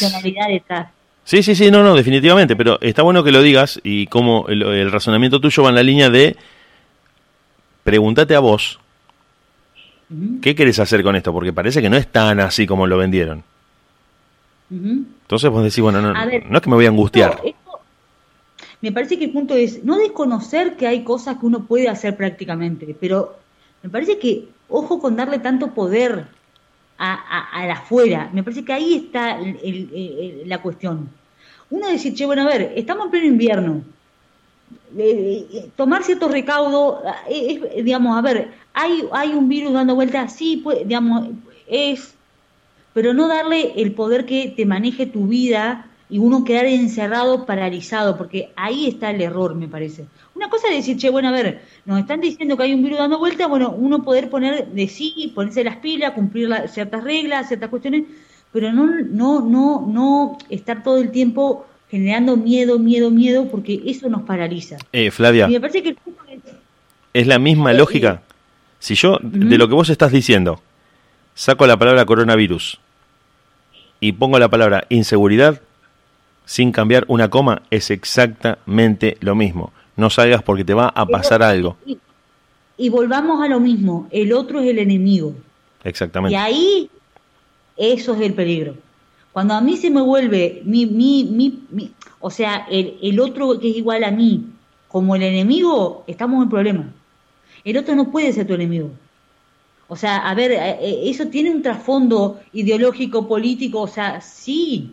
Sí, 1.24 1.42
sí, 1.42 1.54
sí, 1.54 1.70
no, 1.70 1.82
no, 1.82 1.94
definitivamente. 1.94 2.56
Pero 2.56 2.78
está 2.80 3.02
bueno 3.02 3.24
que 3.24 3.32
lo 3.32 3.42
digas 3.42 3.80
y 3.82 4.06
como 4.06 4.46
el, 4.48 4.90
razonamiento 4.90 5.40
tuyo 5.40 5.64
va 5.64 5.68
en 5.68 5.74
la 5.74 5.82
línea 5.82 6.08
de. 6.08 6.36
Pregúntate 7.82 8.34
a 8.34 8.40
vos. 8.40 8.80
¿Qué 10.42 10.54
querés 10.54 10.78
hacer 10.78 11.02
con 11.02 11.16
esto? 11.16 11.32
Porque 11.32 11.52
parece 11.52 11.80
que 11.80 11.90
no 11.90 11.96
es 11.96 12.06
tan 12.06 12.40
así 12.40 12.66
como 12.66 12.86
lo 12.86 12.98
vendieron. 12.98 13.42
Entonces 14.70 15.50
vos 15.50 15.62
decís, 15.62 15.80
bueno, 15.80 16.00
no, 16.00 16.12
no 16.12 16.56
es 16.56 16.62
que 16.62 16.70
me 16.70 16.76
voy 16.76 16.86
a 16.86 16.88
angustiar 16.88 17.40
me 18.84 18.92
parece 18.92 19.18
que 19.18 19.24
el 19.24 19.30
punto 19.30 19.54
es 19.54 19.82
no 19.82 19.96
desconocer 19.96 20.76
que 20.76 20.86
hay 20.86 21.04
cosas 21.04 21.38
que 21.38 21.46
uno 21.46 21.64
puede 21.64 21.88
hacer 21.88 22.18
prácticamente, 22.18 22.94
pero 23.00 23.34
me 23.82 23.88
parece 23.88 24.18
que 24.18 24.44
ojo 24.68 25.00
con 25.00 25.16
darle 25.16 25.38
tanto 25.38 25.72
poder 25.72 26.26
a, 26.98 27.14
a, 27.14 27.72
afuera. 27.72 28.28
Me 28.34 28.42
parece 28.42 28.62
que 28.62 28.74
ahí 28.74 28.94
está 29.06 29.38
la 30.44 30.60
cuestión. 30.60 31.08
Uno 31.70 31.88
decir, 31.88 32.12
che, 32.12 32.26
bueno, 32.26 32.42
a 32.42 32.46
ver, 32.46 32.74
estamos 32.76 33.06
en 33.06 33.10
pleno 33.10 33.26
invierno. 33.26 33.82
Eh, 34.96 35.46
eh, 35.52 35.70
tomar 35.74 36.04
ciertos 36.04 36.30
recaudos, 36.30 37.00
eh, 37.28 37.82
digamos, 37.82 38.16
a 38.16 38.20
ver, 38.20 38.52
hay, 38.72 39.04
hay 39.12 39.30
un 39.30 39.48
virus 39.48 39.72
dando 39.72 39.94
vueltas, 39.94 40.34
sí, 40.34 40.60
pues, 40.62 40.86
digamos, 40.86 41.28
es, 41.66 42.14
pero 42.92 43.12
no 43.12 43.26
darle 43.26 43.72
el 43.76 43.92
poder 43.92 44.24
que 44.24 44.52
te 44.56 44.64
maneje 44.66 45.06
tu 45.06 45.26
vida 45.26 45.86
y 46.08 46.18
uno 46.18 46.44
quedar 46.44 46.66
encerrado, 46.66 47.44
paralizado, 47.44 48.16
porque 48.16 48.52
ahí 48.54 48.86
está 48.86 49.10
el 49.10 49.20
error, 49.20 49.56
me 49.56 49.66
parece. 49.66 50.06
Una 50.36 50.48
cosa 50.48 50.68
es 50.68 50.76
decir, 50.76 50.96
che, 50.96 51.10
bueno, 51.10 51.28
a 51.28 51.32
ver, 51.32 51.62
nos 51.86 51.98
están 51.98 52.20
diciendo 52.20 52.56
que 52.56 52.62
hay 52.62 52.74
un 52.74 52.82
virus 52.84 52.98
dando 52.98 53.18
vuelta, 53.18 53.48
bueno, 53.48 53.74
uno 53.76 54.04
poder 54.04 54.30
poner 54.30 54.68
de 54.68 54.86
sí, 54.86 55.32
ponerse 55.34 55.64
las 55.64 55.78
pilas, 55.78 56.12
cumplir 56.12 56.48
ciertas 56.68 57.02
reglas, 57.02 57.48
ciertas 57.48 57.70
cuestiones, 57.70 58.04
pero 58.52 58.72
no, 58.72 58.86
no, 58.86 59.40
no, 59.40 59.84
no 59.88 60.38
estar 60.50 60.84
todo 60.84 60.98
el 60.98 61.10
tiempo 61.10 61.66
generando 61.94 62.36
miedo, 62.36 62.80
miedo, 62.80 63.08
miedo, 63.12 63.46
porque 63.48 63.80
eso 63.86 64.08
nos 64.08 64.22
paraliza. 64.22 64.78
Eh, 64.90 65.12
Flavia, 65.12 65.46
me 65.46 65.60
parece 65.60 65.80
que 65.80 65.90
es, 65.90 65.96
es 67.12 67.26
la 67.28 67.38
misma 67.38 67.72
lógica. 67.72 68.22
Si 68.80 68.96
yo, 68.96 69.20
de 69.22 69.56
lo 69.56 69.68
que 69.68 69.74
vos 69.74 69.88
estás 69.90 70.10
diciendo, 70.10 70.60
saco 71.34 71.68
la 71.68 71.76
palabra 71.76 72.04
coronavirus 72.04 72.80
y 74.00 74.10
pongo 74.10 74.40
la 74.40 74.48
palabra 74.48 74.86
inseguridad, 74.88 75.60
sin 76.46 76.72
cambiar 76.72 77.04
una 77.06 77.30
coma, 77.30 77.62
es 77.70 77.92
exactamente 77.92 79.16
lo 79.20 79.36
mismo. 79.36 79.72
No 79.94 80.10
salgas 80.10 80.42
porque 80.42 80.64
te 80.64 80.74
va 80.74 80.88
a 80.88 81.06
pasar 81.06 81.44
algo. 81.44 81.76
Y, 82.76 82.88
volvamos 82.88 83.40
a 83.40 83.46
lo 83.46 83.60
mismo, 83.60 84.08
el 84.10 84.32
otro 84.32 84.60
es 84.60 84.68
el 84.68 84.80
enemigo. 84.80 85.36
Exactamente. 85.84 86.32
Y 86.32 86.36
ahí, 86.36 86.90
eso 87.76 88.16
es 88.16 88.20
el 88.20 88.34
peligro. 88.34 88.74
Cuando 89.34 89.54
a 89.54 89.60
mí 89.60 89.76
se 89.76 89.90
me 89.90 90.00
vuelve 90.00 90.62
mi, 90.64 90.86
mi, 90.86 91.24
mi, 91.24 91.92
o 92.20 92.30
sea, 92.30 92.66
el, 92.70 92.96
el 93.02 93.18
otro 93.18 93.58
que 93.58 93.68
es 93.68 93.76
igual 93.76 94.04
a 94.04 94.12
mí, 94.12 94.46
como 94.88 95.16
el 95.16 95.24
enemigo, 95.24 96.04
estamos 96.06 96.42
en 96.44 96.48
problema. 96.48 96.94
El 97.64 97.76
otro 97.78 97.96
no 97.96 98.12
puede 98.12 98.32
ser 98.32 98.46
tu 98.46 98.54
enemigo. 98.54 98.90
O 99.88 99.96
sea, 99.96 100.18
a 100.18 100.34
ver, 100.34 100.52
eh, 100.52 100.78
eh, 100.80 101.10
eso 101.10 101.26
tiene 101.28 101.50
un 101.50 101.62
trasfondo 101.62 102.40
ideológico, 102.52 103.26
político, 103.26 103.80
o 103.80 103.88
sea, 103.88 104.20
sí. 104.20 104.92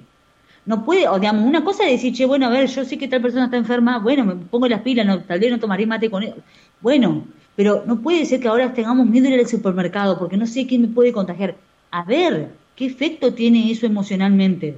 No 0.66 0.84
puede, 0.86 1.08
o 1.08 1.20
digamos, 1.20 1.46
una 1.46 1.64
cosa 1.64 1.86
es 1.86 1.92
decir, 1.92 2.14
che, 2.14 2.26
bueno, 2.26 2.48
a 2.48 2.50
ver, 2.50 2.68
yo 2.68 2.84
sé 2.84 2.98
que 2.98 3.08
tal 3.08 3.22
persona 3.22 3.46
está 3.46 3.58
enferma, 3.58 4.00
bueno, 4.00 4.26
me 4.26 4.36
pongo 4.36 4.68
las 4.68 4.82
pilas, 4.82 5.06
no, 5.06 5.22
tal 5.24 5.40
vez 5.40 5.52
no 5.52 5.60
tomaré 5.60 5.86
mate 5.86 6.10
con 6.10 6.24
él. 6.24 6.34
Bueno, 6.82 7.26
pero 7.56 7.84
no 7.86 8.02
puede 8.02 8.26
ser 8.26 8.40
que 8.40 8.48
ahora 8.48 8.74
tengamos 8.74 9.06
miedo 9.08 9.28
de 9.28 9.36
ir 9.36 9.40
al 9.42 9.48
supermercado 9.48 10.18
porque 10.18 10.38
no 10.38 10.48
sé 10.48 10.66
quién 10.68 10.82
me 10.82 10.88
puede 10.88 11.14
contagiar. 11.14 11.56
A 11.92 12.04
ver, 12.04 12.50
¿qué 12.82 12.88
efecto 12.88 13.32
tiene 13.36 13.70
eso 13.70 13.86
emocionalmente? 13.86 14.76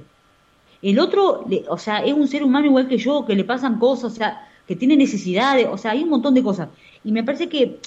El 0.82 0.98
otro, 0.98 1.46
o 1.68 1.78
sea, 1.78 2.04
es 2.04 2.12
un 2.12 2.28
ser 2.28 2.44
humano 2.44 2.66
igual 2.66 2.86
que 2.86 2.98
yo, 2.98 3.24
que 3.24 3.34
le 3.34 3.44
pasan 3.44 3.78
cosas, 3.78 4.12
o 4.12 4.14
sea, 4.14 4.46
que 4.68 4.76
tiene 4.76 4.94
necesidades, 4.94 5.66
o 5.70 5.78
sea, 5.78 5.92
hay 5.92 6.02
un 6.02 6.10
montón 6.10 6.34
de 6.34 6.42
cosas. 6.42 6.68
Y 7.02 7.12
me 7.12 7.24
parece 7.24 7.48
que 7.48 7.78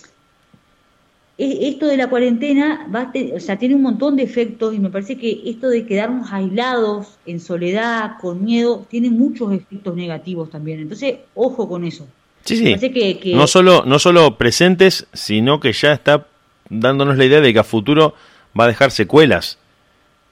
esto 1.37 1.85
de 1.85 1.97
la 1.97 2.09
cuarentena 2.09 2.87
va 2.91 3.11
o 3.35 3.39
sea, 3.39 3.59
tiene 3.59 3.75
un 3.75 3.83
montón 3.83 4.15
de 4.15 4.23
efectos 4.23 4.73
y 4.73 4.79
me 4.79 4.89
parece 4.89 5.19
que 5.19 5.43
esto 5.45 5.69
de 5.69 5.85
quedarnos 5.85 6.33
aislados, 6.33 7.19
en 7.27 7.39
soledad, 7.39 8.13
con 8.19 8.43
miedo, 8.43 8.87
tiene 8.89 9.11
muchos 9.11 9.53
efectos 9.53 9.95
negativos 9.95 10.49
también. 10.49 10.79
Entonces, 10.79 11.17
ojo 11.35 11.69
con 11.69 11.83
eso. 11.83 12.07
Sí, 12.43 12.57
sí. 12.57 12.89
Que, 12.89 13.33
No, 13.35 13.45
solo, 13.45 13.83
no 13.85 13.99
solo 13.99 14.35
presentes, 14.35 15.05
sino 15.13 15.59
que 15.59 15.73
ya 15.73 15.93
está 15.93 16.25
dándonos 16.71 17.17
la 17.17 17.25
idea 17.25 17.39
de 17.39 17.53
que 17.53 17.59
a 17.59 17.63
futuro 17.63 18.15
va 18.59 18.63
a 18.63 18.67
dejar 18.67 18.89
secuelas. 18.89 19.59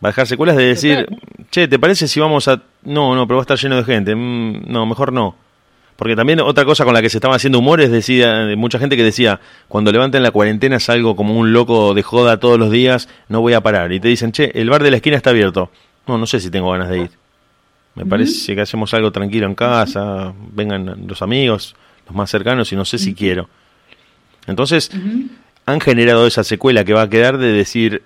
Va 0.03 0.09
a 0.09 0.11
dejar 0.11 0.27
secuelas 0.27 0.57
de 0.57 0.63
decir, 0.63 1.07
che, 1.51 1.67
¿te 1.67 1.79
parece 1.79 2.07
si 2.07 2.19
vamos 2.19 2.47
a... 2.47 2.61
No, 2.83 3.15
no, 3.15 3.25
pero 3.27 3.37
va 3.37 3.41
a 3.41 3.43
estar 3.43 3.57
lleno 3.57 3.77
de 3.77 3.83
gente. 3.83 4.15
Mm, 4.15 4.63
no, 4.67 4.85
mejor 4.85 5.13
no. 5.13 5.35
Porque 5.95 6.15
también 6.15 6.41
otra 6.41 6.65
cosa 6.65 6.83
con 6.83 6.93
la 6.93 7.01
que 7.01 7.09
se 7.09 7.17
estaba 7.17 7.35
haciendo 7.35 7.59
humores, 7.59 7.89
decía 7.89 8.47
mucha 8.57 8.79
gente 8.79 8.97
que 8.97 9.03
decía, 9.03 9.39
cuando 9.69 9.93
levanten 9.93 10.23
la 10.23 10.31
cuarentena 10.31 10.79
salgo 10.79 11.15
como 11.15 11.39
un 11.39 11.53
loco 11.53 11.93
de 11.93 12.03
joda 12.03 12.37
todos 12.37 12.59
los 12.59 12.69
días, 12.69 13.07
no 13.29 13.39
voy 13.39 13.53
a 13.53 13.61
parar. 13.61 13.93
Y 13.93 14.01
te 14.01 14.09
dicen, 14.09 14.33
che, 14.33 14.51
el 14.59 14.69
bar 14.69 14.83
de 14.83 14.91
la 14.91 14.97
esquina 14.97 15.15
está 15.15 15.29
abierto. 15.29 15.71
No, 16.05 16.17
no 16.17 16.25
sé 16.25 16.39
si 16.41 16.49
tengo 16.49 16.69
ganas 16.71 16.89
de 16.89 16.99
ir. 16.99 17.11
Me 17.95 18.05
parece 18.05 18.53
que 18.55 18.61
hacemos 18.61 18.93
algo 18.93 19.11
tranquilo 19.11 19.47
en 19.47 19.55
casa, 19.55 20.33
vengan 20.51 21.07
los 21.07 21.21
amigos, 21.21 21.75
los 22.05 22.13
más 22.13 22.29
cercanos, 22.29 22.71
y 22.73 22.75
no 22.75 22.83
sé 22.83 22.97
si 22.97 23.15
quiero. 23.15 23.47
Entonces, 24.47 24.91
han 25.65 25.79
generado 25.79 26.27
esa 26.27 26.43
secuela 26.43 26.83
que 26.83 26.93
va 26.93 27.03
a 27.03 27.09
quedar 27.09 27.37
de 27.37 27.53
decir, 27.53 28.03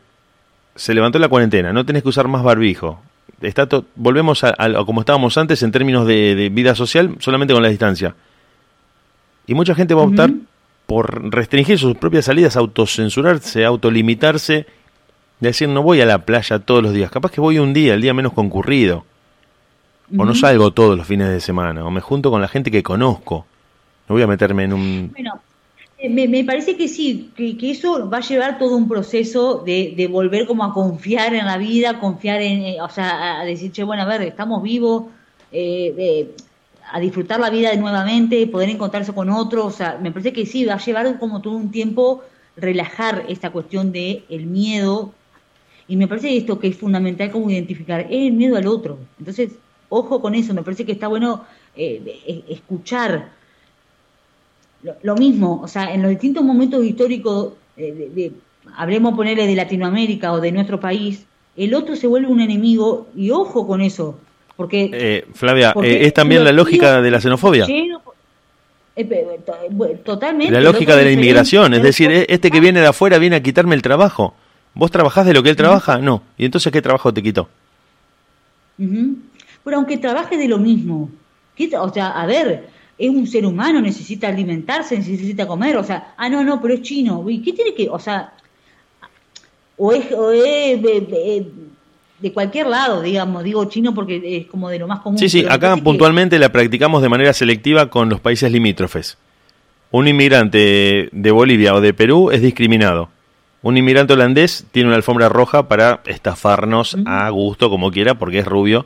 se 0.75 0.93
levantó 0.93 1.19
la 1.19 1.27
cuarentena, 1.27 1.73
no 1.73 1.85
tenés 1.85 2.03
que 2.03 2.09
usar 2.09 2.27
más 2.27 2.43
barbijo, 2.43 3.01
está 3.41 3.67
volvemos 3.95 4.43
a, 4.43 4.55
como 4.85 5.01
estábamos 5.01 5.37
antes 5.37 5.63
en 5.63 5.71
términos 5.71 6.05
de, 6.05 6.49
vida 6.51 6.75
social, 6.75 7.15
solamente 7.19 7.53
con 7.53 7.63
la 7.63 7.69
distancia. 7.69 8.15
Y 9.47 9.53
mucha 9.53 9.75
gente 9.75 9.93
va 9.93 10.03
a 10.03 10.05
optar 10.05 10.31
por 10.85 11.31
restringir 11.31 11.77
sus 11.77 11.95
propias 11.95 12.25
salidas, 12.25 12.55
autocensurarse, 12.55 13.65
autolimitarse, 13.65 14.65
decir 15.39 15.69
no 15.69 15.81
voy 15.83 16.01
a 16.01 16.05
la 16.05 16.25
playa 16.25 16.59
todos 16.59 16.83
los 16.83 16.93
días, 16.93 17.11
capaz 17.11 17.31
que 17.31 17.41
voy 17.41 17.59
un 17.59 17.73
día, 17.73 17.93
el 17.93 18.01
día 18.01 18.13
menos 18.13 18.33
concurrido, 18.33 19.05
o 20.17 20.25
no 20.25 20.33
salgo 20.33 20.71
todos 20.71 20.97
los 20.97 21.05
fines 21.05 21.29
de 21.29 21.39
semana, 21.39 21.85
o 21.85 21.91
me 21.91 22.01
junto 22.01 22.31
con 22.31 22.41
la 22.41 22.47
gente 22.47 22.71
que 22.71 22.83
conozco, 22.83 23.45
no 24.07 24.15
voy 24.15 24.23
a 24.23 24.27
meterme 24.27 24.63
en 24.63 24.73
un... 24.73 25.15
Me, 26.01 26.45
parece 26.45 26.77
que 26.77 26.87
sí, 26.87 27.29
que, 27.35 27.71
eso 27.71 28.09
va 28.09 28.19
a 28.19 28.21
llevar 28.21 28.57
todo 28.57 28.77
un 28.77 28.87
proceso 28.87 29.61
de, 29.65 30.07
volver 30.09 30.47
como 30.47 30.63
a 30.63 30.73
confiar 30.73 31.33
en 31.33 31.45
la 31.45 31.57
vida, 31.57 31.99
confiar 31.99 32.41
en, 32.41 32.61
eh, 32.61 32.81
o 32.81 32.87
sea, 32.89 33.41
a 33.41 33.43
decir, 33.43 33.73
che, 33.73 33.83
bueno, 33.83 34.03
a 34.03 34.05
ver, 34.05 34.21
estamos 34.21 34.63
vivos, 34.63 35.07
eh, 35.51 36.33
a 36.89 37.01
disfrutar 37.01 37.41
la 37.41 37.49
vida 37.49 37.71
de 37.71 37.77
nuevamente, 37.77 38.47
poder 38.47 38.69
encontrarse 38.69 39.13
con 39.13 39.29
otros, 39.29 39.65
o 39.65 39.71
sea, 39.71 39.99
me 40.01 40.11
parece 40.11 40.31
que 40.31 40.45
sí, 40.45 40.63
va 40.63 40.75
a 40.75 40.77
llevar 40.79 41.19
como 41.19 41.41
todo 41.41 41.55
un 41.55 41.69
tiempo 41.69 42.23
relajar 42.55 43.25
esta 43.27 43.49
cuestión 43.49 43.91
de 43.91 44.23
el 44.29 44.45
miedo, 44.45 45.13
y 45.89 45.97
me 45.97 46.07
parece 46.07 46.37
esto 46.37 46.59
que 46.59 46.69
es 46.69 46.77
fundamental 46.77 47.29
como 47.29 47.49
identificar, 47.49 48.01
es 48.01 48.27
el 48.27 48.33
miedo 48.33 48.55
al 48.55 48.67
otro, 48.67 48.99
entonces, 49.19 49.51
ojo 49.89 50.21
con 50.21 50.33
eso, 50.33 50.53
me 50.53 50.63
parece 50.63 50.85
que 50.85 50.93
está 50.93 51.09
bueno 51.09 51.43
eh, 51.75 52.45
escuchar 52.47 53.37
lo, 55.03 55.15
mismo, 55.15 55.61
o 55.61 55.67
sea, 55.67 55.93
en 55.93 56.01
los 56.01 56.11
distintos 56.11 56.43
momentos 56.43 56.83
históricos, 56.83 57.53
eh, 57.77 58.09
de, 58.13 58.31
hablemos 58.77 59.15
ponerle 59.15 59.47
de 59.47 59.55
Latinoamérica 59.55 60.31
o 60.31 60.39
de 60.39 60.51
nuestro 60.51 60.79
país, 60.79 61.25
el 61.57 61.73
otro 61.73 61.95
se 61.95 62.07
vuelve 62.07 62.27
un 62.27 62.41
enemigo 62.41 63.07
y 63.15 63.31
ojo 63.31 63.67
con 63.67 63.81
eso, 63.81 64.19
porque... 64.55 64.89
Eh, 64.93 65.25
Flavia, 65.33 65.73
eh, 65.83 65.99
¿es 66.01 66.13
también 66.13 66.43
la 66.43 66.51
lógica 66.51 67.01
de 67.01 67.11
la 67.11 67.19
xenofobia? 67.19 67.65
totalmente. 70.03 70.51
La 70.51 70.61
lógica 70.61 70.95
de 70.95 71.05
la 71.05 71.11
inmigración, 71.11 71.73
es 71.73 71.83
decir, 71.83 72.11
este 72.27 72.51
que 72.51 72.59
viene 72.59 72.81
de 72.81 72.87
afuera 72.87 73.17
viene 73.17 73.37
a 73.37 73.43
quitarme 73.43 73.75
el 73.75 73.81
trabajo. 73.81 74.33
¿Vos 74.73 74.91
trabajás 74.91 75.25
de 75.25 75.33
lo 75.33 75.43
que 75.43 75.49
él 75.49 75.55
trabaja? 75.55 75.97
No. 75.99 76.21
¿Y 76.37 76.45
entonces 76.45 76.71
qué 76.71 76.81
trabajo 76.81 77.13
te 77.13 77.23
quitó? 77.23 77.49
Pero 78.77 79.77
aunque 79.77 79.97
trabaje 79.97 80.37
de 80.37 80.47
lo 80.47 80.57
mismo, 80.57 81.09
o 81.79 81.93
sea, 81.93 82.09
a 82.09 82.25
ver, 82.25 82.69
es 82.99 83.09
un 83.09 83.25
ser 83.25 83.45
humano, 83.45 83.79
necesita 83.79 84.27
alimentarse, 84.27 84.97
necesita 84.97 85.47
comer, 85.47 85.77
o 85.77 85.83
sea, 85.83 86.13
ah, 86.17 86.27
no, 86.27 86.43
no, 86.43 86.61
pero 86.61 86.73
es 86.73 86.81
chino, 86.81 87.27
¿y 87.29 87.41
qué 87.41 87.53
tiene 87.53 87.73
que, 87.73 87.87
o 87.89 87.97
sea, 87.97 88.33
o 89.77 89.93
es, 89.93 90.81
de, 90.81 92.33
cualquier 92.33 92.67
lado, 92.67 93.01
digamos, 93.01 93.43
digo 93.45 93.63
chino 93.65 93.93
porque 93.93 94.21
es 94.23 94.47
como 94.47 94.67
de 94.69 94.77
lo 94.77 94.87
más 94.87 94.99
común. 94.99 95.17
Sí, 95.17 95.29
sí, 95.29 95.45
acá 95.49 95.77
puntualmente 95.77 96.37
la 96.37 96.51
practicamos 96.51 97.01
de 97.01 97.07
manera 97.07 97.31
selectiva 97.31 97.89
con 97.89 98.09
los 98.09 98.19
países 98.19 98.51
limítrofes. 98.51 99.17
Un 99.91 100.09
inmigrante 100.09 101.07
de 101.13 101.31
Bolivia 101.31 101.73
o 101.73 101.81
de 101.81 101.93
Perú 101.93 102.29
es 102.29 102.41
discriminado. 102.41 103.07
Un 103.61 103.77
inmigrante 103.77 104.13
holandés 104.13 104.65
tiene 104.71 104.89
una 104.89 104.97
alfombra 104.97 105.29
roja 105.29 105.69
para 105.69 106.01
estafarnos 106.05 106.97
a 107.05 107.29
gusto, 107.29 107.69
como 107.69 107.89
quiera, 107.89 108.15
porque 108.15 108.39
es 108.39 108.45
rubio, 108.45 108.85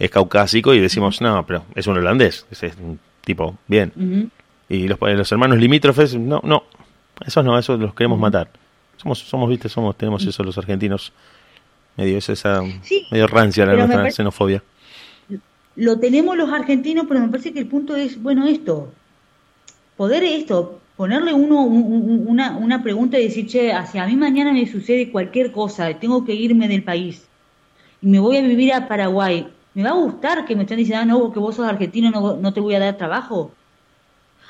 es 0.00 0.10
caucásico 0.10 0.74
y 0.74 0.80
decimos, 0.80 1.20
no, 1.20 1.46
pero 1.46 1.64
es 1.76 1.86
un 1.86 1.96
holandés, 1.96 2.46
es 2.50 2.62
un 2.82 2.98
tipo, 3.24 3.56
bien. 3.66 4.30
Y 4.68 4.88
los, 4.88 4.98
los 5.00 5.32
hermanos 5.32 5.58
limítrofes, 5.58 6.14
no, 6.14 6.40
no, 6.44 6.64
esos 7.26 7.44
no, 7.44 7.58
esos 7.58 7.78
los 7.78 7.94
queremos 7.94 8.18
matar. 8.18 8.48
Somos, 8.96 9.18
somos, 9.18 9.48
viste, 9.48 9.68
somos, 9.68 9.96
tenemos 9.96 10.24
eso 10.26 10.42
los 10.42 10.56
argentinos, 10.58 11.12
medio 11.96 12.18
esa, 12.18 12.62
medio 13.10 13.26
rancia 13.26 13.66
la 13.66 13.74
nuestra 13.74 14.10
xenofobia. 14.10 14.62
Lo 15.76 15.98
tenemos 15.98 16.36
los 16.36 16.52
argentinos, 16.52 17.06
pero 17.08 17.20
me 17.20 17.28
parece 17.28 17.52
que 17.52 17.60
el 17.60 17.66
punto 17.66 17.96
es, 17.96 18.22
bueno, 18.22 18.46
esto, 18.46 18.92
poder 19.96 20.22
esto, 20.22 20.80
ponerle 20.96 21.32
uno 21.32 21.62
una, 21.62 22.56
una 22.56 22.82
pregunta 22.82 23.18
y 23.18 23.24
decir, 23.24 23.46
che, 23.46 23.72
hacia 23.72 24.06
mí 24.06 24.16
mañana 24.16 24.52
me 24.52 24.66
sucede 24.70 25.10
cualquier 25.10 25.50
cosa, 25.50 25.92
tengo 25.98 26.24
que 26.24 26.34
irme 26.34 26.68
del 26.68 26.82
país 26.82 27.26
y 28.02 28.06
me 28.08 28.18
voy 28.18 28.36
a 28.36 28.42
vivir 28.42 28.72
a 28.74 28.88
Paraguay, 28.88 29.46
¿Me 29.74 29.82
va 29.82 29.90
a 29.90 29.94
gustar 29.94 30.44
que 30.44 30.54
me 30.54 30.62
estén 30.62 30.78
diciendo, 30.78 31.02
ah, 31.02 31.06
no, 31.06 31.32
que 31.32 31.38
vos 31.38 31.56
sos 31.56 31.66
argentino, 31.66 32.10
no, 32.10 32.36
no 32.36 32.52
te 32.52 32.60
voy 32.60 32.74
a 32.74 32.78
dar 32.78 32.96
trabajo? 32.96 33.52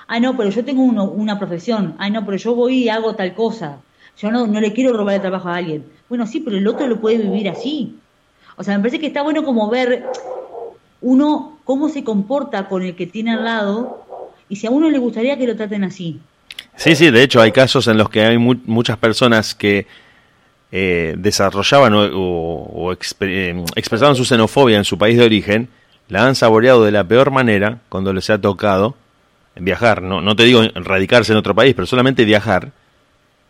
Ah, 0.08 0.18
no, 0.18 0.36
pero 0.36 0.50
yo 0.50 0.64
tengo 0.64 0.82
una 0.82 1.38
profesión. 1.38 1.94
Ah, 1.98 2.10
no, 2.10 2.24
pero 2.24 2.36
yo 2.36 2.54
voy 2.54 2.84
y 2.84 2.88
hago 2.88 3.14
tal 3.14 3.34
cosa. 3.34 3.78
Yo 4.18 4.30
no, 4.30 4.46
no 4.46 4.60
le 4.60 4.72
quiero 4.72 4.92
robar 4.92 5.14
el 5.14 5.20
trabajo 5.20 5.48
a 5.48 5.56
alguien. 5.56 5.84
Bueno, 6.08 6.26
sí, 6.26 6.40
pero 6.40 6.56
el 6.56 6.66
otro 6.66 6.86
lo 6.86 7.00
puede 7.00 7.18
vivir 7.18 7.48
así. 7.48 7.96
O 8.56 8.64
sea, 8.64 8.76
me 8.76 8.80
parece 8.80 8.98
que 8.98 9.06
está 9.06 9.22
bueno 9.22 9.44
como 9.44 9.70
ver 9.70 10.04
uno 11.00 11.58
cómo 11.64 11.88
se 11.88 12.04
comporta 12.04 12.68
con 12.68 12.82
el 12.82 12.94
que 12.94 13.06
tiene 13.06 13.32
al 13.32 13.44
lado 13.44 14.04
y 14.48 14.56
si 14.56 14.66
a 14.66 14.70
uno 14.70 14.90
le 14.90 14.98
gustaría 14.98 15.38
que 15.38 15.46
lo 15.46 15.56
traten 15.56 15.84
así. 15.84 16.20
Sí, 16.76 16.94
sí, 16.94 17.10
de 17.10 17.22
hecho 17.22 17.40
hay 17.40 17.52
casos 17.52 17.86
en 17.88 17.96
los 17.96 18.08
que 18.08 18.22
hay 18.22 18.38
muchas 18.38 18.98
personas 18.98 19.54
que 19.54 19.86
eh, 20.72 21.14
desarrollaban 21.18 21.92
o, 21.94 22.92
eh, 23.20 23.64
expresaban 23.76 24.16
su 24.16 24.24
xenofobia 24.24 24.78
en 24.78 24.84
su 24.84 24.98
país 24.98 25.18
de 25.18 25.24
origen, 25.24 25.68
la 26.08 26.26
han 26.26 26.34
saboreado 26.34 26.84
de 26.84 26.90
la 26.90 27.04
peor 27.04 27.30
manera 27.30 27.78
cuando 27.88 28.12
les 28.12 28.30
ha 28.30 28.40
tocado 28.40 28.96
viajar. 29.54 30.02
No, 30.02 30.20
no 30.20 30.34
te 30.34 30.44
digo 30.44 30.62
radicarse 30.74 31.32
en 31.32 31.38
otro 31.38 31.54
país, 31.54 31.74
pero 31.74 31.86
solamente 31.86 32.24
viajar 32.24 32.72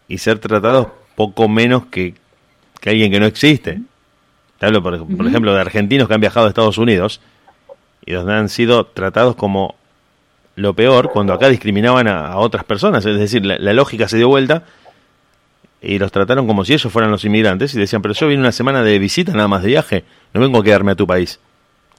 y 0.08 0.18
ser 0.18 0.38
tratados 0.38 0.88
poco 1.14 1.48
menos 1.48 1.86
que, 1.86 2.14
que 2.80 2.90
alguien 2.90 3.12
que 3.12 3.20
no 3.20 3.26
existe. 3.26 3.80
Te 4.58 4.66
hablo, 4.66 4.82
por, 4.82 4.94
ejemplo, 4.94 5.54
de 5.54 5.60
argentinos 5.60 6.08
que 6.08 6.14
han 6.14 6.20
viajado 6.20 6.46
a 6.46 6.48
Estados 6.48 6.78
Unidos 6.78 7.20
y 8.04 8.12
donde 8.12 8.34
han 8.34 8.48
sido 8.48 8.86
tratados 8.86 9.36
como 9.36 9.76
lo 10.54 10.74
peor 10.74 11.10
cuando 11.10 11.32
acá 11.32 11.48
discriminaban 11.48 12.08
a, 12.08 12.36
otras 12.36 12.64
personas. 12.64 13.04
Es 13.06 13.18
decir, 13.18 13.44
la, 13.44 13.72
lógica 13.72 14.08
se 14.08 14.18
dio 14.18 14.28
vuelta 14.28 14.64
y 15.82 15.98
los 15.98 16.12
trataron 16.12 16.46
como 16.46 16.64
si 16.64 16.74
ellos 16.74 16.92
fueran 16.92 17.10
los 17.10 17.24
inmigrantes 17.24 17.74
y 17.74 17.78
decían, 17.78 18.02
pero 18.02 18.14
yo 18.14 18.28
vine 18.28 18.40
una 18.40 18.52
semana 18.52 18.82
de 18.82 18.98
visita 18.98 19.32
nada 19.32 19.48
más 19.48 19.62
de 19.62 19.68
viaje, 19.68 20.04
no 20.32 20.40
vengo 20.40 20.60
a 20.60 20.64
quedarme 20.64 20.92
a 20.92 20.94
tu 20.94 21.06
país, 21.06 21.40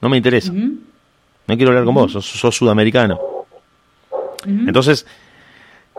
no 0.00 0.08
me 0.08 0.16
interesa, 0.16 0.52
no 0.52 1.56
quiero 1.56 1.68
hablar 1.68 1.84
con 1.84 1.94
vos, 1.94 2.12
sos, 2.12 2.56
sudamericano. 2.56 3.20
Entonces, 4.46 5.06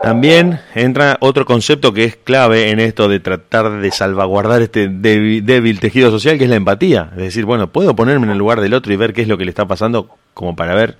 también 0.02 0.60
entra 0.74 1.16
otro 1.20 1.46
concepto 1.46 1.92
que 1.92 2.04
es 2.04 2.16
clave 2.16 2.70
en 2.70 2.80
esto 2.80 3.08
de 3.08 3.20
tratar 3.20 3.80
de 3.80 3.90
salvaguardar 3.90 4.62
este 4.62 4.88
débil, 4.88 5.80
tejido 5.80 6.10
social, 6.10 6.38
que 6.38 6.44
es 6.44 6.50
la 6.50 6.56
empatía. 6.56 7.10
Es 7.12 7.18
decir, 7.22 7.44
bueno, 7.44 7.68
puedo 7.68 7.96
ponerme 7.96 8.26
en 8.26 8.32
el 8.32 8.38
lugar 8.38 8.60
del 8.60 8.74
otro 8.74 8.92
y 8.92 8.96
ver 8.96 9.12
qué 9.12 9.22
es 9.22 9.28
lo 9.28 9.38
que 9.38 9.44
le 9.44 9.50
está 9.50 9.66
pasando 9.66 10.10
como 10.34 10.54
para 10.54 10.74
ver 10.74 10.98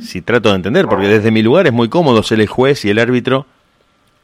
si 0.00 0.20
trato 0.20 0.50
de 0.50 0.56
entender, 0.56 0.86
porque 0.86 1.08
desde 1.08 1.30
mi 1.30 1.42
lugar 1.42 1.66
es 1.66 1.72
muy 1.72 1.88
cómodo 1.88 2.22
ser 2.22 2.40
el 2.40 2.46
juez 2.46 2.84
y 2.84 2.90
el 2.90 2.98
árbitro 2.98 3.46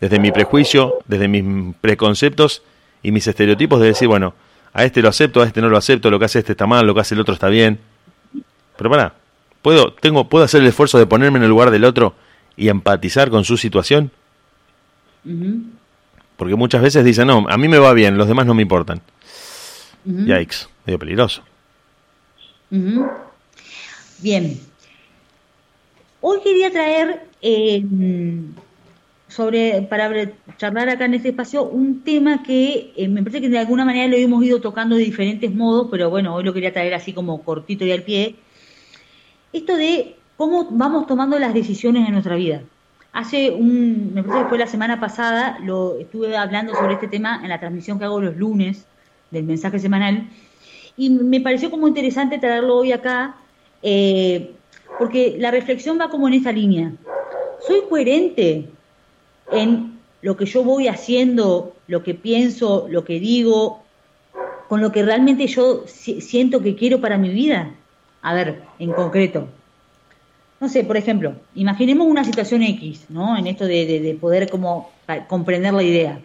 desde 0.01 0.19
mi 0.19 0.33
prejuicio, 0.33 0.99
desde 1.07 1.29
mis 1.29 1.75
preconceptos 1.81 2.63
y 3.03 3.13
mis 3.13 3.27
estereotipos 3.27 3.81
de 3.81 3.89
decir, 3.89 4.09
bueno, 4.09 4.35
a 4.73 4.85
este 4.85 5.03
lo 5.03 5.09
acepto, 5.09 5.41
a 5.43 5.47
este 5.47 5.61
no 5.61 5.69
lo 5.69 5.77
acepto, 5.77 6.11
lo 6.11 6.19
que 6.19 6.25
hace 6.25 6.41
este 6.41 6.53
está 6.53 6.67
mal, 6.67 6.87
lo 6.87 6.95
que 6.95 7.01
hace 7.01 7.15
el 7.15 7.21
otro 7.21 7.35
está 7.35 7.49
bien. 7.49 7.79
Pero 8.77 8.91
para, 8.91 9.15
¿puedo, 9.63 9.93
tengo, 9.93 10.29
¿puedo 10.29 10.45
hacer 10.45 10.61
el 10.61 10.67
esfuerzo 10.67 10.99
de 10.99 11.07
ponerme 11.07 11.39
en 11.39 11.45
el 11.45 11.49
lugar 11.49 11.71
del 11.71 11.85
otro 11.85 12.15
y 12.57 12.69
empatizar 12.69 13.31
con 13.31 13.45
su 13.45 13.57
situación? 13.57 14.11
Porque 16.37 16.55
muchas 16.57 16.83
veces 16.83 17.05
dicen, 17.05 17.29
no, 17.29 17.47
a 17.49 17.57
mí 17.57 17.69
me 17.69 17.79
va 17.79 17.93
bien, 17.93 18.19
los 18.19 18.29
demás 18.29 18.47
no 18.47 18.55
me 18.55 18.63
importan. 18.63 19.01
Yikes, 20.05 20.69
medio 20.85 20.99
peligroso. 20.99 21.43
Bien. 24.19 24.61
Hoy 26.21 26.41
quería 26.43 26.71
traer 26.71 27.27
eh, 27.41 27.85
sobre, 29.35 29.83
para 29.83 30.33
charlar 30.59 30.89
acá 30.89 31.07
en 31.07 31.15
este 31.15 31.31
espacio, 31.31 31.65
un 31.65 32.03
tema 32.03 32.43
que 32.45 32.93
eh, 32.97 33.09
me 33.09 33.21
parece 33.21 33.41
que 33.41 33.49
de 33.49 33.59
alguna 33.59 33.85
manera 33.85 34.07
lo 34.07 34.17
hemos 34.17 34.45
ido 34.45 34.61
tocando 34.61 34.95
de 34.95 35.03
diferentes 35.03 35.53
modos, 35.53 35.89
pero 35.91 36.09
bueno, 36.09 36.37
hoy 36.37 36.45
lo 36.45 36.53
quería 36.53 36.73
traer 36.73 36.95
así 36.95 37.13
como 37.13 37.43
cortito 37.43 37.85
y 37.85 37.91
al 37.91 38.03
pie. 38.03 38.37
Esto 39.53 39.77
de 39.77 40.15
cómo 40.37 40.69
vamos 40.71 41.09
tomando 41.09 41.37
las 41.39 41.53
decisiones 41.53 42.07
en 42.07 42.13
nuestra 42.13 42.37
vida. 42.37 42.63
Hace 43.13 43.51
un, 43.51 44.13
me 44.15 44.23
parece 44.23 44.45
que 44.45 44.49
fue 44.51 44.59
la 44.59 44.69
semana 44.69 45.01
pasada, 45.01 45.59
lo 45.61 45.99
estuve 45.99 46.37
hablando 46.37 46.73
sobre 46.75 46.95
este 46.95 47.09
tema 47.09 47.41
en 47.43 47.49
la 47.49 47.59
transmisión 47.59 47.99
que 47.99 48.05
hago 48.05 48.21
los 48.21 48.37
lunes 48.37 48.87
del 49.33 49.45
mensaje 49.45 49.81
semanal, 49.81 50.29
y 50.97 51.11
me 51.11 51.41
pareció 51.41 51.73
como 51.73 51.89
interesante 51.89 52.39
traerlo 52.39 52.77
hoy 52.77 52.93
acá, 52.93 53.35
eh, 53.83 54.53
porque 54.97 55.37
la 55.41 55.51
reflexión 55.51 55.99
va 56.01 56.09
como 56.09 56.29
en 56.29 56.35
esa 56.35 56.53
línea. 56.53 56.93
¿Soy 57.67 57.81
coherente 57.89 58.69
en 59.53 59.99
lo 60.23 60.37
que 60.37 60.47
yo 60.47 60.65
voy 60.65 60.89
haciendo, 60.89 61.75
lo 61.87 62.03
que 62.03 62.15
pienso, 62.15 62.87
lo 62.89 63.05
que 63.05 63.21
digo, 63.21 63.83
con 64.69 64.81
lo 64.81 64.91
que 64.91 65.03
realmente 65.03 65.47
yo 65.47 65.85
siento 65.87 66.61
que 66.61 66.75
quiero 66.75 67.01
para 67.01 67.19
mi 67.19 67.29
vida. 67.29 67.71
A 68.23 68.35
ver, 68.35 68.63
en 68.79 68.93
concreto. 68.93 69.49
No 70.61 70.69
sé, 70.69 70.83
por 70.85 70.97
ejemplo, 70.97 71.35
imaginemos 71.55 72.07
una 72.07 72.25
situación 72.25 72.63
X, 72.63 73.07
¿no? 73.11 73.37
En 73.37 73.47
esto 73.47 73.67
de, 73.67 74.17
poder 74.19 74.49
como 74.49 74.91
comprender 75.29 75.75
la 75.75 75.83
idea. 75.83 76.21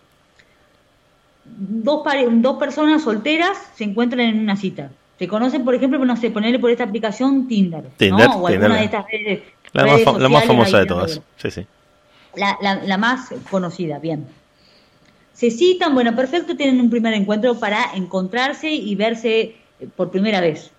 Dos, 1.43 2.03
dos 2.33 2.57
personas 2.57 3.03
solteras 3.03 3.57
se 3.75 3.83
encuentran 3.83 4.21
en 4.21 4.39
una 4.39 4.55
cita. 4.55 4.91
Se 5.17 5.27
conocen, 5.27 5.65
por 5.65 5.75
ejemplo, 5.75 6.03
no 6.05 6.15
sé, 6.15 6.31
ponerle 6.31 6.59
por 6.59 6.71
esta 6.71 6.85
aplicación 6.85 7.49
Tinder, 7.49 7.83
Tinder 7.97 8.29
O 8.33 8.47
alguna 8.47 8.77
de 8.77 8.85
estas 8.85 9.05
redes, 9.11 9.41
la, 9.73 9.85
más, 9.85 10.19
la 10.19 10.29
más 10.29 10.45
famosa 10.45 10.79
de 10.79 10.85
todas. 10.85 11.21
Sí, 11.35 11.51
sí. 11.51 11.67
La, 12.35 12.57
la, 12.61 12.97
más 12.97 13.29
conocida, 13.49 13.99
bien. 13.99 14.27
Se 15.33 15.49
citan, 15.51 15.93
bueno, 15.93 16.15
perfecto, 16.15 16.55
tienen 16.55 16.79
un 16.79 16.89
primer 16.89 17.13
encuentro 17.13 17.59
para 17.59 17.93
encontrarse 17.95 18.69
y 18.69 18.95
verse 18.95 19.55
eh, 19.79 19.87
por 19.95 20.11
primera 20.11 20.39
vez. 20.41 20.71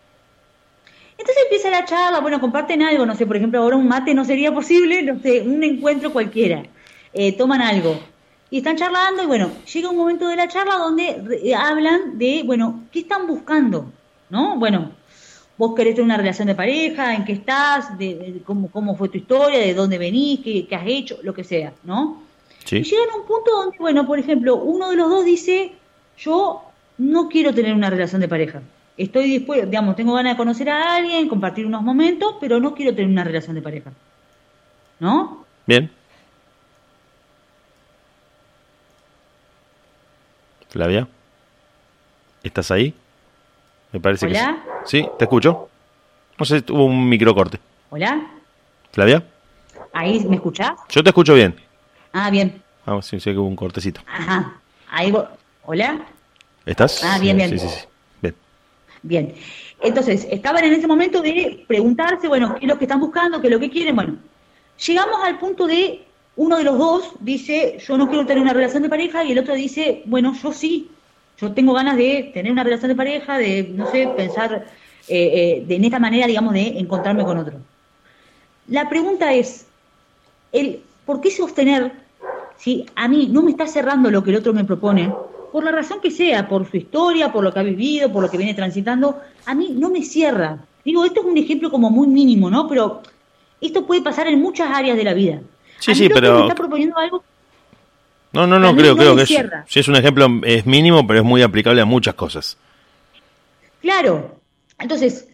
Entonces 1.19 1.43
empieza 1.45 1.71
la 1.71 1.85
charla, 1.85 2.21
bueno, 2.21 2.41
comparten 2.41 2.83
algo, 2.83 3.05
no 3.05 3.15
sé, 3.15 3.27
por 3.27 3.37
ejemplo, 3.37 3.61
ahora 3.61 3.77
un 3.77 3.89
mate 3.89 4.15
no 4.15 4.25
sería 4.25 4.55
posible, 4.55 5.03
no 5.03 5.21
sé, 5.21 5.43
un 5.43 5.63
encuentro 5.63 6.13
cualquiera. 6.13 6.63
Eh, 7.13 7.33
toman 7.37 7.61
algo. 7.61 7.99
Y 8.51 8.59
están 8.59 8.77
charlando 8.77 9.23
y 9.23 9.27
bueno, 9.27 9.51
llega 9.73 9.91
un 9.91 9.97
momento 9.97 10.29
de 10.29 10.37
la 10.37 10.49
charla 10.49 10.77
donde 10.77 11.41
eh, 11.43 11.55
hablan 11.55 12.19
de, 12.19 12.43
bueno, 12.45 12.85
¿qué 12.91 13.01
están 13.01 13.27
buscando? 13.27 13.93
¿No? 14.29 14.57
Bueno, 14.59 14.93
vos 15.61 15.75
querés 15.75 15.95
tener 15.95 16.07
una 16.07 16.17
relación 16.17 16.49
de 16.49 16.55
pareja, 16.55 17.15
en 17.15 17.27
qué 17.27 17.33
estás, 17.33 17.99
de, 17.99 18.41
cómo, 18.47 18.71
cómo, 18.71 18.97
fue 18.97 19.11
tu 19.11 19.19
historia, 19.19 19.59
de 19.59 19.75
dónde 19.75 19.99
venís, 19.99 20.41
qué, 20.41 20.67
has 20.75 20.87
hecho, 20.87 21.19
lo 21.23 21.35
que 21.35 21.45
sea, 21.45 21.75
¿no? 21.85 22.23
Sí. 22.65 22.79
Y 22.79 22.83
llegan 22.85 23.11
a 23.11 23.17
un 23.17 23.27
punto 23.27 23.51
donde, 23.51 23.77
bueno, 23.79 24.07
por 24.07 24.19
ejemplo, 24.19 24.57
uno 24.57 24.89
de 24.89 24.97
los 24.97 25.11
dos 25.11 25.23
dice, 25.23 25.73
yo 26.17 26.63
no 26.97 27.29
quiero 27.29 27.53
tener 27.53 27.75
una 27.75 27.91
relación 27.91 28.23
de 28.23 28.29
pareja. 28.29 28.63
Estoy 28.97 29.25
dispuesto, 29.25 29.67
digamos, 29.67 29.97
tengo 29.97 30.15
ganas 30.15 30.33
de 30.33 30.39
conocer 30.39 30.71
a 30.71 30.95
alguien, 30.95 31.29
compartir 31.29 31.67
unos 31.67 31.83
momentos, 31.83 32.37
pero 32.41 32.59
no 32.59 32.75
quiero 32.75 32.95
tener 32.95 33.11
una 33.11 33.25
relación 33.25 33.55
de 33.55 33.61
pareja. 33.61 33.93
¿No? 34.99 35.45
Bien. 35.67 35.91
Flavia, 40.71 41.07
¿estás 42.43 42.71
ahí? 42.71 42.95
Me 43.93 44.01
parece 44.01 44.27
¿Hola? 44.27 44.63
que 44.83 44.89
sí. 44.89 45.09
te 45.19 45.25
escucho. 45.25 45.69
No 46.39 46.45
sé, 46.45 46.63
tuvo 46.63 46.85
un 46.85 47.09
microcorte. 47.09 47.59
¿Hola? 47.91 48.21
¿Flavia? 48.93 49.23
¿Ahí 49.93 50.25
me 50.25 50.37
escuchás? 50.37 50.73
Yo 50.89 51.03
te 51.03 51.11
escucho 51.11 51.35
bien. 51.35 51.55
Ah, 52.13 52.31
bien. 52.31 52.63
Ah, 52.87 53.01
sí, 53.03 53.21
sé 53.21 53.33
que 53.33 53.39
hubo 53.39 53.49
un 53.49 53.57
cortecito. 53.57 54.01
Ajá. 54.07 54.61
Ahí 54.91 55.13
¿Hola? 55.65 56.07
¿Estás? 56.65 57.05
Ah, 57.05 57.19
bien, 57.19 57.37
bien. 57.37 57.51
Sí, 57.51 57.59
sí, 57.59 57.69
sí. 57.69 57.87
Bien. 58.23 58.35
Bien. 59.03 59.35
Entonces, 59.83 60.27
estaban 60.31 60.65
en 60.65 60.73
ese 60.73 60.87
momento 60.87 61.21
de 61.23 61.65
preguntarse, 61.67 62.29
bueno, 62.29 62.55
qué 62.55 62.67
es 62.67 62.69
lo 62.69 62.79
que 62.79 62.85
están 62.85 63.01
buscando, 63.01 63.41
qué 63.41 63.49
es 63.49 63.53
lo 63.53 63.61
que 63.61 63.71
quieren. 63.71 63.95
Bueno, 63.95 64.17
llegamos 64.87 65.21
al 65.23 65.39
punto 65.39 65.67
de 65.67 66.07
uno 66.37 66.57
de 66.57 66.65
los 66.65 66.79
dos 66.79 67.13
dice, 67.21 67.79
yo 67.87 67.99
no 67.99 68.09
quiero 68.09 68.25
tener 68.25 68.43
una 68.43 68.53
relación 68.55 68.83
de 68.83 68.89
pareja, 68.89 69.25
y 69.25 69.33
el 69.33 69.39
otro 69.39 69.55
dice, 69.55 70.03
bueno, 70.07 70.35
yo 70.43 70.53
sí, 70.53 70.91
yo 71.41 71.53
tengo 71.53 71.73
ganas 71.73 71.97
de 71.97 72.31
tener 72.35 72.53
una 72.53 72.65
relación 72.65 72.91
de 72.91 72.97
pareja, 72.97 73.39
de, 73.39 73.71
no 73.75 73.91
sé, 73.91 74.09
pensar 74.17 74.67
eh, 75.09 75.31
eh, 75.59 75.65
de, 75.67 75.75
en 75.77 75.85
esta 75.85 75.99
manera, 75.99 76.27
digamos, 76.27 76.53
de 76.53 76.79
encontrarme 76.79 77.25
con 77.25 77.39
otro. 77.39 77.55
La 78.69 78.89
pregunta 78.89 79.33
es, 79.33 79.67
el, 80.53 80.83
¿por 81.07 81.21
qué 81.21 81.31
sostener 81.31 81.93
si 82.57 82.85
a 82.95 83.09
mí 83.09 83.29
no 83.31 83.43
me 83.43 83.53
está 83.53 83.67
cerrando 83.67 84.11
lo 84.11 84.23
que 84.23 84.31
el 84.31 84.37
otro 84.37 84.53
me 84.53 84.65
propone? 84.65 85.13
Por 85.51 85.65
la 85.65 85.73
razón 85.73 86.01
que 86.01 86.11
sea, 86.11 86.47
por 86.47 86.71
su 86.71 86.77
historia, 86.77 87.33
por 87.33 87.43
lo 87.43 87.53
que 87.53 87.59
ha 87.59 87.65
vivido, 87.65 88.13
por 88.13 88.23
lo 88.23 88.31
que 88.31 88.37
viene 88.37 88.55
transitando, 88.55 89.21
a 89.47 89.55
mí 89.55 89.75
no 89.77 89.91
me 89.91 90.03
cierra. 90.03 90.59
Digo, 90.85 91.05
esto 91.05 91.21
es 91.21 91.27
un 91.27 91.37
ejemplo 91.37 91.71
como 91.71 91.91
muy 91.91 92.07
mínimo, 92.07 92.51
¿no? 92.51 92.69
Pero 92.69 93.03
esto 93.61 93.87
puede 93.87 94.03
pasar 94.03 94.29
en 94.29 94.41
muchas 94.41 94.71
áreas 94.71 94.97
de 94.97 95.05
la 95.05 95.15
vida. 95.15 95.41
Sí, 95.79 95.95
sí, 95.95 96.09
pero... 96.09 96.37
Me 96.37 96.43
está 96.43 96.55
proponiendo 96.55 96.97
algo 96.99 97.25
no, 98.33 98.47
no, 98.47 98.59
no, 98.59 98.75
creo, 98.77 98.97
creo 98.97 99.17
que 99.17 99.23
es, 99.23 99.77
es 99.77 99.89
un 99.89 99.97
ejemplo, 99.97 100.29
es 100.45 100.67
mínimo, 100.67 101.07
pero 101.07 101.21
es 101.21 101.25
muy 101.25 101.43
aplicable 101.43 101.81
a 101.81 101.85
muchas 101.85 102.15
cosas. 102.15 102.57
Claro. 103.81 104.37
Entonces, 104.79 105.29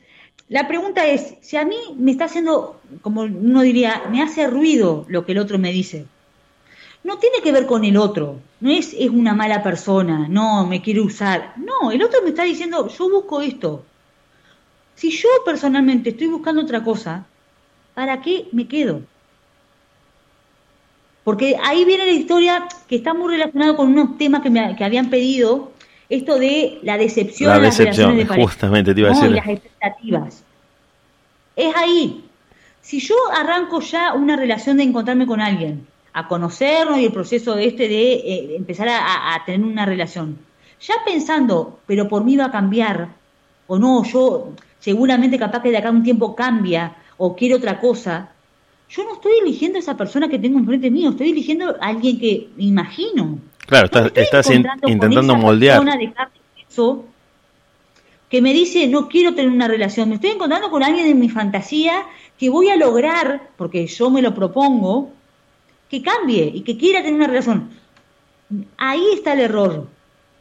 la 0.48 0.68
pregunta 0.68 1.06
es, 1.06 1.34
si 1.40 1.56
a 1.56 1.64
mí 1.64 1.76
me 1.96 2.12
está 2.12 2.26
haciendo, 2.26 2.80
como 3.02 3.22
uno 3.22 3.62
diría, 3.62 4.04
me 4.10 4.22
hace 4.22 4.46
ruido 4.46 5.04
lo 5.08 5.26
que 5.26 5.32
el 5.32 5.38
otro 5.38 5.58
me 5.58 5.72
dice, 5.72 6.06
no 7.04 7.18
tiene 7.18 7.40
que 7.42 7.52
ver 7.52 7.66
con 7.66 7.84
el 7.84 7.96
otro, 7.96 8.40
no 8.60 8.70
es, 8.70 8.94
es 8.98 9.10
una 9.10 9.34
mala 9.34 9.62
persona, 9.62 10.26
no, 10.28 10.66
me 10.66 10.82
quiere 10.82 11.00
usar, 11.00 11.54
no, 11.56 11.90
el 11.90 12.02
otro 12.02 12.22
me 12.22 12.30
está 12.30 12.44
diciendo, 12.44 12.88
yo 12.88 13.10
busco 13.10 13.40
esto. 13.40 13.84
Si 14.94 15.10
yo 15.10 15.28
personalmente 15.44 16.10
estoy 16.10 16.28
buscando 16.28 16.62
otra 16.62 16.82
cosa, 16.82 17.26
¿para 17.94 18.20
qué 18.22 18.48
me 18.52 18.66
quedo? 18.66 19.02
Porque 21.26 21.56
ahí 21.60 21.84
viene 21.84 22.06
la 22.06 22.12
historia 22.12 22.68
que 22.86 22.94
está 22.94 23.12
muy 23.12 23.32
relacionada 23.32 23.74
con 23.74 23.88
unos 23.88 24.16
temas 24.16 24.42
que 24.42 24.48
me 24.48 24.76
que 24.76 24.84
habían 24.84 25.10
pedido, 25.10 25.72
esto 26.08 26.38
de 26.38 26.78
la 26.84 26.96
decepción, 26.96 27.50
la 27.50 27.58
decepción, 27.58 28.16
de 28.16 28.24
justamente 28.26 28.94
te 28.94 29.00
iba 29.00 29.10
a 29.10 29.12
decir. 29.12 29.30
Y 29.32 29.34
las 29.34 29.48
expectativas. 29.48 30.44
Es 31.56 31.74
ahí. 31.74 32.24
Si 32.80 33.00
yo 33.00 33.16
arranco 33.36 33.80
ya 33.80 34.12
una 34.14 34.36
relación 34.36 34.76
de 34.76 34.84
encontrarme 34.84 35.26
con 35.26 35.40
alguien, 35.40 35.84
a 36.12 36.28
conocernos 36.28 37.00
y 37.00 37.06
el 37.06 37.12
proceso 37.12 37.58
este 37.58 37.88
de 37.88 38.12
eh, 38.12 38.56
empezar 38.56 38.86
a, 38.88 39.42
tener 39.44 39.66
una 39.66 39.84
relación, 39.84 40.38
ya 40.80 40.94
pensando, 41.04 41.80
pero 41.86 42.06
por 42.06 42.22
mí 42.22 42.36
va 42.36 42.44
a 42.44 42.52
cambiar, 42.52 43.08
o 43.66 43.80
no, 43.80 44.04
yo 44.04 44.52
seguramente 44.78 45.40
capaz 45.40 45.60
que 45.60 45.72
de 45.72 45.78
acá 45.78 45.90
un 45.90 46.04
tiempo 46.04 46.36
cambia, 46.36 46.94
o 47.16 47.34
quiere 47.34 47.56
otra 47.56 47.80
cosa, 47.80 48.30
yo 48.88 49.04
no 49.04 49.14
estoy 49.14 49.32
eligiendo 49.42 49.78
a 49.78 49.80
esa 49.80 49.96
persona 49.96 50.28
que 50.28 50.38
tengo 50.38 50.58
enfrente 50.58 50.90
mío, 50.90 51.10
estoy 51.10 51.30
eligiendo 51.30 51.76
a 51.80 51.86
alguien 51.86 52.18
que 52.18 52.48
me 52.56 52.64
imagino. 52.64 53.38
Claro, 53.66 53.86
estás, 54.14 54.50
intentando 54.50 55.36
moldear. 55.36 55.84
De 55.84 56.12
que 58.28 58.42
me 58.42 58.52
dice, 58.52 58.88
no 58.88 59.08
quiero 59.08 59.34
tener 59.34 59.50
una 59.50 59.68
relación, 59.68 60.08
me 60.08 60.16
estoy 60.16 60.30
encontrando 60.30 60.70
con 60.70 60.82
alguien 60.82 61.06
de 61.06 61.14
mi 61.14 61.28
fantasía 61.28 62.04
que 62.38 62.50
voy 62.50 62.68
a 62.68 62.76
lograr, 62.76 63.50
porque 63.56 63.86
yo 63.86 64.10
me 64.10 64.22
lo 64.22 64.34
propongo, 64.34 65.12
que 65.88 66.02
cambie 66.02 66.50
y 66.52 66.62
que 66.62 66.76
quiera 66.76 67.00
tener 67.00 67.14
una 67.14 67.28
relación. 67.28 67.70
ahí 68.76 69.04
está 69.14 69.32
el 69.32 69.40
error. 69.40 69.88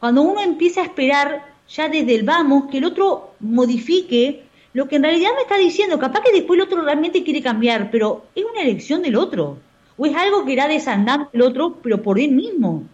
Cuando 0.00 0.22
uno 0.22 0.40
empieza 0.40 0.80
a 0.80 0.84
esperar 0.84 1.46
ya 1.68 1.88
desde 1.88 2.14
el 2.14 2.24
vamos 2.24 2.70
que 2.70 2.78
el 2.78 2.84
otro 2.84 3.34
modifique 3.40 4.44
lo 4.76 4.86
que 4.88 4.96
en 4.96 5.04
realidad 5.04 5.30
me 5.34 5.40
está 5.40 5.56
diciendo, 5.56 5.98
capaz 5.98 6.20
que 6.20 6.32
después 6.32 6.58
el 6.58 6.66
otro 6.66 6.82
realmente 6.82 7.24
quiere 7.24 7.40
cambiar, 7.40 7.90
pero 7.90 8.26
es 8.34 8.44
una 8.44 8.60
elección 8.60 9.00
del 9.00 9.16
otro. 9.16 9.56
O 9.96 10.04
es 10.04 10.14
algo 10.14 10.44
que 10.44 10.52
irá 10.52 10.68
desandando 10.68 11.30
el 11.32 11.40
otro, 11.40 11.78
pero 11.82 12.02
por 12.02 12.18
él 12.20 12.32
mismo. 12.32 12.84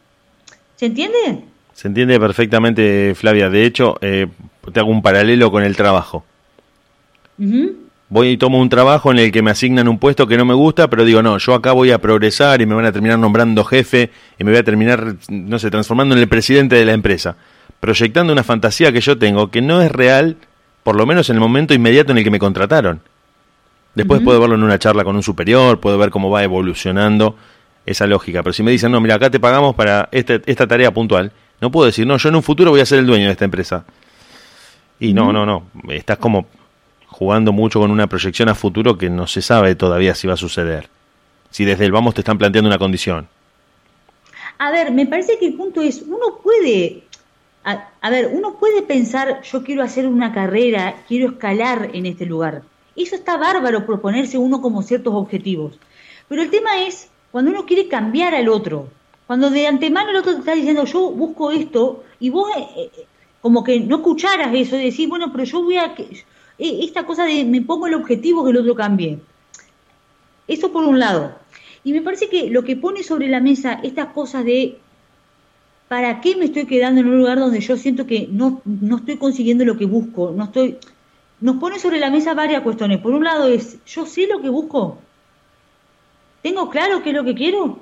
¿Se 0.76 0.86
entiende? 0.86 1.42
Se 1.72 1.88
entiende 1.88 2.20
perfectamente, 2.20 3.16
Flavia. 3.16 3.50
De 3.50 3.66
hecho, 3.66 3.98
eh, 4.00 4.28
te 4.72 4.78
hago 4.78 4.92
un 4.92 5.02
paralelo 5.02 5.50
con 5.50 5.64
el 5.64 5.74
trabajo. 5.74 6.24
Voy 8.08 8.28
y 8.28 8.36
tomo 8.36 8.60
un 8.60 8.68
trabajo 8.68 9.10
en 9.10 9.18
el 9.18 9.32
que 9.32 9.42
me 9.42 9.50
asignan 9.50 9.88
un 9.88 9.98
puesto 9.98 10.28
que 10.28 10.36
no 10.36 10.44
me 10.44 10.54
gusta, 10.54 10.88
pero 10.88 11.04
digo, 11.04 11.20
no, 11.20 11.38
yo 11.38 11.52
acá 11.52 11.72
voy 11.72 11.90
a 11.90 11.98
progresar 11.98 12.62
y 12.62 12.66
me 12.66 12.76
van 12.76 12.84
a 12.84 12.92
terminar 12.92 13.18
nombrando 13.18 13.64
jefe 13.64 14.10
y 14.38 14.44
me 14.44 14.52
voy 14.52 14.60
a 14.60 14.64
terminar, 14.64 15.16
no 15.28 15.58
sé, 15.58 15.68
transformando 15.68 16.14
en 16.14 16.20
el 16.20 16.28
presidente 16.28 16.76
de 16.76 16.84
la 16.84 16.92
empresa. 16.92 17.34
Proyectando 17.80 18.32
una 18.32 18.44
fantasía 18.44 18.92
que 18.92 19.00
yo 19.00 19.18
tengo 19.18 19.50
que 19.50 19.62
no 19.62 19.82
es 19.82 19.90
real, 19.90 20.36
por 20.82 20.96
lo 20.96 21.06
menos 21.06 21.28
en 21.30 21.36
el 21.36 21.40
momento 21.40 21.74
inmediato 21.74 22.12
en 22.12 22.18
el 22.18 22.24
que 22.24 22.30
me 22.30 22.38
contrataron. 22.38 23.00
Después 23.94 24.22
puedo 24.22 24.40
verlo 24.40 24.54
en 24.54 24.62
una 24.62 24.78
charla 24.78 25.04
con 25.04 25.16
un 25.16 25.22
superior, 25.22 25.78
puedo 25.78 25.98
ver 25.98 26.10
cómo 26.10 26.30
va 26.30 26.42
evolucionando 26.42 27.36
esa 27.84 28.06
lógica. 28.06 28.42
Pero 28.42 28.52
si 28.52 28.62
me 28.62 28.70
dicen, 28.70 28.90
no, 28.90 29.00
mira, 29.00 29.16
acá 29.16 29.30
te 29.30 29.38
pagamos 29.38 29.74
para 29.74 30.08
este, 30.12 30.40
esta 30.46 30.66
tarea 30.66 30.92
puntual, 30.92 31.30
no 31.60 31.70
puedo 31.70 31.86
decir, 31.86 32.06
no, 32.06 32.16
yo 32.16 32.28
en 32.28 32.36
un 32.36 32.42
futuro 32.42 32.70
voy 32.70 32.80
a 32.80 32.86
ser 32.86 33.00
el 33.00 33.06
dueño 33.06 33.26
de 33.26 33.32
esta 33.32 33.44
empresa. 33.44 33.84
Y 34.98 35.12
no, 35.12 35.32
no, 35.32 35.44
no, 35.44 35.66
estás 35.90 36.18
como 36.18 36.46
jugando 37.06 37.52
mucho 37.52 37.80
con 37.80 37.90
una 37.90 38.06
proyección 38.06 38.48
a 38.48 38.54
futuro 38.54 38.96
que 38.96 39.10
no 39.10 39.26
se 39.26 39.42
sabe 39.42 39.74
todavía 39.74 40.14
si 40.14 40.26
va 40.26 40.34
a 40.34 40.38
suceder. 40.38 40.88
Si 41.50 41.64
desde 41.64 41.84
el 41.84 41.92
vamos 41.92 42.14
te 42.14 42.22
están 42.22 42.38
planteando 42.38 42.68
una 42.68 42.78
condición. 42.78 43.28
A 44.58 44.70
ver, 44.70 44.92
me 44.92 45.06
parece 45.06 45.38
que 45.38 45.46
el 45.46 45.54
punto 45.54 45.82
es, 45.82 46.02
uno 46.06 46.38
puede, 46.42 47.02
a, 47.64 48.10
ver, 48.10 48.30
uno 48.32 48.54
puede 48.58 48.82
pensar, 48.82 49.42
yo 49.42 49.62
quiero 49.62 49.82
hacer 49.82 50.06
una 50.06 50.32
carrera, 50.32 51.04
quiero 51.06 51.30
escalar 51.30 51.90
en 51.94 52.06
este 52.06 52.26
lugar. 52.26 52.62
Eso 52.96 53.14
está 53.14 53.36
bárbaro, 53.36 53.86
proponerse 53.86 54.36
uno 54.36 54.60
como 54.60 54.82
ciertos 54.82 55.14
objetivos. 55.14 55.78
Pero 56.28 56.42
el 56.42 56.50
tema 56.50 56.82
es 56.82 57.08
cuando 57.30 57.50
uno 57.50 57.64
quiere 57.64 57.88
cambiar 57.88 58.34
al 58.34 58.48
otro, 58.48 58.88
cuando 59.26 59.48
de 59.50 59.66
antemano 59.66 60.10
el 60.10 60.16
otro 60.16 60.32
te 60.32 60.40
está 60.40 60.54
diciendo, 60.54 60.84
yo 60.84 61.10
busco 61.10 61.50
esto, 61.52 62.04
y 62.18 62.30
vos 62.30 62.50
eh, 62.56 62.66
eh, 62.76 63.06
como 63.40 63.62
que 63.62 63.80
no 63.80 63.96
escucharas 63.96 64.52
eso, 64.54 64.76
y 64.76 64.84
decir, 64.84 65.08
bueno, 65.08 65.30
pero 65.32 65.44
yo 65.44 65.62
voy 65.62 65.76
a... 65.76 65.94
Eh, 66.58 66.80
esta 66.84 67.06
cosa 67.06 67.24
de 67.24 67.44
me 67.44 67.62
pongo 67.62 67.86
el 67.86 67.94
objetivo 67.94 68.44
que 68.44 68.50
el 68.50 68.58
otro 68.58 68.74
cambie. 68.74 69.20
Eso 70.48 70.72
por 70.72 70.84
un 70.84 70.98
lado. 70.98 71.34
Y 71.84 71.92
me 71.92 72.02
parece 72.02 72.28
que 72.28 72.50
lo 72.50 72.62
que 72.62 72.76
pone 72.76 73.02
sobre 73.02 73.28
la 73.28 73.40
mesa 73.40 73.80
estas 73.82 74.08
cosas 74.08 74.44
de 74.44 74.78
¿para 75.92 76.22
qué 76.22 76.36
me 76.36 76.46
estoy 76.46 76.64
quedando 76.64 77.02
en 77.02 77.08
un 77.08 77.18
lugar 77.18 77.38
donde 77.38 77.60
yo 77.60 77.76
siento 77.76 78.06
que 78.06 78.26
no, 78.32 78.62
no 78.64 78.96
estoy 78.96 79.18
consiguiendo 79.18 79.62
lo 79.66 79.76
que 79.76 79.84
busco? 79.84 80.32
No 80.34 80.44
estoy, 80.44 80.78
nos 81.38 81.56
pone 81.56 81.78
sobre 81.78 82.00
la 82.00 82.08
mesa 82.08 82.32
varias 82.32 82.62
cuestiones. 82.62 82.98
Por 82.98 83.12
un 83.12 83.24
lado 83.24 83.46
es, 83.46 83.76
¿yo 83.84 84.06
sé 84.06 84.26
lo 84.26 84.40
que 84.40 84.48
busco? 84.48 84.96
¿Tengo 86.40 86.70
claro 86.70 87.02
qué 87.02 87.10
es 87.10 87.14
lo 87.14 87.24
que 87.24 87.34
quiero? 87.34 87.80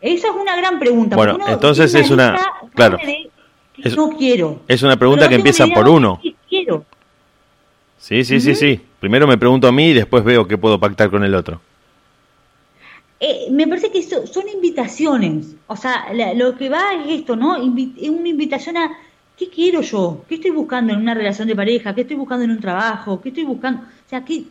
Esa 0.00 0.26
es 0.26 0.34
una 0.34 0.56
gran 0.56 0.80
pregunta. 0.80 1.14
Bueno, 1.14 1.38
entonces 1.46 1.94
es 1.94 2.10
una... 2.10 2.36
Claro. 2.74 2.98
Es, 3.78 3.96
no 3.96 4.10
quiero. 4.18 4.62
Es 4.66 4.82
una 4.82 4.96
pregunta 4.96 5.28
que 5.28 5.36
empieza 5.36 5.68
por 5.68 5.88
uno. 5.88 6.20
quiero. 6.48 6.84
Sí, 7.96 8.24
sí, 8.24 8.40
sí, 8.40 8.56
sí. 8.56 8.80
Primero 8.98 9.28
me 9.28 9.38
pregunto 9.38 9.68
a 9.68 9.72
mí 9.72 9.90
y 9.90 9.94
después 9.94 10.24
veo 10.24 10.48
qué 10.48 10.58
puedo 10.58 10.80
pactar 10.80 11.10
con 11.10 11.22
el 11.22 11.36
otro. 11.36 11.60
Eh, 13.26 13.46
me 13.50 13.66
parece 13.66 13.90
que 13.90 14.02
son 14.02 14.48
invitaciones. 14.52 15.56
O 15.66 15.76
sea, 15.76 16.12
lo 16.34 16.58
que 16.58 16.68
va 16.68 16.92
es 16.92 17.20
esto, 17.20 17.36
¿no? 17.36 17.56
es 17.56 18.10
una 18.10 18.28
invitación 18.28 18.76
a 18.76 18.98
¿qué 19.38 19.48
quiero 19.48 19.80
yo? 19.80 20.22
¿Qué 20.28 20.34
estoy 20.34 20.50
buscando 20.50 20.92
en 20.92 20.98
una 20.98 21.14
relación 21.14 21.48
de 21.48 21.56
pareja? 21.56 21.94
¿Qué 21.94 22.02
estoy 22.02 22.16
buscando 22.16 22.44
en 22.44 22.50
un 22.50 22.60
trabajo? 22.60 23.22
¿Qué 23.22 23.30
estoy 23.30 23.44
buscando? 23.44 23.80
O 23.80 24.10
sea, 24.10 24.22
¿qué, 24.26 24.44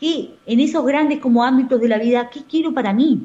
qué 0.00 0.30
en 0.46 0.58
esos 0.58 0.84
grandes 0.84 1.20
como 1.20 1.44
ámbitos 1.44 1.80
de 1.80 1.86
la 1.86 1.98
vida, 1.98 2.28
qué 2.28 2.40
quiero 2.42 2.74
para 2.74 2.92
mí? 2.92 3.20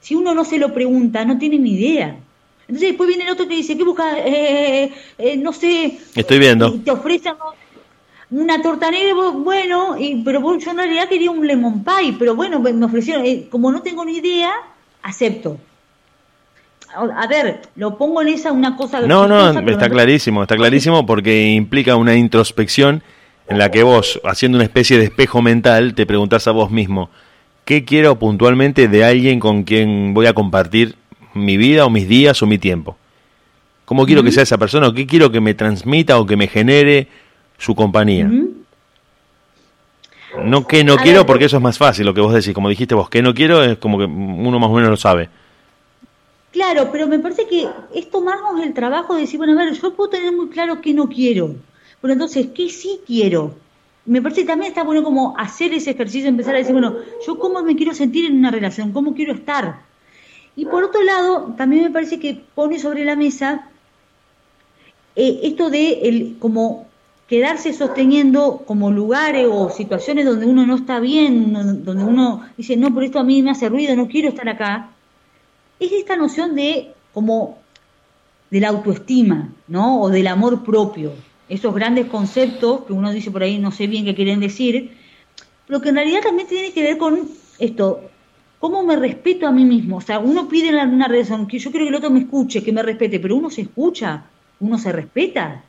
Si 0.00 0.16
uno 0.16 0.34
no 0.34 0.44
se 0.44 0.58
lo 0.58 0.74
pregunta, 0.74 1.24
no 1.24 1.38
tiene 1.38 1.60
ni 1.60 1.74
idea. 1.74 2.18
Entonces 2.62 2.88
después 2.88 3.06
viene 3.06 3.22
el 3.22 3.30
otro 3.30 3.46
que 3.46 3.54
dice, 3.54 3.76
¿qué 3.76 3.84
buscas? 3.84 4.16
Eh, 4.24 4.92
eh, 5.18 5.36
no 5.36 5.52
sé. 5.52 6.00
Estoy 6.16 6.40
viendo. 6.40 6.74
Y 6.74 6.78
te 6.78 6.90
ofrecen 6.90 7.34
una 8.30 8.62
torta 8.62 8.90
negra, 8.90 9.14
bueno, 9.30 9.96
y, 9.98 10.22
pero 10.24 10.40
yo 10.58 10.70
en 10.70 10.76
realidad 10.76 11.08
quería 11.08 11.30
un 11.30 11.46
lemon 11.46 11.82
pie, 11.82 12.14
pero 12.18 12.36
bueno, 12.36 12.60
me 12.60 12.84
ofrecieron, 12.84 13.24
eh, 13.26 13.46
como 13.50 13.72
no 13.72 13.82
tengo 13.82 14.04
ni 14.04 14.18
idea, 14.18 14.52
acepto. 15.02 15.58
A 16.94 17.26
ver, 17.28 17.62
lo 17.76 17.96
pongo 17.96 18.20
en 18.20 18.28
esa 18.28 18.50
una 18.50 18.76
cosa... 18.76 19.00
No, 19.00 19.28
no, 19.28 19.60
está 19.70 19.88
clarísimo, 19.88 20.42
está 20.42 20.56
clarísimo 20.56 21.06
porque 21.06 21.52
implica 21.52 21.94
una 21.94 22.16
introspección 22.16 23.02
en 23.48 23.58
la 23.58 23.70
que 23.70 23.84
vos, 23.84 24.20
haciendo 24.24 24.56
una 24.58 24.64
especie 24.64 24.98
de 24.98 25.04
espejo 25.04 25.40
mental, 25.40 25.94
te 25.94 26.06
preguntás 26.06 26.48
a 26.48 26.52
vos 26.52 26.70
mismo, 26.70 27.10
¿qué 27.64 27.84
quiero 27.84 28.18
puntualmente 28.18 28.88
de 28.88 29.04
alguien 29.04 29.38
con 29.38 29.62
quien 29.62 30.14
voy 30.14 30.26
a 30.26 30.34
compartir 30.34 30.96
mi 31.34 31.56
vida 31.56 31.84
o 31.84 31.90
mis 31.90 32.08
días 32.08 32.42
o 32.42 32.46
mi 32.46 32.58
tiempo? 32.58 32.96
¿Cómo 33.84 34.06
quiero 34.06 34.22
que 34.22 34.32
sea 34.32 34.44
esa 34.44 34.58
persona 34.58 34.88
o 34.88 34.94
qué 34.94 35.06
quiero 35.06 35.32
que 35.32 35.40
me 35.40 35.54
transmita 35.54 36.18
o 36.18 36.26
que 36.26 36.36
me 36.36 36.46
genere 36.46 37.08
su 37.60 37.74
compañía? 37.74 38.28
No 40.44 40.66
que 40.66 40.82
no 40.82 40.96
quiero 40.96 41.26
porque 41.26 41.44
eso 41.44 41.56
es 41.56 41.62
más 41.62 41.76
fácil, 41.76 42.06
lo 42.06 42.14
que 42.14 42.20
vos 42.20 42.32
decís, 42.32 42.54
como 42.54 42.68
dijiste 42.68 42.94
vos, 42.94 43.10
que 43.10 43.22
no 43.22 43.34
quiero 43.34 43.62
es 43.62 43.78
como 43.78 43.98
que 43.98 44.04
uno 44.04 44.58
más 44.58 44.70
o 44.70 44.74
menos 44.74 44.90
lo 44.90 44.96
sabe. 44.96 45.28
Claro, 46.52 46.88
pero 46.90 47.06
me 47.06 47.18
parece 47.18 47.46
que 47.46 47.68
es 47.94 48.10
tomarnos 48.10 48.60
el 48.62 48.72
trabajo 48.72 49.14
de 49.14 49.22
decir, 49.22 49.38
bueno, 49.38 49.52
a 49.52 49.64
ver, 49.64 49.74
yo 49.74 49.94
puedo 49.94 50.10
tener 50.10 50.32
muy 50.32 50.48
claro 50.48 50.80
qué 50.80 50.94
no 50.94 51.08
quiero. 51.08 51.54
Bueno, 52.00 52.14
entonces, 52.14 52.48
¿qué 52.54 52.70
sí 52.70 53.00
quiero? 53.06 53.54
Me 54.06 54.22
parece 54.22 54.40
que 54.40 54.46
también 54.48 54.70
está 54.70 54.82
bueno 54.82 55.04
como 55.04 55.36
hacer 55.38 55.72
ese 55.74 55.90
ejercicio, 55.90 56.28
empezar 56.28 56.54
a 56.54 56.58
decir, 56.58 56.72
bueno, 56.72 56.96
yo 57.26 57.38
cómo 57.38 57.62
me 57.62 57.76
quiero 57.76 57.94
sentir 57.94 58.24
en 58.24 58.38
una 58.38 58.50
relación, 58.50 58.92
cómo 58.92 59.14
quiero 59.14 59.34
estar. 59.34 59.80
Y 60.56 60.64
por 60.64 60.82
otro 60.82 61.02
lado, 61.02 61.54
también 61.56 61.84
me 61.84 61.90
parece 61.90 62.18
que 62.18 62.40
pone 62.54 62.78
sobre 62.78 63.04
la 63.04 63.14
mesa 63.14 63.68
eh, 65.14 65.40
esto 65.42 65.70
de 65.70 66.00
el, 66.02 66.36
como 66.38 66.89
quedarse 67.30 67.72
sosteniendo 67.72 68.64
como 68.66 68.90
lugares 68.90 69.46
o 69.50 69.70
situaciones 69.70 70.26
donde 70.26 70.44
uno 70.44 70.66
no 70.66 70.76
está 70.76 71.00
bien, 71.00 71.54
donde 71.84 72.04
uno 72.04 72.44
dice, 72.58 72.76
no, 72.76 72.92
por 72.92 73.04
esto 73.04 73.20
a 73.20 73.24
mí 73.24 73.42
me 73.42 73.52
hace 73.52 73.70
ruido, 73.70 73.96
no 73.96 74.08
quiero 74.08 74.28
estar 74.28 74.48
acá 74.48 74.90
es 75.80 75.92
esta 75.92 76.14
noción 76.14 76.54
de 76.54 76.92
como 77.12 77.58
de 78.50 78.60
la 78.60 78.68
autoestima, 78.68 79.48
¿no? 79.66 80.02
O 80.02 80.10
del 80.10 80.26
amor 80.26 80.62
propio. 80.62 81.12
Esos 81.48 81.74
grandes 81.74 82.06
conceptos 82.06 82.84
que 82.84 82.92
uno 82.92 83.10
dice 83.10 83.30
por 83.30 83.42
ahí, 83.42 83.58
no 83.58 83.72
sé 83.72 83.86
bien 83.86 84.04
qué 84.04 84.14
quieren 84.14 84.38
decir, 84.38 84.96
pero 85.66 85.80
que 85.80 85.88
en 85.88 85.96
realidad 85.96 86.20
también 86.22 86.46
tiene 86.46 86.72
que 86.72 86.82
ver 86.82 86.98
con 86.98 87.28
esto, 87.58 88.02
cómo 88.58 88.84
me 88.84 88.96
respeto 88.96 89.46
a 89.46 89.52
mí 89.52 89.64
mismo. 89.64 89.96
O 89.96 90.00
sea, 90.00 90.18
uno 90.18 90.48
pide 90.48 90.68
en 90.68 90.94
una 90.94 91.08
relación 91.08 91.46
que 91.46 91.58
yo 91.58 91.70
quiero 91.70 91.86
que 91.86 91.90
el 91.90 91.94
otro 91.96 92.10
me 92.10 92.20
escuche, 92.20 92.62
que 92.62 92.72
me 92.72 92.82
respete, 92.82 93.18
pero 93.18 93.36
uno 93.36 93.50
se 93.50 93.62
escucha, 93.62 94.24
uno 94.60 94.78
se 94.78 94.92
respeta. 94.92 95.64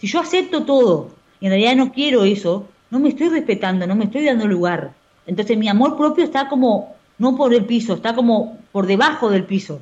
Si 0.00 0.06
yo 0.06 0.20
acepto 0.20 0.64
todo 0.64 1.10
y 1.40 1.46
en 1.46 1.52
realidad 1.52 1.76
no 1.76 1.92
quiero 1.92 2.24
eso, 2.24 2.66
no 2.90 2.98
me 2.98 3.10
estoy 3.10 3.28
respetando, 3.28 3.86
no 3.86 3.94
me 3.94 4.04
estoy 4.04 4.24
dando 4.24 4.46
lugar. 4.46 4.94
Entonces 5.26 5.56
mi 5.56 5.68
amor 5.68 5.96
propio 5.96 6.24
está 6.24 6.48
como 6.48 6.96
no 7.18 7.36
por 7.36 7.52
el 7.52 7.66
piso, 7.66 7.94
está 7.94 8.14
como 8.14 8.58
por 8.72 8.86
debajo 8.86 9.30
del 9.30 9.44
piso. 9.44 9.80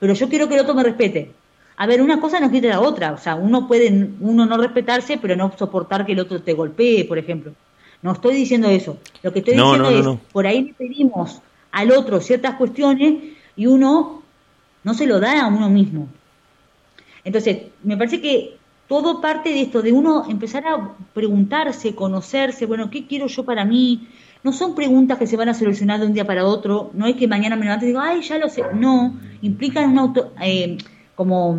Pero 0.00 0.14
yo 0.14 0.28
quiero 0.28 0.48
que 0.48 0.54
el 0.54 0.60
otro 0.60 0.74
me 0.74 0.82
respete. 0.82 1.30
A 1.76 1.86
ver, 1.86 2.02
una 2.02 2.20
cosa 2.20 2.40
no 2.40 2.50
quita 2.50 2.68
la 2.68 2.80
otra. 2.80 3.12
O 3.12 3.18
sea, 3.18 3.36
uno 3.36 3.68
puede 3.68 4.10
uno 4.20 4.46
no 4.46 4.56
respetarse, 4.56 5.16
pero 5.18 5.36
no 5.36 5.52
soportar 5.56 6.04
que 6.04 6.12
el 6.12 6.20
otro 6.20 6.42
te 6.42 6.52
golpee, 6.52 7.04
por 7.04 7.18
ejemplo. 7.18 7.52
No 8.02 8.12
estoy 8.12 8.34
diciendo 8.34 8.68
eso. 8.68 8.98
Lo 9.22 9.32
que 9.32 9.38
estoy 9.38 9.54
diciendo 9.54 9.88
es, 9.88 10.18
por 10.32 10.46
ahí 10.46 10.62
le 10.62 10.74
pedimos 10.74 11.40
al 11.70 11.92
otro 11.92 12.20
ciertas 12.20 12.56
cuestiones 12.56 13.36
y 13.56 13.66
uno 13.66 14.22
no 14.82 14.94
se 14.94 15.06
lo 15.06 15.20
da 15.20 15.42
a 15.42 15.46
uno 15.46 15.70
mismo. 15.70 16.08
Entonces, 17.24 17.58
me 17.84 17.96
parece 17.96 18.20
que 18.20 18.56
todo 18.92 19.22
parte 19.22 19.48
de 19.48 19.62
esto, 19.62 19.80
de 19.80 19.90
uno 19.90 20.26
empezar 20.28 20.66
a 20.66 20.94
preguntarse, 21.14 21.94
conocerse, 21.94 22.66
bueno, 22.66 22.90
¿qué 22.90 23.06
quiero 23.06 23.26
yo 23.26 23.42
para 23.42 23.64
mí? 23.64 24.06
no 24.42 24.52
son 24.52 24.74
preguntas 24.74 25.16
que 25.18 25.26
se 25.26 25.38
van 25.38 25.48
a 25.48 25.54
solucionar 25.54 25.98
de 25.98 26.06
un 26.08 26.12
día 26.12 26.26
para 26.26 26.44
otro, 26.44 26.90
no 26.92 27.06
es 27.06 27.16
que 27.16 27.26
mañana 27.26 27.56
me 27.56 27.64
levante 27.64 27.86
y 27.86 27.88
digo, 27.88 28.00
ay, 28.00 28.20
ya 28.20 28.36
lo 28.36 28.50
sé, 28.50 28.62
no, 28.74 29.14
implican 29.40 29.92
un 29.92 29.98
auto, 29.98 30.32
eh, 30.42 30.76
como 31.14 31.58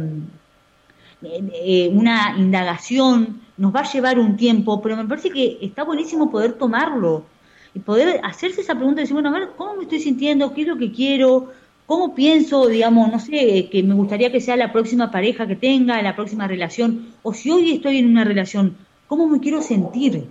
eh, 1.24 1.50
eh, 1.56 1.90
una 1.92 2.36
indagación, 2.38 3.42
nos 3.58 3.74
va 3.74 3.80
a 3.80 3.92
llevar 3.92 4.20
un 4.20 4.38
tiempo, 4.38 4.80
pero 4.80 4.96
me 4.96 5.06
parece 5.06 5.32
que 5.32 5.58
está 5.60 5.84
buenísimo 5.84 6.30
poder 6.30 6.54
tomarlo 6.54 7.26
y 7.74 7.80
poder 7.80 8.22
hacerse 8.24 8.62
esa 8.62 8.76
pregunta 8.76 9.02
y 9.02 9.06
decir, 9.06 9.16
bueno, 9.16 9.30
a 9.30 9.40
ver, 9.40 9.50
¿cómo 9.58 9.74
me 9.74 9.84
estoy 9.84 10.02
sintiendo? 10.02 10.54
¿Qué 10.54 10.62
es 10.62 10.68
lo 10.68 10.78
que 10.78 10.92
quiero? 10.92 11.52
¿Cómo 11.86 12.16
pienso, 12.16 12.68
digamos, 12.68 13.12
no 13.12 13.20
sé, 13.20 13.70
que 13.72 13.84
me 13.84 13.94
gustaría 13.94 14.32
que 14.32 14.40
sea 14.40 14.56
la 14.56 14.72
próxima 14.72 15.12
pareja 15.12 15.48
que 15.48 15.56
tenga, 15.56 16.02
la 16.02 16.16
próxima 16.16 16.48
relación? 16.48 17.08
O 17.24 17.34
si 17.34 17.52
hoy 17.52 17.72
estoy 17.74 17.98
en 17.98 18.10
una 18.10 18.24
relación, 18.24 18.76
¿cómo 19.08 19.28
me 19.28 19.40
quiero 19.40 19.62
sentir? 19.62 20.26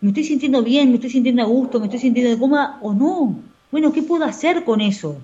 me 0.00 0.08
estoy 0.08 0.24
sintiendo 0.24 0.62
bien, 0.62 0.88
me 0.88 0.94
estoy 0.94 1.10
sintiendo 1.10 1.42
a 1.42 1.46
gusto, 1.46 1.78
me 1.78 1.86
estoy 1.86 2.00
sintiendo 2.00 2.30
de 2.30 2.38
cómoda 2.38 2.78
o 2.80 2.94
no. 2.94 3.38
Bueno, 3.70 3.92
¿qué 3.92 4.02
puedo 4.02 4.24
hacer 4.24 4.64
con 4.64 4.80
eso? 4.80 5.20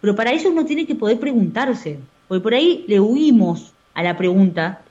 Pero 0.00 0.14
para 0.14 0.32
eso 0.32 0.48
uno 0.48 0.64
tiene 0.64 0.86
que 0.86 0.94
poder 0.94 1.18
preguntarse. 1.18 1.98
Porque 2.28 2.42
por 2.42 2.54
ahí 2.54 2.84
le 2.88 3.00
huimos 3.00 3.72
a 3.94 4.02
la 4.02 4.16
pregunta. 4.16 4.82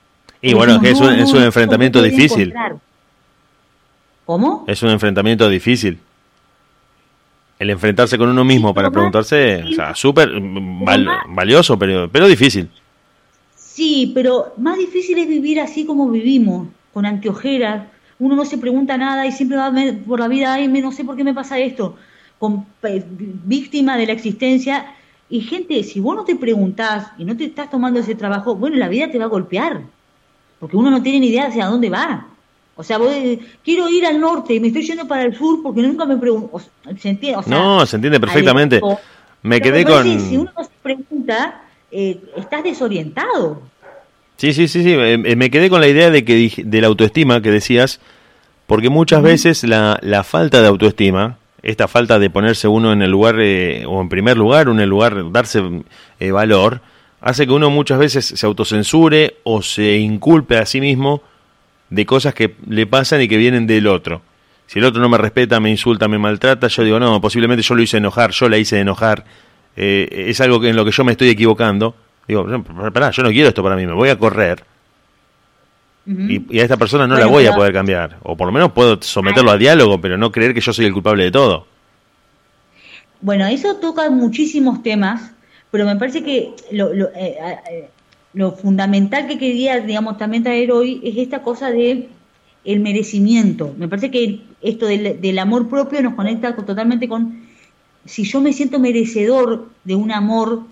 Y 0.41 0.53
bueno, 0.53 0.79
es, 0.83 0.99
un, 0.99 1.13
es 1.13 1.31
un 1.31 1.43
enfrentamiento 1.43 2.01
difícil. 2.01 2.53
¿Cómo? 4.25 4.65
Es 4.67 4.83
un 4.83 4.89
enfrentamiento 4.89 5.49
difícil. 5.49 5.99
El 7.61 7.69
enfrentarse 7.69 8.17
con 8.17 8.27
uno 8.27 8.43
mismo 8.43 8.73
para 8.73 8.89
preguntarse, 8.89 9.63
o 9.63 9.73
sea, 9.73 9.93
súper 9.93 10.31
valioso, 11.27 11.77
pero, 11.77 12.09
pero 12.11 12.27
difícil. 12.27 12.67
Sí, 13.55 14.11
pero 14.15 14.55
más 14.57 14.79
difícil 14.79 15.19
es 15.19 15.27
vivir 15.27 15.59
así 15.59 15.85
como 15.85 16.09
vivimos, 16.09 16.69
con 16.91 17.05
anteojeras. 17.05 17.83
Uno 18.17 18.35
no 18.35 18.45
se 18.45 18.57
pregunta 18.57 18.97
nada 18.97 19.27
y 19.27 19.31
siempre 19.31 19.57
va 19.57 19.71
por 20.07 20.19
la 20.19 20.27
vida, 20.27 20.55
ay, 20.55 20.67
no 20.69 20.91
sé 20.91 21.05
por 21.05 21.15
qué 21.15 21.23
me 21.23 21.35
pasa 21.35 21.59
esto, 21.59 21.97
con, 22.39 22.65
víctima 23.45 23.95
de 23.95 24.07
la 24.07 24.13
existencia. 24.13 24.95
Y 25.29 25.41
gente, 25.41 25.83
si 25.83 25.99
vos 25.99 26.15
no 26.15 26.23
te 26.23 26.35
preguntás 26.35 27.11
y 27.19 27.25
no 27.25 27.37
te 27.37 27.45
estás 27.45 27.69
tomando 27.69 27.99
ese 27.99 28.15
trabajo, 28.15 28.55
bueno, 28.55 28.77
la 28.77 28.89
vida 28.89 29.11
te 29.11 29.19
va 29.19 29.25
a 29.25 29.27
golpear, 29.27 29.81
porque 30.59 30.77
uno 30.77 30.89
no 30.89 31.03
tiene 31.03 31.19
ni 31.19 31.27
idea 31.27 31.45
hacia 31.45 31.67
dónde 31.67 31.91
va. 31.91 32.25
O 32.75 32.83
sea, 32.83 32.97
quiero 33.63 33.89
ir 33.89 34.05
al 34.05 34.19
norte 34.19 34.53
y 34.53 34.59
me 34.59 34.67
estoy 34.67 34.83
yendo 34.83 35.07
para 35.07 35.23
el 35.23 35.35
sur 35.35 35.61
porque 35.61 35.81
nunca 35.81 36.05
me 36.05 36.17
pregunto. 36.17 36.59
¿Se 36.97 37.09
entiende? 37.09 37.43
no, 37.47 37.85
se 37.85 37.97
entiende 37.97 38.19
perfectamente. 38.19 38.81
Me 39.43 39.59
quedé 39.59 39.85
con. 39.85 40.19
Si 40.19 40.37
uno 40.37 40.51
no 40.55 40.63
se 40.63 40.71
pregunta, 40.81 41.61
eh, 41.91 42.19
estás 42.37 42.63
desorientado. 42.63 43.61
Sí, 44.37 44.53
sí, 44.53 44.67
sí, 44.67 44.83
sí. 44.83 44.91
Eh, 44.93 45.13
eh, 45.13 45.35
me 45.35 45.51
quedé 45.51 45.69
con 45.69 45.81
la 45.81 45.87
idea 45.87 46.09
de 46.09 46.23
que 46.23 46.51
de 46.57 46.81
la 46.81 46.87
autoestima 46.87 47.41
que 47.41 47.51
decías, 47.51 47.99
porque 48.67 48.89
muchas 48.89 49.21
veces 49.21 49.63
la, 49.63 49.99
la, 50.01 50.23
falta 50.23 50.61
de 50.61 50.67
autoestima, 50.67 51.37
esta 51.63 51.87
falta 51.87 52.19
de 52.19 52.29
ponerse 52.29 52.67
uno 52.67 52.93
en 52.93 53.01
el 53.01 53.11
lugar 53.11 53.35
o 53.35 54.01
en 54.01 54.09
primer 54.09 54.37
lugar, 54.37 54.67
en 54.69 54.79
el 54.79 54.89
lugar 54.89 55.31
darse 55.31 55.61
valor, 56.31 56.81
hace 57.19 57.45
que 57.45 57.53
uno 57.53 57.69
muchas 57.69 57.99
veces 57.99 58.25
se 58.25 58.45
autocensure 58.45 59.35
o 59.43 59.61
se 59.61 59.97
inculpe 59.97 60.57
a 60.57 60.65
sí 60.65 60.81
mismo 60.81 61.21
de 61.91 62.05
cosas 62.05 62.33
que 62.33 62.55
le 62.67 62.87
pasan 62.87 63.21
y 63.21 63.27
que 63.27 63.37
vienen 63.37 63.67
del 63.67 63.85
otro. 63.85 64.21
Si 64.65 64.79
el 64.79 64.85
otro 64.85 65.01
no 65.01 65.09
me 65.09 65.17
respeta, 65.17 65.59
me 65.59 65.69
insulta, 65.69 66.07
me 66.07 66.17
maltrata, 66.17 66.67
yo 66.67 66.83
digo, 66.83 66.99
no, 66.99 67.19
posiblemente 67.19 67.61
yo 67.61 67.75
lo 67.75 67.81
hice 67.81 67.97
enojar, 67.97 68.31
yo 68.31 68.47
la 68.47 68.57
hice 68.57 68.79
enojar, 68.79 69.25
eh, 69.75 70.25
es 70.29 70.39
algo 70.39 70.63
en 70.63 70.75
lo 70.75 70.85
que 70.85 70.91
yo 70.91 71.03
me 71.03 71.11
estoy 71.11 71.29
equivocando. 71.29 71.93
Digo, 72.27 72.47
pará, 72.93 73.11
yo 73.11 73.23
no 73.23 73.29
quiero 73.29 73.49
esto 73.49 73.61
para 73.61 73.75
mí, 73.75 73.85
me 73.85 73.93
voy 73.93 74.09
a 74.09 74.17
correr. 74.17 74.63
y, 76.05 76.57
a 76.59 76.63
esta 76.63 76.77
persona 76.77 77.05
no 77.05 77.17
la 77.17 77.25
voy 77.25 77.45
a 77.45 77.53
poder 77.53 77.73
cambiar. 77.73 78.17
O 78.23 78.37
por 78.37 78.47
lo 78.47 78.53
menos 78.53 78.71
puedo 78.71 79.01
someterlo 79.01 79.51
a 79.51 79.57
diálogo, 79.57 79.99
pero 79.99 80.17
no 80.17 80.31
creer 80.31 80.53
que 80.53 80.61
yo 80.61 80.71
soy 80.71 80.85
el 80.85 80.93
culpable 80.93 81.25
de 81.25 81.31
todo. 81.31 81.67
Bueno, 83.19 83.45
eso 83.47 83.75
toca 83.75 84.09
muchísimos 84.09 84.81
temas, 84.81 85.33
pero 85.69 85.85
me 85.85 85.97
parece 85.97 86.23
que 86.23 86.53
lo, 86.71 86.93
lo, 86.93 87.07
eh, 87.09 87.37
eh, 87.69 87.89
lo 88.33 88.53
fundamental 88.53 89.27
que 89.27 89.37
quería, 89.37 89.79
digamos, 89.79 90.17
también 90.17 90.43
traer 90.43 90.71
hoy 90.71 91.01
es 91.03 91.17
esta 91.17 91.41
cosa 91.41 91.69
de 91.71 92.09
el 92.63 92.79
merecimiento. 92.79 93.73
Me 93.77 93.87
parece 93.87 94.11
que 94.11 94.41
esto 94.61 94.85
del, 94.85 95.39
amor 95.39 95.67
propio 95.67 96.01
nos 96.01 96.13
conecta 96.13 96.55
totalmente 96.55 97.09
con 97.09 97.41
si 98.05 98.23
yo 98.23 98.41
me 98.41 98.53
siento 98.53 98.79
merecedor 98.79 99.69
de 99.83 99.95
un 99.95 100.11
amor 100.11 100.63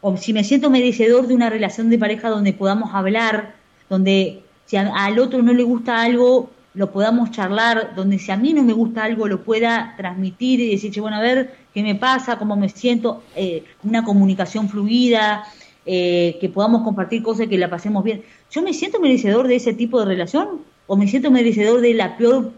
o 0.00 0.16
si 0.16 0.32
me 0.32 0.44
siento 0.44 0.70
merecedor 0.70 1.26
de 1.26 1.34
una 1.34 1.50
relación 1.50 1.88
de 1.90 1.98
pareja 1.98 2.28
donde 2.28 2.52
podamos 2.52 2.94
hablar, 2.94 3.54
donde 3.88 4.42
si 4.66 4.76
al 4.76 5.18
otro 5.18 5.42
no 5.42 5.52
le 5.52 5.62
gusta 5.62 6.02
algo, 6.02 6.50
lo 6.74 6.92
podamos 6.92 7.30
charlar, 7.30 7.94
donde 7.96 8.18
si 8.18 8.30
a 8.30 8.36
mí 8.36 8.52
no 8.52 8.62
me 8.62 8.72
gusta 8.72 9.04
algo, 9.04 9.26
lo 9.26 9.42
pueda 9.42 9.94
transmitir 9.96 10.60
y 10.60 10.70
decir, 10.70 11.00
bueno, 11.00 11.16
a 11.16 11.20
ver, 11.20 11.54
¿qué 11.72 11.82
me 11.82 11.94
pasa? 11.94 12.38
¿Cómo 12.38 12.54
me 12.54 12.68
siento? 12.68 13.22
Eh, 13.34 13.64
una 13.82 14.04
comunicación 14.04 14.68
fluida, 14.68 15.44
eh, 15.86 16.36
que 16.40 16.48
podamos 16.48 16.82
compartir 16.82 17.22
cosas 17.22 17.46
que 17.46 17.56
la 17.56 17.70
pasemos 17.70 18.02
bien. 18.04 18.22
¿Yo 18.50 18.62
me 18.62 18.74
siento 18.74 19.00
merecedor 19.00 19.46
de 19.48 19.56
ese 19.56 19.72
tipo 19.72 20.00
de 20.00 20.06
relación 20.06 20.60
o 20.86 20.96
me 20.96 21.06
siento 21.06 21.30
merecedor 21.30 21.80
de 21.80 21.94
la 21.94 22.16
peor 22.16 22.50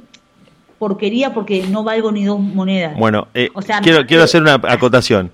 porquería 0.78 1.34
porque 1.34 1.64
no 1.68 1.84
valgo 1.84 2.10
ni 2.10 2.24
dos 2.24 2.40
monedas? 2.40 2.96
Bueno, 2.96 3.28
eh, 3.34 3.50
quiero, 3.82 4.06
quiero 4.06 4.22
hacer 4.22 4.42
una 4.42 4.54
acotación. 4.54 5.30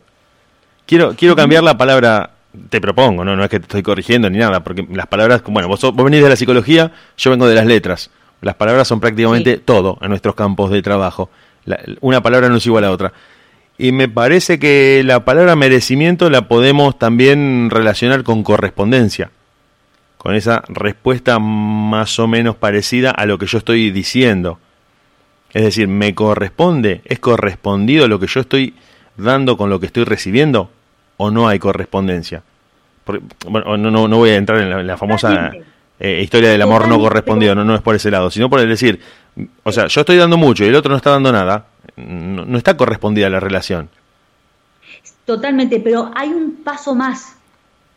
Quiero, 0.87 1.15
quiero 1.15 1.37
cambiar 1.37 1.63
la 1.63 1.79
palabra 1.79 2.31
te 2.69 2.81
propongo, 2.81 3.25
¿no? 3.25 3.37
no 3.37 3.45
es 3.45 3.51
que 3.51 3.59
te 3.59 3.65
estoy 3.65 3.83
corrigiendo 3.83 4.31
ni 4.31 4.39
nada, 4.39 4.63
porque 4.63 4.87
las 4.93 5.07
palabras, 5.07 5.43
bueno, 5.47 5.69
vos, 5.69 5.81
vos 5.81 6.05
venís 6.05 6.23
de 6.23 6.29
la 6.29 6.37
psicología, 6.37 6.93
yo 7.17 7.31
vengo 7.31 7.47
de 7.47 7.55
las 7.55 7.67
letras. 7.67 8.11
Las 8.41 8.55
palabras 8.55 8.87
son 8.87 9.01
prácticamente 9.01 9.59
todo 9.59 9.99
en 10.03 10.11
nuestros 10.11 10.35
campos 10.35 10.71
de 10.71 10.83
trabajo. 10.83 11.31
una 12.01 12.23
palabra 12.23 12.49
no 12.49 12.57
es 12.57 12.67
igual 12.67 12.85
a 12.85 12.91
otra. 12.91 13.13
Y 13.77 13.93
me 13.93 14.09
parece 14.09 14.59
que 14.59 15.03
la 15.05 15.25
palabra 15.25 15.57
merecimiento 15.57 16.31
la 16.31 16.49
podemos 16.49 16.99
también 16.99 17.71
relacionar 17.71 18.23
con 18.23 18.45
correspondencia, 18.45 19.31
con 20.17 20.35
esa 20.35 20.63
respuesta 20.69 21.39
más 21.41 22.19
o 22.21 22.29
menos 22.29 22.57
parecida 22.57 23.11
a 23.11 23.27
lo 23.27 23.39
que 23.39 23.47
yo 23.47 23.59
estoy 23.59 23.91
diciendo. 23.91 24.59
Es 25.53 25.63
decir, 25.63 25.89
¿me 25.89 26.15
corresponde? 26.15 27.03
¿Es 27.05 27.19
correspondido 27.19 28.07
lo 28.07 28.21
que 28.21 28.27
yo 28.27 28.41
estoy 28.41 28.75
dando 29.17 29.57
con 29.57 29.71
lo 29.71 29.81
que 29.81 29.87
estoy 29.87 30.05
recibiendo? 30.05 30.71
¿O 31.17 31.31
no 31.31 31.49
hay 31.49 31.59
correspondencia? 31.59 32.43
bueno, 33.49 33.77
no, 33.77 33.91
no, 33.91 34.09
no, 34.09 34.17
voy 34.17 34.31
a 34.31 34.37
entrar 34.37 34.61
en 34.61 34.87
la, 34.87 34.97
famosa 34.97 35.53
eh, 36.01 36.21
historia 36.23 36.49
del 36.51 36.63
amor 36.63 36.89
no 36.89 36.99
correspondido, 36.99 37.55
no, 37.55 37.65
no 37.65 37.75
es 37.75 37.83
por 37.83 37.95
ese 37.95 38.11
lado, 38.11 38.31
sino 38.31 38.49
por 38.49 38.61
el 38.61 38.69
decir, 38.69 38.99
o 39.63 39.73
sea, 39.73 39.89
yo 39.89 40.01
estoy 40.01 40.17
dando 40.17 40.37
mucho 40.37 40.65
y 40.65 40.69
el 40.69 40.75
otro 40.75 40.91
no 40.91 40.97
está 40.97 41.11
dando 41.11 41.31
nada, 41.31 41.67
no, 41.97 42.59
está 42.59 42.77
correspondida 42.77 43.29
la 43.31 43.41
relación. 43.41 43.89
Totalmente, 45.25 45.81
pero 45.81 46.11
hay 46.15 46.31
un 46.31 46.57
paso 46.57 46.95
más. 46.95 47.37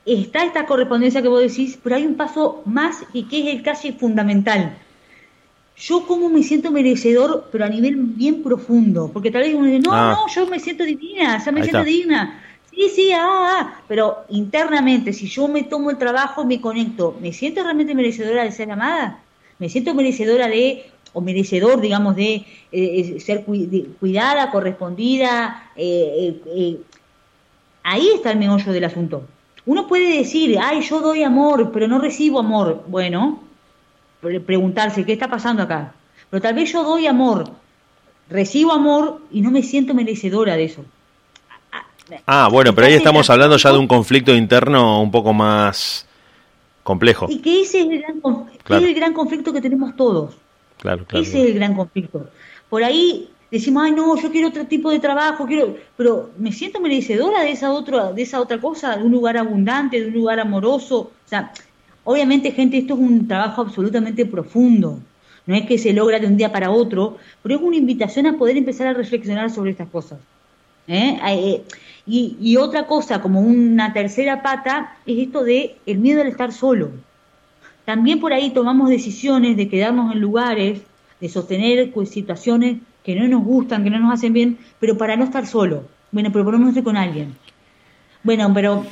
Está 0.06 0.46
esta 0.46 0.66
correspondencia 0.66 1.22
que 1.22 1.28
vos 1.28 1.42
decís, 1.42 1.78
pero 1.84 1.98
hay 1.98 2.06
un 2.06 2.16
paso 2.16 2.62
más 2.66 3.04
y 3.14 3.24
que 3.24 3.42
es 3.42 3.56
el 3.56 3.64
casi 3.64 3.92
fundamental. 3.92 4.78
Yo 5.76 6.08
como 6.08 6.30
me 6.30 6.42
siento 6.44 6.72
merecedor, 6.72 7.50
pero 7.52 7.66
a 7.66 7.70
nivel 7.70 7.96
bien 7.98 8.42
profundo, 8.42 9.12
porque 9.14 9.30
tal 9.30 9.44
vez 9.44 9.54
uno 9.54 9.66
dice, 9.66 9.80
no, 9.80 9.94
ah. 9.94 10.18
no, 10.18 10.34
yo 10.34 10.48
me 10.48 10.60
siento 10.60 10.84
divina, 10.84 11.44
ya 11.44 11.52
me 11.52 11.62
siento 11.62 11.84
digna. 11.84 12.42
Sí, 12.72 12.90
sí, 12.90 13.12
ah, 13.12 13.26
ah, 13.28 13.82
pero 13.88 14.26
internamente, 14.30 15.12
si 15.12 15.28
yo 15.28 15.48
me 15.48 15.64
tomo 15.64 15.92
el 15.92 15.98
trabajo, 15.98 16.46
me 16.46 16.62
conecto, 16.62 17.18
¿me 17.22 17.34
siento 17.34 17.64
realmente 17.64 17.94
merecedora 17.94 18.44
de 18.44 18.52
ser 18.52 18.72
amada? 18.72 19.20
¿Me 19.60 19.70
siento 19.70 19.94
merecedora 19.94 20.48
de 20.48 20.90
o 21.18 21.22
merecedor, 21.22 21.82
digamos, 21.82 22.16
de 22.16 22.46
eh, 22.72 23.20
ser 23.20 23.44
cuidada, 23.44 24.52
correspondida. 24.52 25.72
Eh, 25.76 26.40
eh, 26.46 26.78
ahí 27.82 28.08
está 28.14 28.30
el 28.30 28.38
meollo 28.38 28.72
del 28.72 28.84
asunto. 28.84 29.24
Uno 29.66 29.88
puede 29.88 30.16
decir, 30.20 30.60
ay, 30.62 30.82
yo 30.82 31.02
doy 31.02 31.24
amor, 31.24 31.72
pero 31.74 31.88
no 31.88 31.98
recibo 31.98 32.38
amor. 32.38 32.84
Bueno, 32.88 33.40
preguntarse, 34.46 35.06
¿qué 35.06 35.14
está 35.14 35.28
pasando 35.28 35.64
acá? 35.64 35.96
Pero 36.30 36.40
tal 36.40 36.54
vez 36.54 36.72
yo 36.72 36.84
doy 36.84 37.08
amor, 37.08 37.50
recibo 38.30 38.72
amor 38.72 39.20
y 39.32 39.42
no 39.42 39.50
me 39.50 39.64
siento 39.64 39.96
merecedora 39.96 40.56
de 40.56 40.66
eso. 40.66 40.86
Ah, 42.28 42.48
bueno, 42.52 42.76
pero 42.76 42.86
ahí 42.86 42.94
estamos 42.94 43.28
hablando 43.32 43.58
ya 43.58 43.72
de 43.72 43.80
un 43.80 43.88
conflicto 43.88 44.36
interno 44.36 45.02
un 45.02 45.10
poco 45.10 45.34
más 45.34 46.08
complejo. 46.84 47.26
Y 47.28 47.40
que 47.40 47.62
ese 47.62 47.82
es 47.82 47.88
el 47.88 48.02
gran, 48.02 48.22
es 48.54 48.84
el 48.84 48.94
gran 48.94 49.14
conflicto 49.14 49.52
que 49.52 49.62
tenemos 49.62 49.96
todos. 49.96 50.38
Ese 51.22 51.42
es 51.42 51.50
el 51.50 51.54
gran 51.54 51.76
conflicto. 51.76 52.30
Por 52.70 52.84
ahí 52.84 53.30
decimos, 53.52 53.84
ay 53.86 53.92
no, 53.92 54.20
yo 54.20 54.32
quiero 54.32 54.50
otro 54.50 54.66
tipo 54.66 54.92
de 54.92 55.00
trabajo, 55.00 55.46
quiero, 55.46 55.76
pero 55.96 56.32
me 56.38 56.52
siento 56.52 56.80
merecedora 56.80 57.42
de 57.42 57.52
esa 57.52 57.72
otra, 57.72 58.12
de 58.12 58.22
esa 58.22 58.42
otra 58.42 58.60
cosa, 58.60 58.98
de 58.98 59.04
un 59.04 59.12
lugar 59.12 59.38
abundante, 59.38 60.02
de 60.02 60.08
un 60.08 60.14
lugar 60.14 60.40
amoroso. 60.40 61.00
O 61.00 61.30
sea, 61.30 61.52
obviamente, 62.04 62.52
gente, 62.52 62.78
esto 62.78 62.94
es 62.94 63.00
un 63.00 63.28
trabajo 63.28 63.62
absolutamente 63.62 64.26
profundo. 64.26 65.00
No 65.46 65.56
es 65.56 65.66
que 65.66 65.78
se 65.78 65.94
logra 65.94 66.20
de 66.20 66.28
un 66.28 66.36
día 66.36 66.52
para 66.52 66.72
otro, 66.72 67.18
pero 67.42 67.56
es 67.56 67.62
una 67.62 67.78
invitación 67.78 68.28
a 68.28 68.38
poder 68.38 68.58
empezar 68.58 68.88
a 68.88 68.94
reflexionar 68.94 69.50
sobre 69.50 69.72
estas 69.72 69.88
cosas. 69.88 70.20
¿eh? 70.88 71.18
Eh, 71.26 71.64
y, 72.06 72.38
y, 72.42 72.58
otra 72.58 72.86
cosa, 72.86 73.22
como 73.22 73.40
una 73.42 73.94
tercera 73.94 74.42
pata, 74.42 74.98
es 75.06 75.20
esto 75.20 75.44
de 75.44 75.78
el 75.86 76.00
miedo 76.00 76.22
al 76.22 76.28
estar 76.28 76.52
solo. 76.52 76.92
También 77.88 78.20
por 78.20 78.34
ahí 78.34 78.50
tomamos 78.50 78.90
decisiones 78.90 79.56
de 79.56 79.70
quedarnos 79.70 80.12
en 80.12 80.20
lugares, 80.20 80.82
de 81.22 81.30
sostener 81.30 81.94
situaciones 82.06 82.80
que 83.02 83.16
no 83.16 83.26
nos 83.30 83.46
gustan, 83.46 83.86
que 83.86 83.90
no 83.90 83.98
nos 83.98 84.14
hacen 84.14 84.34
bien, 84.34 84.58
pero 84.78 84.98
para 84.98 85.16
no 85.16 85.24
estar 85.24 85.48
solo. 85.48 85.86
Bueno, 86.12 86.30
pero 86.34 86.44
por 86.44 86.84
con 86.84 86.98
alguien. 86.98 87.34
Bueno, 88.24 88.52
pero 88.54 88.86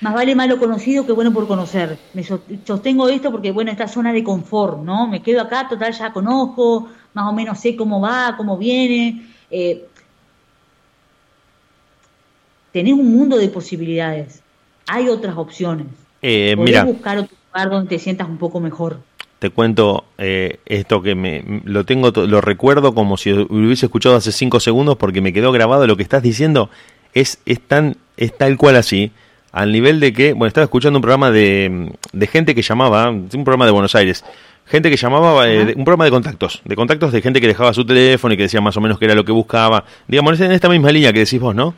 más 0.00 0.14
vale 0.14 0.34
malo 0.34 0.58
conocido 0.58 1.04
que 1.04 1.12
bueno 1.12 1.30
por 1.30 1.46
conocer. 1.46 1.98
Me 2.14 2.24
sostengo 2.24 3.06
esto 3.10 3.30
porque, 3.30 3.50
bueno, 3.50 3.70
esta 3.70 3.86
zona 3.86 4.14
de 4.14 4.24
confort, 4.24 4.82
¿no? 4.82 5.06
Me 5.06 5.20
quedo 5.20 5.42
acá, 5.42 5.68
total, 5.68 5.92
ya 5.92 6.10
conozco, 6.10 6.88
más 7.12 7.26
o 7.26 7.34
menos 7.34 7.60
sé 7.60 7.76
cómo 7.76 8.00
va, 8.00 8.34
cómo 8.38 8.56
viene. 8.56 9.26
Eh, 9.50 9.84
tenés 12.72 12.94
un 12.94 13.12
mundo 13.12 13.36
de 13.36 13.48
posibilidades. 13.48 14.42
Hay 14.86 15.10
otras 15.10 15.36
opciones. 15.36 15.88
Eh, 16.22 16.56
mira, 16.56 16.84
buscar 16.84 17.18
otro 17.18 17.37
donde 17.52 17.88
te 17.88 17.98
sientas 17.98 18.28
un 18.28 18.38
poco 18.38 18.60
mejor. 18.60 19.00
Te 19.38 19.50
cuento 19.50 20.04
eh, 20.18 20.58
esto 20.66 21.00
que 21.00 21.14
me 21.14 21.62
lo 21.64 21.84
tengo 21.84 22.10
lo 22.10 22.40
recuerdo 22.40 22.92
como 22.94 23.16
si 23.16 23.30
lo 23.30 23.46
hubiese 23.48 23.86
escuchado 23.86 24.16
hace 24.16 24.32
cinco 24.32 24.58
segundos 24.58 24.96
porque 24.96 25.20
me 25.20 25.32
quedó 25.32 25.52
grabado 25.52 25.86
lo 25.86 25.96
que 25.96 26.02
estás 26.02 26.22
diciendo 26.22 26.70
es 27.14 27.38
es 27.46 27.60
tan 27.60 27.96
es 28.16 28.36
tal 28.36 28.56
cual 28.56 28.76
así. 28.76 29.12
al 29.52 29.72
nivel 29.72 30.00
de 30.00 30.12
que, 30.12 30.32
bueno, 30.32 30.46
estaba 30.46 30.64
escuchando 30.64 30.98
un 30.98 31.02
programa 31.02 31.30
de, 31.30 31.92
de 32.12 32.26
gente 32.26 32.54
que 32.54 32.62
llamaba, 32.62 33.10
un 33.10 33.28
programa 33.28 33.64
de 33.64 33.72
Buenos 33.72 33.94
Aires, 33.94 34.24
gente 34.66 34.90
que 34.90 34.96
llamaba, 34.96 35.48
eh, 35.48 35.74
un 35.76 35.84
programa 35.84 36.04
de 36.04 36.10
contactos, 36.10 36.60
de 36.64 36.76
contactos 36.76 37.12
de 37.12 37.22
gente 37.22 37.40
que 37.40 37.46
dejaba 37.46 37.72
su 37.72 37.84
teléfono 37.84 38.34
y 38.34 38.36
que 38.36 38.44
decía 38.44 38.60
más 38.60 38.76
o 38.76 38.80
menos 38.80 38.98
qué 38.98 39.06
era 39.06 39.14
lo 39.14 39.24
que 39.24 39.32
buscaba, 39.32 39.84
digamos, 40.06 40.38
en 40.40 40.52
esta 40.52 40.68
misma 40.68 40.92
línea 40.92 41.12
que 41.12 41.20
decís 41.20 41.40
vos, 41.40 41.54
¿no? 41.54 41.74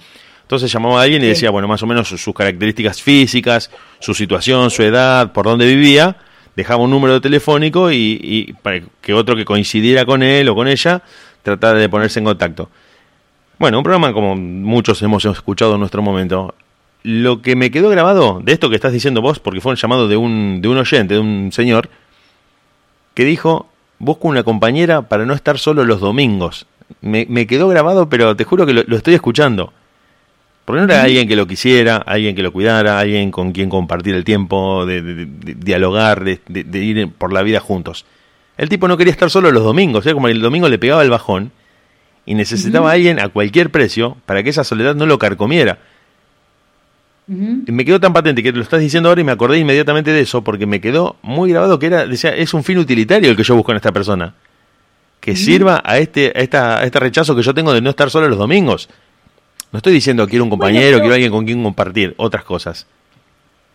Entonces 0.51 0.73
llamaba 0.73 1.01
a 1.01 1.05
alguien 1.05 1.23
y 1.23 1.29
decía, 1.29 1.51
bueno, 1.51 1.69
más 1.69 1.81
o 1.85 1.87
menos 1.87 2.09
sus, 2.09 2.35
características 2.35 3.01
físicas, 3.01 3.71
su 4.01 4.15
situación, 4.15 4.69
su 4.73 4.83
edad, 4.83 5.31
por 5.31 5.45
dónde 5.45 5.65
vivía, 5.65 6.17
dejaba 6.57 6.83
un 6.83 6.91
número 6.91 7.21
telefónico 7.21 7.93
y, 7.93 8.19
y 8.21 8.53
para 8.55 8.81
que 9.01 9.15
otro 9.15 9.37
que 9.37 9.45
coincidiera 9.45 10.05
con 10.05 10.25
él 10.25 10.49
o 10.49 10.57
con 10.57 10.67
ella 10.67 11.03
tratara 11.45 11.79
de 11.79 11.89
ponerse 11.89 12.19
en 12.19 12.25
contacto. 12.25 12.69
Bueno, 13.61 13.79
un 13.79 13.85
programa 13.85 14.13
como 14.13 14.35
muchos 14.35 15.01
hemos 15.03 15.25
escuchado 15.25 15.75
en 15.75 15.79
nuestro 15.79 16.03
momento. 16.03 16.53
Lo 17.05 17.43
que 17.43 17.55
me 17.55 17.71
quedó 17.71 17.89
grabado 17.89 18.41
de 18.43 18.51
esto 18.51 18.71
que 18.71 18.75
estás 18.75 18.93
diciendo 18.93 19.23
vos, 19.23 19.39
porque 19.39 19.61
fue 19.61 19.71
un 19.71 19.77
llamado 19.77 20.09
de 20.09 20.17
un, 20.17 20.61
de 20.61 20.67
un 20.67 20.79
oyente, 20.79 21.15
de 21.15 21.21
un 21.21 21.53
señor, 21.53 21.91
que 23.15 23.25
dijo, 23.25 23.69
busco 24.01 24.27
una 24.27 24.43
compañera 24.43 25.03
para 25.03 25.25
no 25.27 25.33
estar 25.33 25.61
solo 25.61 25.85
los 25.85 26.01
domingos. 26.01 26.67
Me, 27.03 27.25
me 27.29 27.47
quedó 27.47 27.69
grabado, 27.69 28.09
pero 28.09 28.35
te 28.35 28.43
juro 28.43 28.67
que 28.67 28.73
lo, 28.73 28.97
estoy 28.97 29.15
escuchando. 29.15 29.73
Porque 30.71 30.87
no 30.87 30.93
era 30.93 31.03
alguien 31.03 31.27
que 31.27 31.35
lo 31.35 31.49
quisiera, 31.49 31.97
alguien 31.97 32.37
que 32.37 32.45
lo 32.45 32.53
cuidara, 32.53 33.01
alguien 33.01 33.33
con 33.33 33.51
quien 33.51 33.69
compartir 33.69 34.15
el 34.15 34.23
tiempo, 34.23 34.87
de, 34.87 35.27
dialogar, 35.57 36.23
de, 36.23 36.79
ir 36.79 37.11
por 37.11 37.33
la 37.33 37.43
vida 37.43 37.59
juntos. 37.59 38.07
El 38.57 38.69
tipo 38.69 38.87
no 38.87 38.97
quería 38.97 39.11
estar 39.11 39.31
solo 39.31 39.51
los 39.51 39.65
domingos, 39.65 40.07
¿eh? 40.07 40.13
como 40.13 40.29
el 40.29 40.41
domingo 40.41 40.69
le 40.69 40.79
pegaba 40.79 41.03
el 41.03 41.11
bajón 41.11 41.51
y 42.25 42.35
necesitaba 42.35 42.91
a 42.91 42.93
alguien 42.93 43.19
a 43.19 43.31
cualquier 43.31 43.71
precio 43.71 44.17
para 44.27 44.45
que 44.45 44.51
esa 44.51 44.63
soledad 44.63 44.95
no 44.95 45.07
lo 45.07 45.19
carcomiera. 45.19 45.81
Me 47.27 47.85
quedó 47.85 47.99
tan 47.99 48.13
patente 48.13 48.41
que 48.41 48.53
lo 48.53 48.63
estás 48.63 48.79
diciendo 48.79 49.09
ahora 49.09 49.23
y 49.23 49.25
me 49.25 49.33
acordé 49.33 49.59
inmediatamente 49.59 50.13
de 50.13 50.21
eso 50.21 50.45
porque 50.45 50.67
me 50.67 50.81
quedó 50.81 51.17
muy 51.23 51.51
grabado 51.51 51.81
que 51.81 51.87
era, 51.87 52.07
decía, 52.07 52.31
es 52.37 52.55
un 52.55 52.63
fin 52.63 52.79
utilitario 52.79 53.29
el 53.29 53.37
que 53.37 53.43
yo 53.43 53.57
busco 53.57 53.73
en 53.73 53.77
esta 53.77 53.91
persona. 53.91 54.35
Que 55.19 55.35
sirva 55.35 55.83
a 55.85 55.99
este, 55.99 56.29
a, 56.29 56.39
esta, 56.39 56.85
este 56.85 57.01
rechazo 57.01 57.35
que 57.35 57.43
yo 57.43 57.53
tengo 57.55 57.73
de 57.73 57.81
no 57.81 57.91
estar 57.91 58.09
solo 58.09 58.29
los 58.29 58.39
domingos. 58.39 58.89
No 59.73 59.77
estoy 59.77 59.93
diciendo 59.93 60.27
quiero 60.27 60.45
un 60.45 60.51
compañero, 60.51 60.99
quiero 60.99 61.15
alguien 61.15 61.31
con 61.31 61.45
quien 61.45 61.63
compartir 61.63 62.15
otras 62.17 62.45
cosas. 62.45 62.87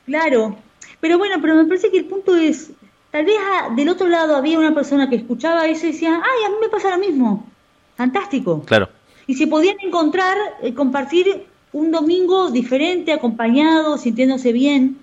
Claro, 0.05 0.57
pero 0.99 1.17
bueno, 1.17 1.35
pero 1.41 1.55
me 1.55 1.65
parece 1.65 1.89
que 1.89 1.99
el 1.99 2.05
punto 2.05 2.35
es, 2.35 2.71
tal 3.11 3.25
vez 3.25 3.37
del 3.75 3.89
otro 3.89 4.07
lado 4.07 4.35
había 4.35 4.59
una 4.59 4.73
persona 4.73 5.09
que 5.09 5.15
escuchaba 5.15 5.67
eso 5.67 5.87
y 5.87 5.91
decía, 5.91 6.21
ay, 6.23 6.45
a 6.45 6.49
mí 6.49 6.55
me 6.61 6.69
pasa 6.69 6.89
lo 6.89 6.97
mismo. 6.97 7.47
Fantástico. 7.95 8.63
Claro. 8.65 8.89
Y 9.27 9.35
se 9.35 9.47
podían 9.47 9.77
encontrar, 9.81 10.37
eh, 10.61 10.73
compartir 10.73 11.45
un 11.71 11.91
domingo 11.91 12.51
diferente, 12.51 13.11
acompañado, 13.11 13.97
sintiéndose 13.97 14.51
bien. 14.51 14.97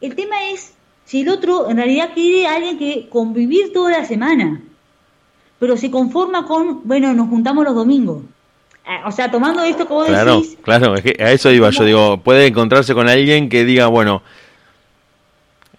El 0.00 0.14
tema 0.14 0.50
es 0.50 0.74
si 1.04 1.22
el 1.22 1.28
otro 1.28 1.68
en 1.68 1.76
realidad 1.76 2.10
quiere 2.14 2.46
a 2.46 2.54
alguien 2.54 2.78
que 2.78 3.08
convivir 3.08 3.72
toda 3.72 3.90
la 3.90 4.04
semana, 4.04 4.62
pero 5.58 5.76
se 5.76 5.90
conforma 5.90 6.46
con, 6.46 6.86
bueno, 6.86 7.12
nos 7.14 7.28
juntamos 7.28 7.64
los 7.64 7.74
domingos. 7.74 8.22
Ah, 8.92 9.04
o 9.06 9.12
sea, 9.12 9.30
tomando 9.30 9.62
esto 9.62 9.86
como 9.86 10.04
claro, 10.04 10.40
decís... 10.40 10.58
Claro, 10.62 10.96
es 10.96 11.02
que 11.02 11.22
a 11.22 11.30
eso 11.30 11.52
iba, 11.52 11.70
yo 11.70 11.84
digo, 11.84 12.16
puede 12.24 12.48
encontrarse 12.48 12.92
con 12.92 13.08
alguien 13.08 13.48
que 13.48 13.64
diga, 13.64 13.86
bueno, 13.86 14.20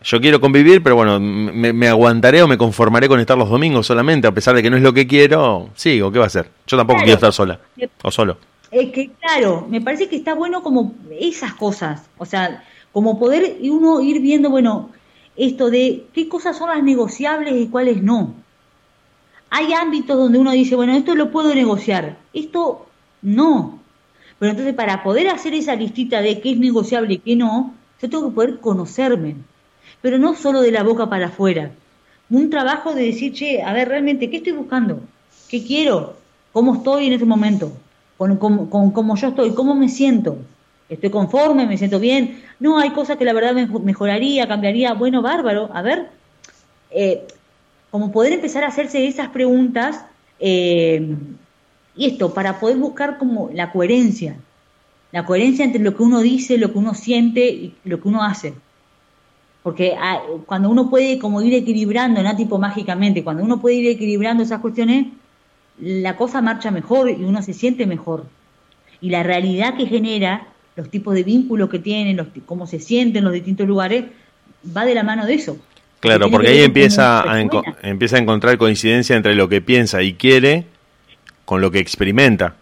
yo 0.02 0.22
quiero 0.22 0.40
convivir, 0.40 0.82
pero 0.82 0.96
bueno, 0.96 1.20
me, 1.20 1.88
aguantaré 1.90 2.42
o 2.42 2.48
me 2.48 2.58
conformaré 2.58 3.10
con 3.10 3.20
estar 3.20 3.38
los 3.38 3.50
domingos 3.50 3.86
solamente, 3.86 4.28
a 4.28 4.32
pesar 4.32 4.56
de 4.56 4.64
que 4.64 4.70
no 4.70 4.78
es 4.78 4.82
lo 4.82 4.94
que 4.94 5.08
quiero, 5.08 5.72
sigo, 5.76 6.10
¿qué 6.10 6.20
va 6.20 6.24
a 6.24 6.28
hacer? 6.28 6.50
Yo 6.66 6.78
tampoco 6.78 7.00
quiero 7.00 7.16
estar 7.16 7.34
sola 7.34 7.60
o 8.02 8.12
solo. 8.12 8.38
Es 8.72 8.94
que, 8.94 9.12
claro, 9.20 9.68
me 9.70 9.82
parece 9.82 10.08
que 10.08 10.16
está 10.16 10.34
bueno 10.34 10.64
como 10.64 10.94
esas 11.20 11.54
cosas, 11.56 12.04
o 12.18 12.26
sea, 12.26 12.64
como 12.94 13.20
poder 13.20 13.58
uno 13.64 14.00
ir 14.00 14.22
viendo, 14.22 14.50
bueno, 14.50 14.90
esto 15.36 15.70
de 15.70 16.06
qué 16.14 16.30
cosas 16.30 16.58
son 16.58 16.70
las 16.70 16.82
negociables 16.82 17.56
y 17.58 17.68
cuáles 17.68 18.02
no. 18.02 18.36
Hay 19.50 19.74
ámbitos 19.74 20.18
donde 20.18 20.40
uno 20.40 20.52
dice, 20.52 20.78
bueno, 20.78 20.96
esto 20.96 21.14
lo 21.14 21.30
puedo 21.30 21.54
negociar, 21.54 22.16
esto 22.34 22.88
no. 23.22 23.80
Pero 24.40 24.52
entonces 24.52 24.74
para 24.74 25.04
poder 25.04 25.30
hacer 25.30 25.54
esa 25.54 25.76
listita 25.76 26.22
de 26.22 26.42
qué 26.42 26.52
es 26.52 26.58
negociable 26.58 27.16
y 27.16 27.18
qué 27.20 27.36
no, 27.36 27.74
yo 28.02 28.10
tengo 28.10 28.30
que 28.30 28.36
poder 28.36 28.60
conocerme. 28.60 29.36
Pero 30.02 30.18
no 30.18 30.36
solo 30.36 30.62
de 30.62 30.72
la 30.72 30.84
boca 30.84 31.10
para 31.10 31.28
afuera. 31.28 31.72
Un 32.30 32.50
trabajo 32.50 32.94
de 32.94 33.06
decir, 33.06 33.34
che, 33.34 33.62
a 33.62 33.74
ver, 33.74 33.90
realmente, 33.90 34.30
¿qué 34.30 34.38
estoy 34.38 34.54
buscando? 34.54 35.02
¿Qué 35.50 35.64
quiero? 35.64 36.16
¿Cómo 36.54 36.76
estoy 36.76 37.08
en 37.08 37.14
este 37.14 37.26
momento? 37.26 37.72
con, 38.18 38.68
con, 38.68 38.92
cómo 38.92 39.16
yo 39.16 39.30
estoy, 39.30 39.54
cómo 39.54 39.74
me 39.74 39.90
siento. 39.90 40.38
¿Estoy 40.90 41.10
conforme? 41.10 41.66
¿Me 41.66 41.78
siento 41.78 42.00
bien? 42.00 42.44
No, 42.60 42.78
hay 42.78 42.92
cosas 42.92 43.18
que 43.18 43.26
la 43.26 43.34
verdad 43.34 43.54
me 43.54 43.66
mejoraría, 43.66 44.48
cambiaría. 44.48 44.94
Bueno, 44.94 45.22
bárbaro. 45.22 45.70
A 45.74 45.82
ver, 45.82 46.10
eh, 46.92 47.26
como 47.90 48.12
poder 48.12 48.34
empezar 48.34 48.64
a 48.64 48.68
hacerse 48.68 49.08
esas 49.08 49.30
preguntas 49.30 50.06
eh, 50.40 51.16
y 51.96 52.06
esto, 52.06 52.34
para 52.34 52.60
poder 52.60 52.78
buscar 52.78 53.18
como 53.18 53.50
la 53.54 53.72
coherencia. 53.72 54.36
La 55.12 55.26
coherencia 55.26 55.66
entre 55.66 55.82
lo 55.82 55.96
que 55.96 56.04
uno 56.04 56.22
dice, 56.22 56.58
lo 56.58 56.72
que 56.72 56.78
uno 56.78 56.94
siente 56.94 57.48
y 57.50 57.74
lo 57.84 58.02
que 58.02 58.08
uno 58.08 58.24
hace. 58.24 58.54
Porque 59.62 59.94
ah, 60.00 60.22
cuando 60.46 60.70
uno 60.70 60.90
puede 60.90 61.20
como 61.20 61.42
ir 61.42 61.54
equilibrando, 61.54 62.24
no 62.24 62.36
tipo 62.36 62.58
mágicamente, 62.58 63.24
cuando 63.24 63.44
uno 63.44 63.60
puede 63.60 63.76
ir 63.76 63.88
equilibrando 63.90 64.44
esas 64.44 64.62
cuestiones, 64.62 65.08
la 65.80 66.16
cosa 66.16 66.42
marcha 66.42 66.72
mejor 66.72 67.10
y 67.10 67.24
uno 67.24 67.42
se 67.42 67.54
siente 67.54 67.86
mejor. 67.86 68.26
Y 69.02 69.10
la 69.10 69.24
realidad 69.24 69.76
que 69.76 69.86
genera, 69.86 70.48
los 70.76 70.90
tipos 70.90 71.14
de 71.14 71.24
vínculos 71.24 71.70
que 71.70 71.80
tienen, 71.80 72.16
los, 72.16 72.28
cómo 72.46 72.66
se 72.66 72.80
sienten 72.80 73.18
en 73.18 73.24
los 73.26 73.34
distintos 73.34 73.68
lugares, 73.68 74.06
va 74.76 74.86
de 74.86 74.96
la 74.96 75.04
mano 75.04 75.26
de 75.26 75.34
eso. 75.34 75.58
Claro, 76.00 76.32
porque 76.32 76.48
ahí 76.48 76.62
empieza 76.62 77.22
a, 77.22 77.40
empieza 77.84 78.16
a 78.16 78.20
encontrar 78.20 78.58
coincidencia 78.58 79.16
entre 79.16 79.36
lo 79.36 79.50
que 79.50 79.62
piensa 79.62 80.02
y 80.02 80.14
quiere 80.14 80.66
con 81.46 81.62
lo 81.62 81.72
que 81.72 81.80
experimenta. 81.80 82.56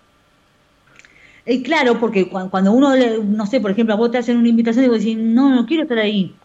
Eh, 1.46 1.62
claro, 1.64 2.00
porque 2.00 2.30
cuando 2.30 2.72
uno, 2.72 2.94
no 3.24 3.46
sé, 3.48 3.60
por 3.60 3.72
ejemplo, 3.72 3.94
a 3.94 3.98
vos 3.98 4.12
te 4.12 4.18
hacen 4.18 4.38
una 4.38 4.50
invitación 4.50 4.86
y 4.86 4.88
vos 4.88 5.00
decís, 5.00 5.18
no, 5.18 5.50
no 5.50 5.66
quiero 5.66 5.84
estar 5.84 5.98
ahí. 5.98 6.36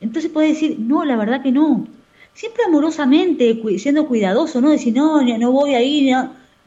Entonces 0.00 0.30
puedes 0.30 0.54
decir, 0.54 0.78
no, 0.78 1.04
la 1.04 1.16
verdad 1.16 1.42
que 1.42 1.52
no 1.52 1.86
siempre 2.34 2.64
amorosamente, 2.64 3.60
siendo 3.78 4.06
cuidadoso, 4.06 4.60
no 4.60 4.70
decir, 4.70 4.94
no, 4.94 5.22
no 5.22 5.52
voy 5.52 5.74
a 5.74 5.82
ir, 5.82 6.14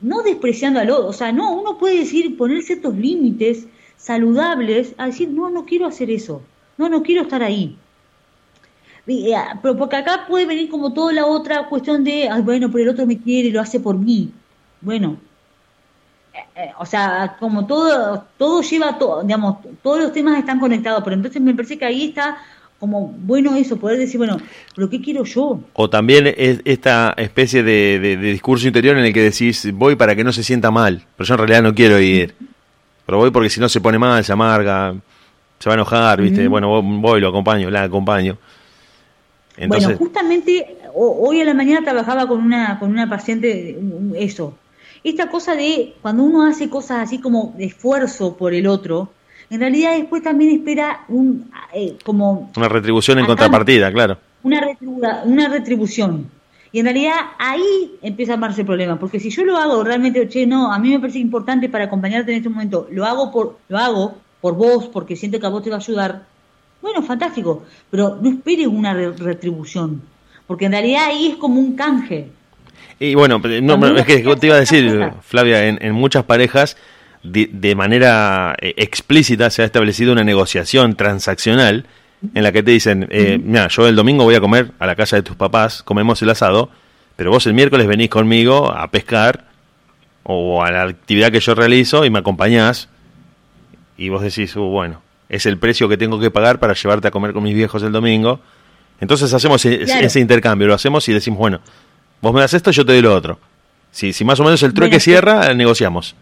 no, 0.02 0.22
despreciando 0.22 0.80
al 0.80 0.90
otro, 0.90 1.08
o 1.08 1.14
sea, 1.14 1.32
no, 1.32 1.54
uno 1.54 1.78
puede 1.78 2.00
decir, 2.00 2.38
poner 2.38 2.62
ciertos 2.64 2.96
límites 2.96 3.68
saludables 3.98 4.94
a 4.98 5.08
decir, 5.08 5.30
no, 5.30 5.50
no 5.50 5.66
quiero 5.66 5.88
hacer 5.88 6.12
eso, 6.12 6.42
no, 6.78 6.90
no 6.90 7.04
quiero 7.04 7.24
estar 7.24 7.42
ahí. 7.42 7.78
Eh, 9.08 9.34
pero 9.62 9.76
porque 9.76 9.98
acá 9.98 10.26
puede 10.28 10.46
venir 10.46 10.70
como 10.70 10.94
toda 10.94 11.12
la 11.12 11.26
otra 11.26 11.68
cuestión 11.68 12.04
de, 12.04 12.30
bueno, 12.44 12.72
pero 12.72 12.84
el 12.84 12.90
otro 12.90 13.06
me 13.06 13.18
quiere 13.18 13.50
lo 13.50 13.60
hace 13.60 13.80
por 13.80 13.98
mí. 13.98 14.32
Bueno, 14.84 15.18
eh, 16.34 16.40
eh, 16.56 16.72
o 16.78 16.86
sea, 16.86 17.38
como 17.40 17.66
todo, 17.66 18.26
todo 18.38 18.62
lleva, 18.62 18.98
todo, 18.98 19.24
digamos, 19.24 19.58
todos 19.82 20.00
los 20.02 20.14
temas 20.14 20.38
están 20.38 20.60
conectados, 20.60 21.04
pero 21.04 21.16
entonces 21.16 21.42
me 21.42 21.54
parece 21.54 21.78
que 21.78 21.86
ahí 21.86 22.10
está 22.10 22.38
como 22.80 23.14
bueno 23.18 23.56
eso, 23.56 23.78
poder 23.78 23.98
decir, 23.98 24.18
bueno, 24.18 24.38
pero 24.76 24.90
¿qué 24.90 25.00
quiero 25.00 25.24
yo? 25.24 25.62
O 25.72 25.90
también 25.90 26.28
es 26.28 26.60
esta 26.66 27.14
especie 27.16 27.64
de, 27.64 28.18
discurso 28.18 28.68
interior 28.68 28.98
en 28.98 29.06
el 29.06 29.14
que 29.14 29.22
decís, 29.22 29.72
voy 29.74 29.96
para 29.96 30.18
que 30.18 30.24
no 30.26 30.34
se 30.34 30.44
sienta 30.44 30.70
mal, 30.70 31.06
pero 31.16 31.26
yo 31.26 31.34
en 31.36 31.38
realidad 31.38 31.64
no 31.64 31.74
quiero 31.74 31.98
ir. 32.02 32.36
Pero 33.06 33.20
voy 33.20 33.32
porque 33.32 33.50
si 33.50 33.62
no 33.62 33.70
se 33.70 33.80
pone 33.80 33.98
mal, 33.98 34.22
se 34.26 34.34
amarga, 34.34 34.96
se 35.60 35.70
va 35.70 35.76
a 35.76 35.76
enojar, 35.76 36.22
¿viste? 36.22 36.46
Bueno, 36.50 36.82
voy, 36.82 37.22
lo 37.22 37.30
acompaño, 37.30 37.70
la 37.70 37.84
acompaño. 37.84 38.38
Bueno, 39.66 39.96
justamente 39.98 40.76
hoy 40.94 41.40
a 41.40 41.46
la 41.46 41.54
mañana 41.54 41.86
trabajaba 41.86 42.28
con 42.28 42.40
una, 42.42 42.80
con 42.80 42.92
una 42.92 43.10
paciente, 43.10 43.80
eso. 44.16 44.58
Esta 45.04 45.30
cosa 45.30 45.56
de 45.56 45.96
cuando 46.02 46.24
uno 46.24 46.46
hace 46.46 46.70
cosas 46.70 47.00
así 47.00 47.20
como 47.20 47.54
de 47.58 47.66
esfuerzo 47.66 48.38
por 48.38 48.54
el 48.54 48.68
otro, 48.68 49.10
en 49.50 49.60
realidad 49.60 49.98
después 49.98 50.24
también 50.24 50.56
espera 50.56 51.06
un 51.10 51.52
eh, 51.74 51.98
como 52.04 52.52
una 52.56 52.70
retribución 52.70 53.20
en 53.20 53.26
contrapartida, 53.26 53.92
claro. 53.92 54.18
Una, 54.44 54.62
una 55.26 55.50
retribución. 55.50 56.30
Y 56.72 56.80
en 56.80 56.86
realidad 56.86 57.14
ahí 57.38 57.98
empieza 58.02 58.32
a 58.32 58.36
armarse 58.36 58.62
el 58.62 58.68
problema, 58.68 58.98
porque 58.98 59.20
si 59.20 59.30
yo 59.30 59.46
lo 59.46 59.58
hago 59.58 59.84
realmente, 59.84 60.28
che, 60.28 60.48
no, 60.48 60.74
a 60.74 60.80
mí 60.80 60.90
me 60.90 61.00
parece 61.00 61.20
importante 61.20 61.70
para 61.70 61.86
acompañarte 61.86 62.32
en 62.32 62.38
este 62.38 62.50
momento, 62.50 62.88
lo 62.90 63.06
hago 63.06 63.32
por 63.32 63.58
lo 63.68 63.78
hago 63.78 64.16
por 64.42 64.56
vos, 64.56 64.88
porque 64.88 65.16
siento 65.16 65.40
que 65.40 65.46
a 65.46 65.50
vos 65.50 65.64
te 65.64 65.70
va 65.70 65.76
a 65.76 65.80
ayudar. 65.80 66.26
Bueno, 66.82 67.04
fantástico, 67.04 67.64
pero 67.92 68.18
no 68.20 68.30
esperes 68.30 68.68
una 68.68 68.94
retribución, 68.94 70.02
porque 70.48 70.66
en 70.66 70.72
realidad 70.72 71.06
ahí 71.06 71.28
es 71.28 71.36
como 71.36 71.60
un 71.60 71.76
canje. 71.76 72.32
Y 73.00 73.16
bueno, 73.16 73.42
no, 73.62 73.98
es 73.98 74.06
que 74.06 74.20
te 74.20 74.48
iba 74.48 74.56
a 74.56 74.60
decir, 74.60 75.12
Flavia, 75.22 75.68
en, 75.68 75.80
en 75.82 75.94
muchas 75.94 76.24
parejas 76.24 76.78
de, 77.24 77.76
manera 77.76 78.56
eh, 78.60 78.74
explícita 78.78 79.50
se 79.50 79.62
ha 79.62 79.66
establecido 79.66 80.12
una 80.12 80.24
negociación 80.24 80.96
transaccional 80.96 81.86
en 82.34 82.44
la 82.44 82.52
que 82.52 82.64
te 82.64 82.72
dicen, 82.72 83.08
eh, 83.10 83.40
mira, 83.42 83.68
yo 83.68 83.88
el 83.88 83.96
domingo 83.96 84.24
voy 84.24 84.36
a 84.36 84.40
comer 84.42 84.72
a 84.80 84.86
la 84.86 84.96
casa 84.96 85.16
de 85.16 85.24
tus 85.24 85.36
papás, 85.36 85.84
comemos 85.84 86.22
el 86.22 86.30
asado, 86.30 86.70
pero 87.16 87.32
vos 87.32 87.46
el 87.48 87.54
miércoles 87.54 87.88
venís 87.88 88.10
conmigo 88.10 88.72
a 88.72 88.90
pescar 88.92 89.46
o 90.24 90.64
a 90.64 90.72
la 90.72 90.84
actividad 90.84 91.32
que 91.32 91.40
yo 91.40 91.54
realizo 91.54 92.06
y 92.06 92.10
me 92.10 92.20
acompañás 92.20 92.90
y 93.98 94.10
vos 94.10 94.22
decís, 94.22 94.56
uh, 94.56 94.62
bueno, 94.62 95.02
es 95.30 95.46
el 95.46 95.58
precio 95.58 95.90
que 95.90 95.98
tengo 95.98 96.20
que 96.20 96.32
pagar 96.32 96.60
para 96.60 96.74
llevarte 96.74 97.08
a 97.08 97.12
comer 97.12 97.34
con 97.34 97.44
mis 97.44 97.56
viejos 97.56 97.84
el 97.84 97.92
domingo. 97.92 98.40
Entonces 99.00 99.34
hacemos 99.34 99.66
e- 99.66 99.84
ese 99.84 100.20
intercambio, 100.20 100.68
lo 100.68 100.74
hacemos 100.74 101.08
y 101.10 101.14
decimos, 101.14 101.40
bueno, 101.40 101.60
vos 102.24 102.34
me 102.34 102.40
das 102.40 102.54
esto, 102.54 102.72
yo 102.72 102.86
te 102.86 102.94
doy 102.94 103.02
lo 103.02 103.14
otro. 103.14 103.38
Si, 103.92 104.14
si 104.14 104.24
más 104.24 104.40
o 104.40 104.44
menos 104.46 104.64
el 104.64 104.74
trueque 104.74 105.00
cierra, 105.02 105.54
negociamos. 105.54 106.16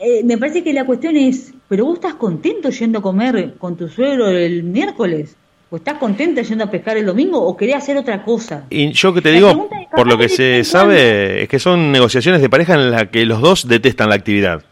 Eh, 0.00 0.22
me 0.24 0.36
parece 0.36 0.64
que 0.64 0.72
la 0.72 0.84
cuestión 0.84 1.16
es, 1.16 1.54
¿pero 1.68 1.86
vos 1.86 1.94
estás 1.94 2.14
contento 2.14 2.70
yendo 2.70 2.98
a 2.98 3.02
comer 3.02 3.54
con 3.56 3.76
tu 3.76 3.88
suegro 3.88 4.28
el 4.28 4.64
miércoles? 4.64 5.36
¿O 5.70 5.76
estás 5.76 5.98
contenta 5.98 6.42
yendo 6.42 6.64
a 6.64 6.70
pescar 6.70 6.96
el 6.96 7.06
domingo 7.06 7.40
o 7.40 7.56
querés 7.56 7.76
hacer 7.76 7.96
otra 7.96 8.24
cosa? 8.24 8.64
Y 8.68 8.90
yo 8.92 9.14
que 9.14 9.22
te 9.22 9.30
digo, 9.30 9.68
por 9.94 10.08
lo 10.08 10.18
que 10.18 10.28
se 10.28 10.64
sabe, 10.64 11.42
es 11.42 11.48
que 11.48 11.60
son 11.60 11.92
negociaciones 11.92 12.42
de 12.42 12.50
pareja 12.50 12.74
en 12.74 12.90
las 12.90 13.08
que 13.08 13.24
los 13.26 13.40
dos 13.40 13.68
detestan 13.68 14.08
la 14.08 14.16
actividad. 14.16 14.64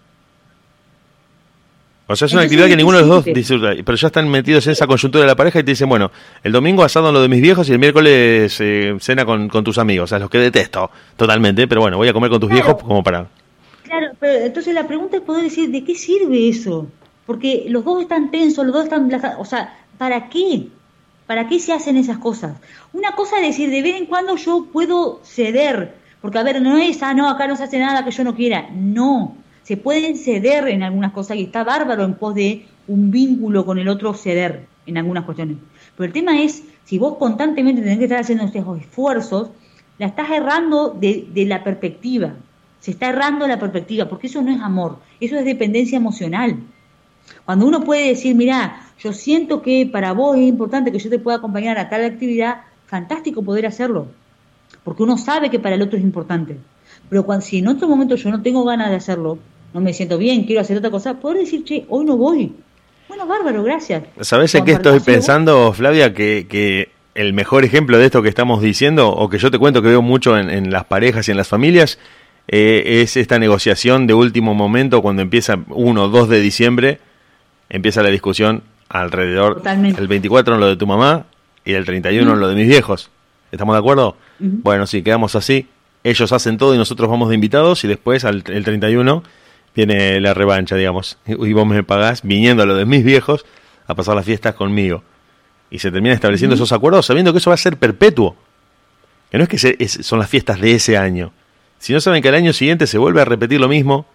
O 2.07 2.15
sea, 2.17 2.27
es 2.27 2.35
una 2.35 2.43
actividad 2.43 2.67
que 2.67 2.77
ninguno 2.77 2.99
de 2.99 3.07
los 3.07 3.25
dos 3.25 3.25
disfruta, 3.25 3.73
pero 3.83 3.97
ya 3.97 4.09
están 4.09 4.29
metidos 4.29 4.67
en 4.67 4.73
esa 4.73 4.87
coyuntura 4.87 5.23
de 5.23 5.29
la 5.29 5.37
pareja 5.37 5.61
y 5.61 5.65
te 5.65 5.71
dicen, 5.71 5.89
bueno, 5.89 6.11
el 6.43 6.53
domingo 6.53 6.85
asado 6.85 7.09
en 7.09 7.15
lo 7.15 7.23
de 7.23 7.29
mis 7.29 7.41
viejos 7.41 7.67
y 7.71 7.73
el 7.73 7.79
miércoles 7.79 8.59
eh, 8.61 8.95
cena 9.01 9.25
con, 9.25 9.49
tus 9.49 9.79
amigos, 9.79 10.05
o 10.05 10.09
sea, 10.09 10.19
los 10.19 10.29
que 10.29 10.39
detesto 10.39 10.91
totalmente, 11.17 11.67
pero 11.67 11.81
bueno, 11.81 11.97
voy 11.97 12.09
a 12.09 12.13
comer 12.13 12.31
con 12.31 12.41
tus 12.41 12.51
viejos 12.51 12.75
como 12.83 13.03
para... 13.03 13.27
Claro, 13.85 14.09
pero 14.21 14.45
entonces 14.45 14.75
la 14.75 14.87
pregunta 14.87 15.17
es 15.17 15.23
poder 15.23 15.45
decir, 15.45 15.71
¿de 15.71 15.83
qué 15.83 15.95
sirve 15.95 16.49
eso? 16.49 16.89
Porque 17.25 17.65
los 17.69 17.85
dos 17.85 18.03
están 18.03 18.31
tensos, 18.31 18.67
los 18.67 18.75
dos 18.75 18.85
están... 18.85 19.11
O 19.39 19.45
sea, 19.47 19.75
¿para 19.97 20.29
qué? 20.29 20.69
¿Para 21.27 21.49
qué 21.49 21.59
se 21.59 21.73
hacen 21.73 21.97
esas 21.97 22.19
cosas? 22.19 22.59
Una 22.93 23.13
cosa 23.13 23.41
es 23.41 23.47
decir, 23.47 23.71
de 23.71 23.81
vez 23.81 23.97
en 23.97 24.07
cuando 24.07 24.37
yo 24.37 24.67
puedo 24.71 25.23
ceder, 25.25 25.95
porque 26.21 26.39
a 26.39 26.43
ver, 26.43 26.61
no 26.61 26.77
es, 26.77 27.03
ah, 27.03 27.15
no, 27.15 27.31
acá 27.31 27.47
no 27.47 27.57
se 27.57 27.65
hace 27.65 27.79
nada 27.79 28.05
que 28.05 28.11
yo 28.11 28.25
no 28.25 28.35
quiera, 28.35 28.69
no 28.75 29.39
se 29.65 29.77
pueden 29.77 30.17
ceder 30.17 30.69
en 30.69 30.83
algunas 30.83 31.13
cosas 31.13 31.39
y 31.39 31.43
está 31.43 31.65
bárbaro 31.65 32.05
en 32.05 32.15
pos 32.15 32.35
de 32.35 32.67
un 32.87 33.11
vínculo 33.11 33.65
con 33.65 33.79
el 33.79 33.89
otro 33.89 34.15
ceder 34.15 34.67
en 34.87 34.99
algunas 34.99 35.25
cuestiones. 35.25 35.57
Pero 35.97 36.07
el 36.07 36.13
tema 36.13 36.41
es, 36.41 36.63
si 36.85 36.99
vos 36.99 37.17
constantemente 37.17 37.81
tenés 37.83 37.99
que 37.99 38.05
estar 38.05 38.21
haciendo 38.21 38.45
esos 38.45 38.79
esfuerzos, 38.79 39.49
la 39.99 40.07
estás 40.07 40.31
errando 40.31 40.91
de, 40.91 41.27
de 41.33 41.47
la 41.47 41.65
perspectiva. 41.65 42.35
Se 42.81 42.91
está 42.91 43.09
errando 43.09 43.47
la 43.49 43.59
perspectiva, 43.59 44.07
porque 44.09 44.27
eso 44.27 44.43
no 44.43 44.53
es 44.53 44.61
amor, 44.61 44.99
eso 45.19 45.37
es 45.37 45.45
dependencia 45.47 45.97
emocional. 45.97 46.59
Cuando 47.47 47.67
uno 47.67 47.83
puede 47.83 48.09
decir, 48.09 48.35
mira, 48.35 48.83
yo 48.99 49.15
siento 49.15 49.63
que 49.63 49.89
para 49.91 50.13
vos 50.13 50.37
es 50.37 50.43
importante 50.43 50.93
que 50.93 50.99
yo 50.99 51.09
te 51.09 51.19
pueda 51.19 51.39
acompañar 51.39 51.79
a 51.79 51.89
tal 51.89 52.05
actividad, 52.05 52.63
fantástico 52.87 53.43
poder 53.43 53.65
hacerlo, 53.65 54.09
porque 54.83 55.03
uno 55.03 55.17
sabe 55.17 55.49
que 55.49 55.59
para 55.59 55.77
el 55.77 55.83
otro 55.83 55.97
es 55.97 56.05
importante. 56.05 56.59
Pero 57.09 57.25
cuando, 57.25 57.45
si 57.45 57.59
en 57.59 57.69
otro 57.69 57.89
momento 57.89 58.17
yo 58.17 58.31
no 58.31 58.43
tengo 58.43 58.65
ganas 58.65 58.91
de 58.91 58.97
hacerlo, 58.97 59.39
no 59.75 59.81
me 59.81 59.93
siento 59.93 60.17
bien, 60.17 60.45
quiero 60.45 60.61
hacer 60.61 60.79
otra 60.79 60.91
cosa, 60.91 61.15
poder 61.15 61.39
decir, 61.39 61.65
che, 61.65 61.85
hoy 61.89 62.05
no 62.05 62.17
voy. 62.17 62.53
Bueno, 63.09 63.27
bárbaro, 63.27 63.65
gracias. 63.65 64.05
¿Sabes 64.21 64.55
en 64.55 64.65
qué 64.65 64.73
estoy 64.73 65.01
pensando, 65.01 65.73
Flavia? 65.73 66.15
Que, 66.15 66.47
que 66.49 66.91
el 67.17 67.33
mejor 67.33 67.65
ejemplo 67.65 67.99
de 67.99 68.07
esto 68.07 68.23
que 68.23 68.29
estamos 68.29 68.63
diciendo, 68.63 69.11
o 69.11 69.29
que 69.29 69.39
yo 69.39 69.51
te 69.51 69.59
cuento 69.59 69.83
que 69.83 69.89
veo 69.89 70.01
mucho 70.01 70.39
en, 70.39 70.71
las 70.71 70.85
parejas 70.85 71.27
y 71.27 71.33
en 71.33 71.37
las 71.37 71.49
familias, 71.49 71.99
eh, 72.47 73.03
es 73.03 73.17
esta 73.17 73.41
negociación 73.41 74.07
de 74.07 74.15
último 74.15 74.55
momento 74.55 75.03
cuando 75.03 75.23
empieza 75.23 75.59
1 75.69 76.03
o 76.03 76.09
2 76.09 76.29
de 76.29 76.41
diciembre, 76.41 77.01
empieza 77.69 78.03
la 78.03 78.11
discusión 78.11 78.63
alrededor 78.89 79.61
del 79.61 79.97
el 79.99 80.07
24 80.07 80.55
en 80.55 80.61
lo 80.61 80.69
de 80.69 80.77
tu 80.77 80.87
mamá 80.87 81.27
y 81.65 81.73
el 81.73 81.85
31 81.85 82.33
en 82.33 82.41
lo 82.41 82.47
de 82.47 82.55
mis 82.55 82.69
viejos. 82.69 83.11
¿Estamos 83.51 83.75
de 83.75 83.81
acuerdo? 83.81 84.17
Bueno, 84.39 84.87
sí, 84.87 85.03
quedamos 85.03 85.35
así. 85.35 85.67
Ellos 86.05 86.33
hacen 86.33 86.59
todo 86.59 86.75
y 86.75 86.79
nosotros 86.79 87.11
vamos 87.11 87.29
de 87.29 87.35
invitados 87.35 87.83
y 87.83 87.89
después 87.89 88.25
al 88.25 88.45
el 88.47 88.65
31 88.65 89.23
viene 89.75 90.21
la 90.21 90.35
revancha, 90.35 90.77
digamos. 90.77 91.19
Y 91.27 91.53
vos 91.53 91.67
me 91.67 91.83
pagás 91.83 92.23
viniendo 92.23 92.63
a 92.63 92.67
lo 92.67 92.77
de 92.77 92.85
mis 92.85 93.05
viejos 93.05 93.45
a 93.87 93.95
pasar 93.95 94.17
las 94.17 94.25
fiestas 94.25 94.55
conmigo. 94.55 95.03
Y 95.71 95.79
se 95.79 95.91
termina 95.91 96.15
estableciendo 96.15 96.55
esos 96.55 96.73
acuerdos 96.73 97.07
sabiendo 97.07 97.33
que 97.33 97.39
eso 97.39 97.51
va 97.51 97.55
a 97.55 97.59
ser 97.59 97.77
perpetuo. 97.77 98.37
Que 99.31 99.39
no 99.39 99.45
es 99.45 99.51
que 99.51 99.89
son 99.89 100.19
las 100.19 100.31
fiestas 100.31 100.61
de 100.61 100.73
ese 100.75 100.97
año. 100.97 101.33
Si 101.79 101.93
no 101.93 102.01
saben 102.01 102.23
que 102.23 102.29
al 102.29 102.37
año 102.37 102.53
siguiente 102.53 102.87
se 102.87 102.99
vuelve 102.99 103.21
a 103.21 103.25
repetir 103.25 103.61
lo 103.61 103.69
mismo, 103.69 104.07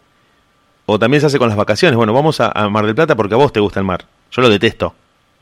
o 0.86 0.98
también 0.98 1.22
se 1.22 1.28
hace 1.28 1.38
con 1.38 1.50
las 1.50 1.58
vacaciones. 1.58 1.98
Bueno, 1.98 2.14
vamos 2.14 2.40
a, 2.40 2.52
Mar 2.70 2.86
del 2.86 2.96
Plata 2.96 3.16
porque 3.16 3.36
a 3.36 3.38
vos 3.38 3.54
te 3.54 3.60
gusta 3.60 3.80
el 3.80 3.86
mar. 3.86 4.06
Yo 4.32 4.42
lo 4.42 4.50
detesto. 4.50 4.96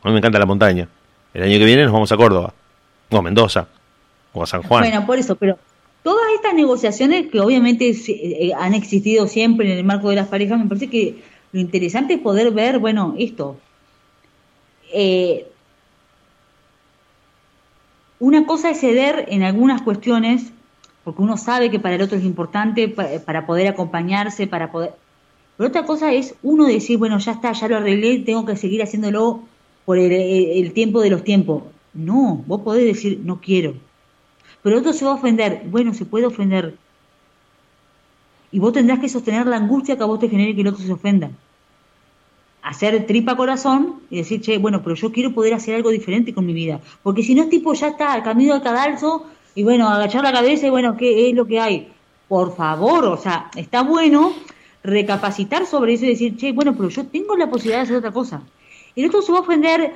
A 0.03 0.07
mí 0.07 0.13
me 0.13 0.20
encanta 0.20 0.39
la 0.39 0.45
montaña. 0.45 0.89
El 1.34 1.43
año 1.43 1.57
que 1.57 1.65
viene 1.65 1.84
nos 1.84 1.93
vamos 1.93 2.11
a 2.11 2.18
Córdoba, 2.18 2.53
o 3.09 3.18
a 3.18 3.22
Mendoza, 3.22 3.68
o 4.34 4.43
a 4.43 4.45
San 4.45 4.63
Juan. 4.63 4.84
Bueno, 4.84 5.05
por 5.05 5.18
eso, 5.18 5.36
pero 5.36 5.57
Todas 6.08 6.36
estas 6.36 6.53
negociaciones 6.53 7.28
que 7.28 7.41
obviamente 7.41 7.89
eh, 7.89 8.53
han 8.58 8.74
existido 8.74 9.28
siempre 9.28 9.70
en 9.70 9.78
el 9.78 9.84
marco 9.84 10.10
de 10.10 10.16
las 10.16 10.30
parejas, 10.30 10.58
me 10.58 10.66
parece 10.66 10.88
que 10.88 11.22
lo 11.51 11.60
interesante 11.60 12.14
es 12.14 12.22
poder 12.22 12.51
ver, 12.51 12.80
bueno, 12.80 13.16
esto. 13.18 13.58
Eh, 14.93 15.45
una 18.20 18.45
cosa 18.45 18.70
es 18.70 18.80
ceder 18.80 19.26
en 19.28 19.43
algunas 19.43 19.82
cuestiones, 19.82 20.53
porque 21.03 21.22
uno 21.22 21.36
sabe 21.36 21.70
que 21.70 21.80
para 21.82 21.95
el 21.95 22.01
otro 22.01 22.18
es 22.18 22.24
importante, 22.24 22.88
para, 22.88 23.45
poder 23.45 23.68
acompañarse, 23.68 24.47
para 24.47 24.72
poder... 24.72 24.93
Pero 25.58 25.68
otra 25.68 25.86
cosa 25.86 26.14
es 26.14 26.36
uno 26.41 26.68
decir, 26.68 26.97
bueno, 26.99 27.20
ya 27.20 27.34
está, 27.34 27.51
ya 27.51 27.68
lo 27.68 27.76
arreglé, 27.76 28.20
tengo 28.20 28.45
que 28.45 28.55
seguir 28.55 28.82
haciéndolo 28.82 29.41
por 29.84 29.97
el 29.97 30.72
tiempo 30.72 31.01
de 31.01 31.10
los 31.10 31.26
tiempos. 31.26 31.64
No, 31.93 32.45
vos 32.47 32.62
podés 32.62 32.86
decir, 32.86 33.20
no 33.26 33.41
quiero 33.41 33.87
pero 34.68 34.80
otro 34.80 34.91
se 34.91 35.05
va 35.05 35.11
a 35.11 35.13
ofender. 35.13 35.61
Bueno, 35.68 35.93
se 35.93 36.03
puede 36.03 36.26
ofender. 36.26 36.76
Y 38.51 38.59
vos 38.59 38.74
tendrás 38.74 38.99
que 38.99 39.07
sostener 39.07 39.47
la 39.47 39.55
angustia 39.55 39.95
que 39.95 40.03
a 40.03 40.05
vos 40.05 40.20
te 40.20 40.28
genere 40.28 40.53
que 40.53 40.59
el 40.59 40.68
otro 40.68 40.84
se 40.84 40.91
ofenda. 40.91 41.32
Hacer 42.63 43.07
tripa 43.07 43.38
corazón 43.38 44.01
y 44.09 44.18
decir, 44.18 44.41
che, 44.41 44.57
bueno, 44.57 44.84
pero 44.84 44.93
yo 44.97 45.13
quiero 45.13 45.34
poder 45.34 45.53
hacer 45.53 45.76
algo 45.76 45.89
diferente 45.89 46.34
con 46.34 46.45
mi 46.45 46.51
vida. 46.51 46.82
Porque 47.01 47.24
si 47.24 47.34
no 47.34 47.43
es 47.43 47.49
tipo, 47.49 47.74
ya 47.76 47.88
está, 47.88 48.11
al 48.11 48.24
camino 48.24 48.55
al 48.55 48.61
cadalso, 48.61 49.26
y 49.55 49.63
bueno, 49.63 49.88
agachar 49.88 50.22
la 50.22 50.34
cabeza 50.34 50.68
y 50.68 50.70
bueno, 50.70 50.97
¿qué 50.97 51.30
es 51.30 51.34
lo 51.34 51.45
que 51.45 51.61
hay? 51.61 51.88
Por 52.28 52.53
favor, 52.53 53.05
o 53.05 53.15
sea, 53.15 53.49
está 53.55 53.84
bueno 53.84 54.34
recapacitar 54.84 55.65
sobre 55.65 55.93
eso 55.93 56.03
y 56.03 56.09
decir, 56.09 56.36
che, 56.36 56.51
bueno, 56.51 56.76
pero 56.76 56.89
yo 56.89 57.05
tengo 57.05 57.38
la 57.38 57.49
posibilidad 57.49 57.78
de 57.78 57.84
hacer 57.84 57.95
otra 57.95 58.11
cosa. 58.11 58.41
El 58.97 59.05
otro 59.05 59.22
se 59.22 59.32
va 59.32 59.38
a 59.38 59.41
ofender 59.43 59.93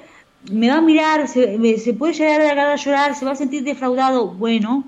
me 0.50 0.70
va 0.70 0.78
a 0.78 0.82
mirar, 0.82 1.28
se, 1.28 1.78
se 1.78 1.94
puede 1.94 2.14
llegar 2.14 2.58
a, 2.58 2.74
a 2.74 2.76
llorar, 2.76 3.16
se 3.16 3.26
va 3.26 3.32
a 3.32 3.36
sentir 3.36 3.64
defraudado, 3.64 4.28
bueno, 4.28 4.84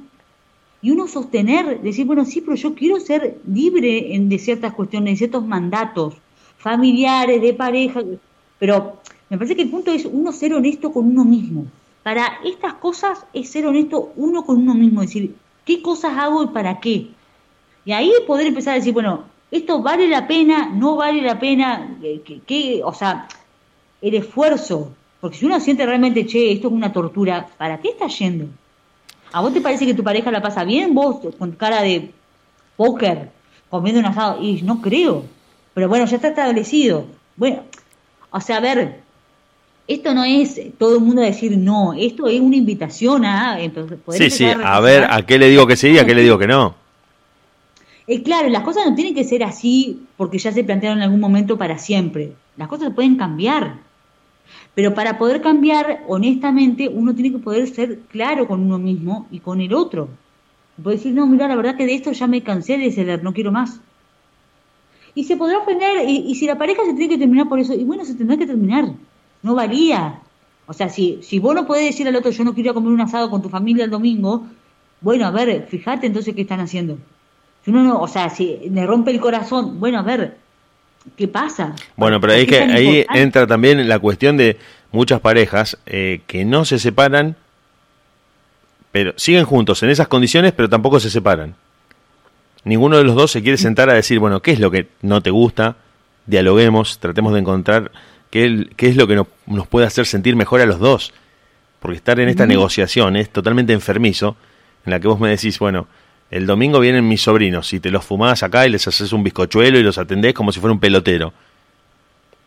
y 0.81 0.91
uno 0.91 1.07
sostener, 1.07 1.81
decir, 1.81 2.05
bueno, 2.05 2.25
sí, 2.25 2.41
pero 2.41 2.55
yo 2.55 2.75
quiero 2.75 2.99
ser 2.99 3.39
libre 3.47 4.15
en, 4.15 4.27
de 4.27 4.37
ciertas 4.37 4.73
cuestiones, 4.73 5.13
de 5.13 5.17
ciertos 5.17 5.45
mandatos 5.45 6.15
familiares, 6.57 7.41
de 7.41 7.53
pareja, 7.53 8.01
pero 8.59 8.97
me 9.29 9.37
parece 9.37 9.55
que 9.55 9.61
el 9.61 9.69
punto 9.69 9.91
es 9.91 10.05
uno 10.05 10.31
ser 10.31 10.53
honesto 10.53 10.91
con 10.91 11.07
uno 11.07 11.23
mismo. 11.23 11.65
Para 12.03 12.39
estas 12.43 12.73
cosas 12.75 13.25
es 13.31 13.49
ser 13.49 13.65
honesto 13.65 14.11
uno 14.17 14.45
con 14.45 14.57
uno 14.57 14.73
mismo, 14.73 15.01
decir, 15.01 15.35
¿qué 15.63 15.81
cosas 15.81 16.17
hago 16.17 16.43
y 16.43 16.47
para 16.47 16.79
qué? 16.81 17.07
Y 17.85 17.91
ahí 17.93 18.11
poder 18.27 18.47
empezar 18.47 18.73
a 18.73 18.77
decir, 18.77 18.93
bueno, 18.93 19.23
esto 19.51 19.81
vale 19.81 20.07
la 20.07 20.27
pena, 20.27 20.69
no 20.73 20.97
vale 20.97 21.21
la 21.21 21.39
pena, 21.39 21.97
¿qué, 22.45 22.81
o 22.83 22.93
sea, 22.93 23.27
el 24.01 24.15
esfuerzo, 24.15 24.91
porque 25.23 25.37
si 25.37 25.45
uno 25.45 25.57
siente 25.61 25.85
realmente, 25.85 26.25
che, 26.25 26.51
esto 26.51 26.67
es 26.67 26.73
una 26.73 26.91
tortura, 26.91 27.47
¿para 27.57 27.79
qué 27.79 27.91
estás 27.91 28.19
yendo? 28.19 28.47
¿A 29.31 29.39
vos 29.39 29.53
te 29.53 29.61
parece 29.61 29.85
que 29.85 29.93
tu 29.93 30.03
pareja 30.03 30.29
la 30.31 30.41
pasa 30.41 30.65
bien? 30.65 30.93
Vos 30.93 31.21
con 31.39 31.53
cara 31.53 31.81
de 31.81 32.11
póker, 32.75 33.29
comiendo 33.69 34.01
un 34.01 34.05
asado, 34.07 34.43
y 34.43 34.61
no 34.63 34.81
creo. 34.81 35.23
Pero 35.73 35.87
bueno, 35.87 36.03
ya 36.07 36.17
está 36.17 36.27
establecido. 36.27 37.05
Bueno, 37.37 37.63
o 38.31 38.41
sea, 38.41 38.57
a 38.57 38.59
ver, 38.59 38.99
esto 39.87 40.13
no 40.13 40.25
es 40.25 40.59
todo 40.77 40.95
el 40.97 41.01
mundo 41.01 41.21
decir 41.21 41.57
no, 41.57 41.93
esto 41.93 42.27
es 42.27 42.41
una 42.41 42.57
invitación 42.57 43.23
a... 43.23 43.61
Entonces, 43.61 43.99
sí, 44.09 44.29
sí, 44.29 44.45
a, 44.45 44.79
ver, 44.81 45.07
¿a 45.09 45.25
qué 45.25 45.39
le 45.39 45.47
digo 45.47 45.65
que 45.65 45.77
sí 45.77 45.91
y 45.91 45.99
a 45.99 46.05
qué 46.05 46.15
le 46.15 46.23
digo 46.23 46.37
que 46.37 46.47
no? 46.47 46.75
Eh, 48.07 48.21
claro, 48.23 48.49
las 48.49 48.63
cosas 48.63 48.85
no 48.85 48.93
tienen 48.93 49.15
que 49.15 49.23
ser 49.23 49.41
así 49.45 50.01
porque 50.17 50.37
ya 50.37 50.51
se 50.51 50.65
plantearon 50.65 50.97
en 50.97 51.05
algún 51.05 51.21
momento 51.21 51.57
para 51.57 51.77
siempre. 51.77 52.33
Las 52.57 52.67
cosas 52.67 52.91
pueden 52.93 53.15
cambiar. 53.15 53.92
Pero 54.75 54.93
para 54.93 55.17
poder 55.17 55.41
cambiar, 55.41 56.03
honestamente, 56.07 56.89
uno 56.89 57.13
tiene 57.13 57.31
que 57.31 57.43
poder 57.43 57.67
ser 57.67 57.99
claro 58.09 58.47
con 58.47 58.61
uno 58.61 58.79
mismo 58.79 59.27
y 59.29 59.39
con 59.39 59.61
el 59.61 59.73
otro. 59.73 60.09
Puede 60.81 60.97
decir, 60.97 61.13
no, 61.13 61.27
mira, 61.27 61.47
la 61.47 61.55
verdad 61.55 61.77
que 61.77 61.85
de 61.85 61.93
esto 61.93 62.11
ya 62.11 62.25
me 62.25 62.41
cansé 62.41 62.77
de 62.77 62.91
ceder, 62.91 63.23
no 63.23 63.33
quiero 63.33 63.51
más. 63.51 63.79
Y 65.13 65.25
se 65.25 65.37
podrá 65.37 65.59
ofender, 65.59 66.09
y, 66.09 66.33
si 66.33 66.47
la 66.47 66.57
pareja 66.57 66.83
se 66.85 66.93
tiene 66.93 67.09
que 67.09 67.19
terminar 67.19 67.47
por 67.47 67.59
eso, 67.59 67.73
y 67.73 67.83
bueno, 67.83 68.03
se 68.03 68.15
tendrá 68.15 68.35
que 68.35 68.47
terminar. 68.47 68.91
No 69.43 69.53
varía. 69.53 70.21
O 70.65 70.73
sea, 70.73 70.89
si, 70.89 71.19
si 71.21 71.37
vos 71.37 71.53
no 71.53 71.67
podés 71.67 71.85
decir 71.85 72.07
al 72.07 72.15
otro, 72.15 72.31
yo 72.31 72.43
no 72.43 72.55
quiero 72.55 72.73
comer 72.73 72.91
un 72.91 73.01
asado 73.01 73.29
con 73.29 73.43
tu 73.43 73.49
familia 73.49 73.85
el 73.85 73.91
domingo, 73.91 74.47
bueno, 75.01 75.27
a 75.27 75.31
ver, 75.31 75.67
fíjate 75.67 76.07
entonces 76.07 76.33
qué 76.33 76.41
están 76.41 76.61
haciendo. 76.61 76.97
Si 77.63 77.71
uno 77.71 77.83
no, 77.83 77.99
o 77.99 78.07
sea, 78.07 78.29
si 78.29 78.69
le 78.69 78.87
rompe 78.87 79.11
el 79.11 79.19
corazón, 79.19 79.79
bueno, 79.79 79.99
a 79.99 80.01
ver, 80.01 80.37
¿qué 81.15 81.27
pasa? 81.27 81.75
Bueno, 81.95 82.19
pero 82.19 82.33
ahí, 82.33 82.45
que, 82.45 82.59
ahí 82.59 83.05
entra 83.13 83.47
también 83.47 83.87
la 83.87 83.99
cuestión 83.99 84.37
de 84.37 84.57
muchas 84.91 85.19
parejas 85.19 85.77
eh, 85.85 86.21
que 86.27 86.45
no 86.45 86.65
se 86.65 86.79
separan, 86.79 87.35
pero 88.91 89.13
siguen 89.17 89.45
juntos 89.45 89.81
en 89.83 89.89
esas 89.89 90.07
condiciones, 90.07 90.53
pero 90.53 90.69
tampoco 90.69 90.99
se 90.99 91.09
separan. 91.09 91.55
Ninguno 92.63 92.97
de 92.97 93.03
los 93.03 93.15
dos 93.15 93.31
se 93.31 93.41
quiere 93.41 93.57
sentar 93.57 93.89
a 93.89 93.93
decir, 93.93 94.19
bueno, 94.19 94.41
¿qué 94.41 94.51
es 94.51 94.59
lo 94.59 94.71
que 94.71 94.87
no 95.01 95.21
te 95.21 95.31
gusta? 95.31 95.75
Dialoguemos, 96.25 96.99
tratemos 96.99 97.33
de 97.33 97.39
encontrar 97.39 97.91
qué, 98.29 98.69
qué 98.77 98.87
es 98.87 98.95
lo 98.95 99.07
que 99.07 99.15
nos, 99.15 99.27
nos 99.45 99.67
puede 99.67 99.85
hacer 99.85 100.05
sentir 100.05 100.35
mejor 100.35 100.61
a 100.61 100.65
los 100.65 100.79
dos. 100.79 101.13
Porque 101.79 101.97
estar 101.97 102.17
en 102.21 102.29
esta 102.29 102.45
negociación 102.45 103.17
es 103.17 103.29
totalmente 103.29 103.73
enfermizo, 103.73 104.37
en 104.85 104.91
la 104.91 105.01
que 105.01 105.09
vos 105.09 105.19
me 105.19 105.29
decís, 105.29 105.59
bueno, 105.59 105.87
el 106.31 106.45
domingo 106.45 106.79
vienen 106.79 107.07
mis 107.07 107.21
sobrinos 107.21 107.71
y 107.73 107.79
te 107.79 107.91
los 107.91 108.03
fumás 108.05 108.43
acá 108.43 108.65
y 108.65 108.69
les 108.69 108.87
haces 108.87 109.13
un 109.13 109.23
bizcochuelo 109.23 109.77
y 109.77 109.83
los 109.83 109.97
atendés 109.97 110.33
como 110.33 110.51
si 110.51 110.59
fuera 110.59 110.73
un 110.73 110.79
pelotero. 110.79 111.33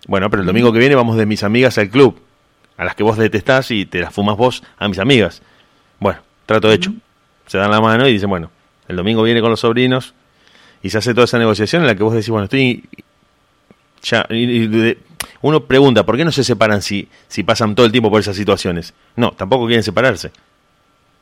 Bueno, 0.06 0.30
pero 0.30 0.42
el 0.42 0.46
domingo 0.46 0.72
que 0.72 0.78
viene 0.78 0.94
vamos 0.94 1.16
de 1.16 1.26
mis 1.26 1.42
amigas 1.42 1.78
al 1.78 1.88
club, 1.88 2.20
a 2.76 2.84
las 2.84 2.94
que 2.94 3.02
vos 3.02 3.16
detestás 3.16 3.70
y 3.70 3.86
te 3.86 4.00
las 4.00 4.12
fumas 4.12 4.36
vos 4.36 4.62
a 4.78 4.88
mis 4.88 4.98
amigas. 4.98 5.42
Bueno, 5.98 6.20
trato 6.46 6.70
hecho. 6.70 6.92
Se 7.46 7.58
dan 7.58 7.70
la 7.70 7.80
mano 7.80 8.08
y 8.08 8.12
dicen, 8.12 8.28
bueno, 8.28 8.50
el 8.88 8.96
domingo 8.96 9.22
viene 9.22 9.40
con 9.40 9.50
los 9.50 9.60
sobrinos 9.60 10.14
y 10.82 10.90
se 10.90 10.98
hace 10.98 11.14
toda 11.14 11.24
esa 11.24 11.38
negociación 11.38 11.82
en 11.82 11.88
la 11.88 11.94
que 11.94 12.02
vos 12.02 12.14
decís, 12.14 12.30
bueno, 12.30 12.44
estoy... 12.44 12.84
Ya, 14.02 14.26
uno 15.42 15.64
pregunta, 15.64 16.04
¿por 16.04 16.16
qué 16.16 16.24
no 16.24 16.32
se 16.32 16.44
separan 16.44 16.82
si, 16.82 17.08
si 17.28 17.42
pasan 17.42 17.74
todo 17.74 17.86
el 17.86 17.92
tiempo 17.92 18.10
por 18.10 18.20
esas 18.20 18.36
situaciones? 18.36 18.94
No, 19.16 19.32
tampoco 19.32 19.66
quieren 19.66 19.82
separarse. 19.82 20.30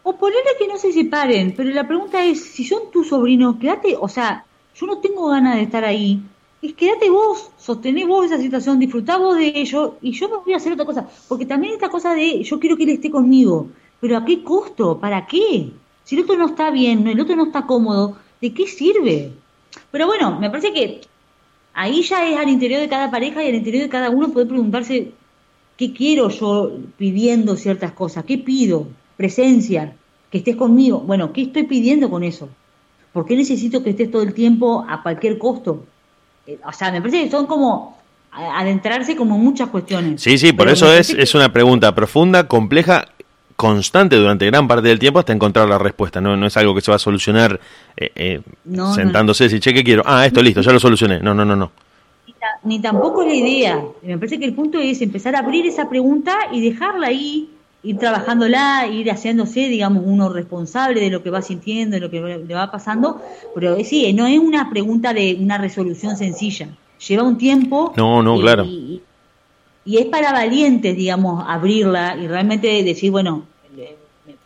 O 0.06 0.12
ponerle 0.16 0.52
que 0.58 0.68
no 0.68 0.76
se 0.76 0.92
separen, 0.92 1.54
pero 1.56 1.70
la 1.70 1.88
pregunta 1.88 2.22
es, 2.24 2.44
si 2.54 2.64
son 2.64 2.90
tus 2.92 3.08
sobrinos, 3.08 3.56
quédate, 3.56 3.96
o 3.98 4.06
sea, 4.06 4.44
yo 4.76 4.86
no 4.86 4.98
tengo 4.98 5.28
ganas 5.28 5.56
de 5.56 5.62
estar 5.62 5.82
ahí, 5.82 6.20
es 6.60 6.74
quédate 6.74 7.08
vos, 7.08 7.50
sostené 7.56 8.04
vos 8.04 8.26
esa 8.26 8.36
situación, 8.38 8.78
disfrutá 8.78 9.16
vos 9.16 9.36
de 9.36 9.48
ello, 9.48 9.96
y 10.02 10.12
yo 10.12 10.28
me 10.28 10.36
voy 10.44 10.52
a 10.52 10.58
hacer 10.58 10.74
otra 10.74 10.84
cosa, 10.84 11.08
porque 11.26 11.46
también 11.46 11.72
esta 11.72 11.88
cosa 11.88 12.14
de, 12.14 12.42
yo 12.42 12.60
quiero 12.60 12.76
que 12.76 12.84
él 12.84 12.90
esté 12.90 13.10
conmigo, 13.10 13.68
pero 13.98 14.18
¿a 14.18 14.24
qué 14.26 14.42
costo? 14.42 14.98
¿Para 15.00 15.26
qué? 15.26 15.70
Si 16.04 16.16
el 16.16 16.24
otro 16.24 16.36
no 16.36 16.46
está 16.48 16.70
bien, 16.70 17.06
el 17.08 17.18
otro 17.18 17.34
no 17.34 17.46
está 17.46 17.66
cómodo, 17.66 18.18
¿de 18.42 18.52
qué 18.52 18.66
sirve? 18.66 19.32
Pero 19.90 20.06
bueno, 20.06 20.38
me 20.38 20.50
parece 20.50 20.70
que 20.74 21.00
ahí 21.72 22.02
ya 22.02 22.28
es 22.28 22.36
al 22.36 22.50
interior 22.50 22.80
de 22.82 22.90
cada 22.90 23.10
pareja 23.10 23.42
y 23.42 23.48
al 23.48 23.54
interior 23.54 23.84
de 23.84 23.88
cada 23.88 24.10
uno 24.10 24.30
poder 24.30 24.48
preguntarse 24.48 25.12
qué 25.78 25.94
quiero 25.94 26.28
yo 26.28 26.72
pidiendo 26.98 27.56
ciertas 27.56 27.92
cosas, 27.92 28.24
qué 28.26 28.36
pido, 28.36 28.86
presencia, 29.16 29.92
que 30.30 30.38
estés 30.38 30.56
conmigo. 30.56 31.00
Bueno, 31.00 31.32
¿qué 31.32 31.42
estoy 31.42 31.64
pidiendo 31.64 32.10
con 32.10 32.24
eso? 32.24 32.48
¿Por 33.12 33.26
qué 33.26 33.36
necesito 33.36 33.82
que 33.82 33.90
estés 33.90 34.10
todo 34.10 34.22
el 34.22 34.34
tiempo 34.34 34.84
a 34.88 35.02
cualquier 35.02 35.38
costo? 35.38 35.84
Eh, 36.46 36.58
o 36.66 36.72
sea, 36.72 36.90
me 36.90 37.00
parece 37.00 37.24
que 37.24 37.30
son 37.30 37.46
como 37.46 37.98
adentrarse 38.32 39.14
como 39.14 39.38
muchas 39.38 39.68
cuestiones. 39.68 40.20
Sí, 40.20 40.38
sí, 40.38 40.52
por 40.52 40.68
eso 40.68 40.92
es, 40.92 41.10
es 41.10 41.34
una 41.34 41.52
pregunta 41.52 41.94
profunda, 41.94 42.48
compleja 42.48 43.06
constante 43.56 44.16
durante 44.16 44.46
gran 44.46 44.66
parte 44.66 44.88
del 44.88 44.98
tiempo 44.98 45.18
hasta 45.18 45.32
encontrar 45.32 45.68
la 45.68 45.78
respuesta. 45.78 46.20
No, 46.20 46.36
no 46.36 46.46
es 46.46 46.56
algo 46.56 46.74
que 46.74 46.80
se 46.80 46.90
va 46.90 46.96
a 46.96 47.00
solucionar 47.00 47.60
eh, 47.96 48.10
eh, 48.14 48.40
sentándose 48.94 49.44
y 49.44 49.46
decir, 49.46 49.60
che, 49.60 49.74
¿qué 49.74 49.84
quiero? 49.84 50.02
Ah, 50.04 50.26
esto 50.26 50.42
listo, 50.42 50.60
ya 50.60 50.72
lo 50.72 50.80
solucioné. 50.80 51.20
No, 51.20 51.34
no, 51.34 51.44
no, 51.44 51.56
no. 51.56 51.70
Ni, 52.64 52.80
tampoco 52.80 53.22
es 53.22 53.28
la 53.28 53.34
idea. 53.34 53.82
Me 54.02 54.18
parece 54.18 54.38
que 54.38 54.44
el 54.44 54.54
punto 54.54 54.78
es 54.78 55.00
empezar 55.00 55.34
a 55.36 55.40
abrir 55.40 55.66
esa 55.66 55.88
pregunta 55.88 56.36
y 56.52 56.60
dejarla 56.68 57.08
ahí, 57.08 57.50
ir 57.84 57.98
trabajándola, 57.98 58.88
ir 58.90 59.10
haciéndose, 59.10 59.68
digamos, 59.68 60.02
uno 60.04 60.28
responsable 60.28 61.00
de 61.00 61.10
lo 61.10 61.22
que 61.22 61.30
va 61.30 61.42
sintiendo, 61.42 61.94
de 61.94 62.00
lo 62.00 62.10
que 62.10 62.20
le 62.20 62.54
va 62.54 62.70
pasando. 62.70 63.20
Pero 63.54 63.76
sí, 63.84 64.12
no 64.12 64.26
es 64.26 64.38
una 64.38 64.70
pregunta 64.70 65.14
de 65.14 65.36
una 65.38 65.58
resolución 65.58 66.16
sencilla. 66.16 66.68
Lleva 67.06 67.22
un 67.22 67.38
tiempo. 67.38 67.92
No, 67.96 68.22
no, 68.22 68.38
claro 68.40 68.66
y 69.84 69.98
es 69.98 70.06
para 70.06 70.32
valientes, 70.32 70.96
digamos, 70.96 71.44
abrirla 71.46 72.16
y 72.16 72.26
realmente 72.26 72.82
decir, 72.82 73.10
bueno, 73.10 73.44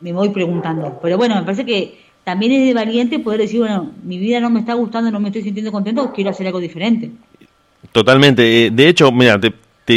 me 0.00 0.12
voy 0.12 0.30
preguntando. 0.30 0.98
Pero 1.00 1.16
bueno, 1.16 1.36
me 1.36 1.42
parece 1.42 1.64
que 1.64 1.98
también 2.24 2.52
es 2.52 2.66
de 2.66 2.74
valiente 2.74 3.18
poder 3.20 3.40
decir, 3.40 3.60
bueno, 3.60 3.92
mi 4.02 4.18
vida 4.18 4.40
no 4.40 4.50
me 4.50 4.60
está 4.60 4.74
gustando, 4.74 5.10
no 5.10 5.20
me 5.20 5.28
estoy 5.28 5.42
sintiendo 5.42 5.70
contento, 5.70 6.12
quiero 6.12 6.30
hacer 6.30 6.46
algo 6.46 6.58
diferente. 6.58 7.10
Totalmente. 7.92 8.66
Eh, 8.66 8.70
de 8.70 8.88
hecho, 8.88 9.12
mira, 9.12 9.40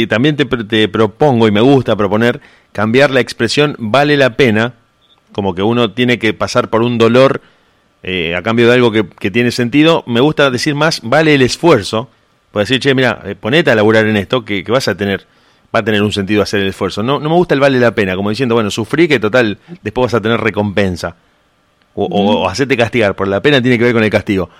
también 0.08 0.36
te, 0.36 0.44
te, 0.44 0.88
propongo 0.88 1.46
y 1.48 1.50
me 1.50 1.60
gusta 1.60 1.96
proponer 1.96 2.40
cambiar 2.72 3.10
la 3.10 3.20
expresión 3.20 3.76
vale 3.78 4.16
la 4.16 4.36
pena, 4.36 4.74
como 5.32 5.54
que 5.54 5.62
uno 5.62 5.92
tiene 5.92 6.18
que 6.18 6.34
pasar 6.34 6.70
por 6.70 6.82
un 6.82 6.98
dolor 6.98 7.40
eh, 8.02 8.34
a 8.34 8.42
cambio 8.42 8.66
de 8.66 8.74
algo 8.74 8.90
que, 8.90 9.06
que, 9.08 9.30
tiene 9.30 9.50
sentido. 9.50 10.02
Me 10.06 10.20
gusta 10.20 10.50
decir 10.50 10.74
más 10.74 11.00
vale 11.02 11.34
el 11.34 11.42
esfuerzo 11.42 12.08
Puedes 12.52 12.68
decir, 12.68 12.80
che, 12.82 12.94
mira, 12.94 13.22
eh, 13.24 13.34
ponete 13.34 13.70
a 13.70 13.74
laburar 13.74 14.06
en 14.06 14.16
esto, 14.16 14.44
que, 14.44 14.62
vas 14.68 14.86
a 14.86 14.94
tener, 14.94 15.26
va 15.74 15.80
a 15.80 15.84
tener 15.84 16.02
un 16.02 16.12
sentido 16.12 16.42
hacer 16.42 16.60
el 16.60 16.68
esfuerzo. 16.68 17.02
No, 17.02 17.18
no 17.18 17.30
me 17.30 17.34
gusta 17.34 17.54
el 17.54 17.60
vale 17.60 17.80
la 17.80 17.94
pena, 17.94 18.14
como 18.14 18.28
diciendo, 18.28 18.54
bueno, 18.54 18.70
sufrí 18.70 19.08
que 19.08 19.18
total, 19.18 19.58
después 19.82 20.04
vas 20.04 20.14
a 20.14 20.20
tener 20.20 20.38
recompensa. 20.38 21.16
O, 21.94 22.48
hacerte 22.48 22.76
castigar, 22.76 23.16
por 23.16 23.28
la 23.28 23.40
pena 23.40 23.60
tiene 23.60 23.78
que 23.78 23.84
ver 23.84 23.94
con 23.94 24.04
el 24.04 24.10
castigo. 24.10 24.50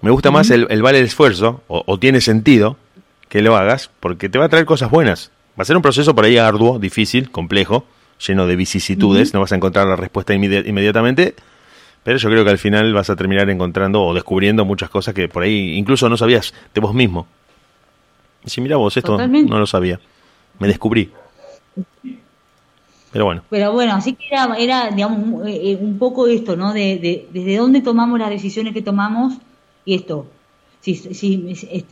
Me 0.00 0.10
gusta 0.10 0.30
más 0.30 0.50
el, 0.50 0.66
vale 0.82 0.98
el 0.98 1.04
esfuerzo, 1.04 1.62
o, 1.68 1.98
tiene 1.98 2.20
sentido 2.20 2.76
que 3.32 3.40
lo 3.40 3.56
hagas, 3.56 3.90
porque 3.98 4.28
te 4.28 4.38
va 4.38 4.44
a 4.44 4.48
traer 4.50 4.66
cosas 4.66 4.90
buenas. 4.90 5.30
Va 5.58 5.62
a 5.62 5.64
ser 5.64 5.74
un 5.74 5.80
proceso 5.80 6.14
por 6.14 6.26
ahí 6.26 6.36
arduo, 6.36 6.78
difícil, 6.78 7.30
complejo, 7.30 7.86
lleno 8.20 8.46
de 8.46 8.56
vicisitudes, 8.56 9.32
no 9.32 9.40
vas 9.40 9.52
a 9.52 9.56
encontrar 9.56 9.86
la 9.86 9.96
respuesta 9.96 10.34
inmediatamente, 10.34 11.34
pero 12.04 12.18
yo 12.18 12.28
creo 12.28 12.44
que 12.44 12.50
al 12.50 12.58
final 12.58 12.92
vas 12.92 13.08
a 13.08 13.16
terminar 13.16 13.48
encontrando 13.48 14.02
o 14.02 14.12
descubriendo 14.12 14.66
muchas 14.66 14.90
cosas 14.90 15.14
que 15.14 15.28
por 15.28 15.44
ahí 15.44 15.78
incluso 15.78 16.10
no 16.10 16.18
sabías 16.18 16.52
de 16.74 16.80
vos 16.82 16.92
mismo. 16.92 17.26
Y 18.44 18.50
si 18.50 18.60
mira 18.60 18.76
vos, 18.76 18.98
esto 18.98 19.16
no 19.16 19.58
lo 19.58 19.66
sabía. 19.66 19.98
Me 20.58 20.68
descubrí. 20.68 21.10
Pero 23.12 23.24
bueno. 23.24 23.44
Pero 23.48 23.72
bueno, 23.72 23.94
así 23.94 24.12
que 24.12 24.26
era, 24.30 24.54
era 24.58 24.90
digamos, 24.90 25.48
eh, 25.48 25.78
un 25.80 25.98
poco 25.98 26.26
esto, 26.26 26.54
¿no? 26.54 26.74
De, 26.74 26.98
de, 26.98 27.28
desde 27.32 27.56
dónde 27.56 27.80
tomamos 27.80 28.18
las 28.18 28.28
decisiones 28.28 28.74
que 28.74 28.82
tomamos 28.82 29.38
y 29.86 29.94
esto. 29.94 30.26
Si, 30.82 30.96
si, 30.96 31.84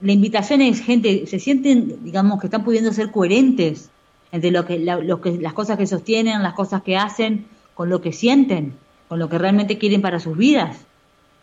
la 0.00 0.12
invitación 0.12 0.62
es, 0.62 0.80
gente, 0.80 1.26
se 1.26 1.38
sienten, 1.38 2.04
digamos, 2.04 2.40
que 2.40 2.46
están 2.46 2.64
pudiendo 2.64 2.92
ser 2.92 3.10
coherentes 3.10 3.90
entre 4.32 4.50
lo 4.50 4.64
que, 4.64 4.78
lo 4.78 5.20
que, 5.20 5.32
las 5.32 5.52
cosas 5.52 5.76
que 5.76 5.86
sostienen, 5.86 6.42
las 6.42 6.54
cosas 6.54 6.82
que 6.82 6.96
hacen, 6.96 7.46
con 7.74 7.90
lo 7.90 8.00
que 8.00 8.12
sienten 8.12 8.74
con 9.08 9.18
lo 9.18 9.28
que 9.28 9.38
realmente 9.38 9.78
quieren 9.78 10.02
para 10.02 10.20
sus 10.20 10.36
vidas. 10.36 10.84